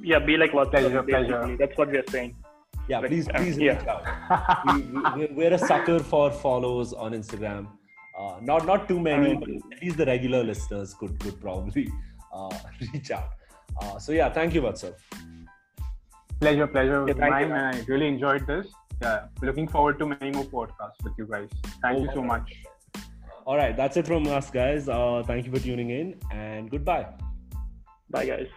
Yeah, 0.00 0.20
be 0.20 0.36
like 0.36 0.54
what 0.54 0.70
pleasure, 0.70 1.02
pleasure. 1.02 1.56
That's 1.58 1.76
what 1.76 1.88
we're 1.88 2.04
saying. 2.08 2.36
Yeah, 2.88 3.00
like, 3.00 3.10
please, 3.10 3.28
please 3.34 3.56
uh, 3.56 3.60
reach 3.60 3.86
out. 3.86 5.16
we, 5.16 5.26
we, 5.26 5.46
are 5.46 5.54
a 5.54 5.58
sucker 5.58 5.98
for 5.98 6.30
follows 6.30 6.94
on 6.94 7.12
Instagram. 7.12 7.68
Uh, 8.18 8.36
not 8.40 8.66
not 8.66 8.88
too 8.88 8.98
many, 8.98 9.34
but 9.36 9.48
at 9.72 9.82
least 9.82 9.98
the 9.98 10.06
regular 10.06 10.42
listeners 10.42 10.94
could 10.94 11.18
could 11.20 11.40
probably 11.40 11.90
uh, 12.32 12.50
reach 12.92 13.10
out. 13.10 13.30
Uh, 13.80 13.98
so 13.98 14.12
yeah, 14.12 14.30
thank 14.30 14.54
you, 14.54 14.62
Vatsa. 14.62 14.94
Pleasure, 16.40 16.66
pleasure 16.66 17.04
yeah, 17.08 17.28
mine, 17.28 17.48
you, 17.48 17.54
and 17.54 17.76
I 17.76 17.84
really 17.86 18.08
enjoyed 18.08 18.46
this. 18.46 18.66
Yeah, 19.02 19.26
looking 19.42 19.68
forward 19.68 19.98
to 19.98 20.06
many 20.06 20.30
more 20.30 20.44
podcasts 20.44 21.04
with 21.04 21.12
you 21.18 21.26
guys. 21.26 21.48
Thank 21.82 21.98
oh, 21.98 22.02
you 22.04 22.10
so 22.14 22.22
much. 22.22 22.52
All 23.44 23.56
right, 23.56 23.76
that's 23.76 23.96
it 23.96 24.06
from 24.06 24.26
us, 24.26 24.50
guys. 24.50 24.88
Uh, 24.88 25.22
thank 25.26 25.46
you 25.46 25.52
for 25.52 25.58
tuning 25.58 25.90
in, 25.90 26.14
and 26.32 26.70
goodbye. 26.70 27.06
Bye, 28.10 28.26
guys. 28.26 28.48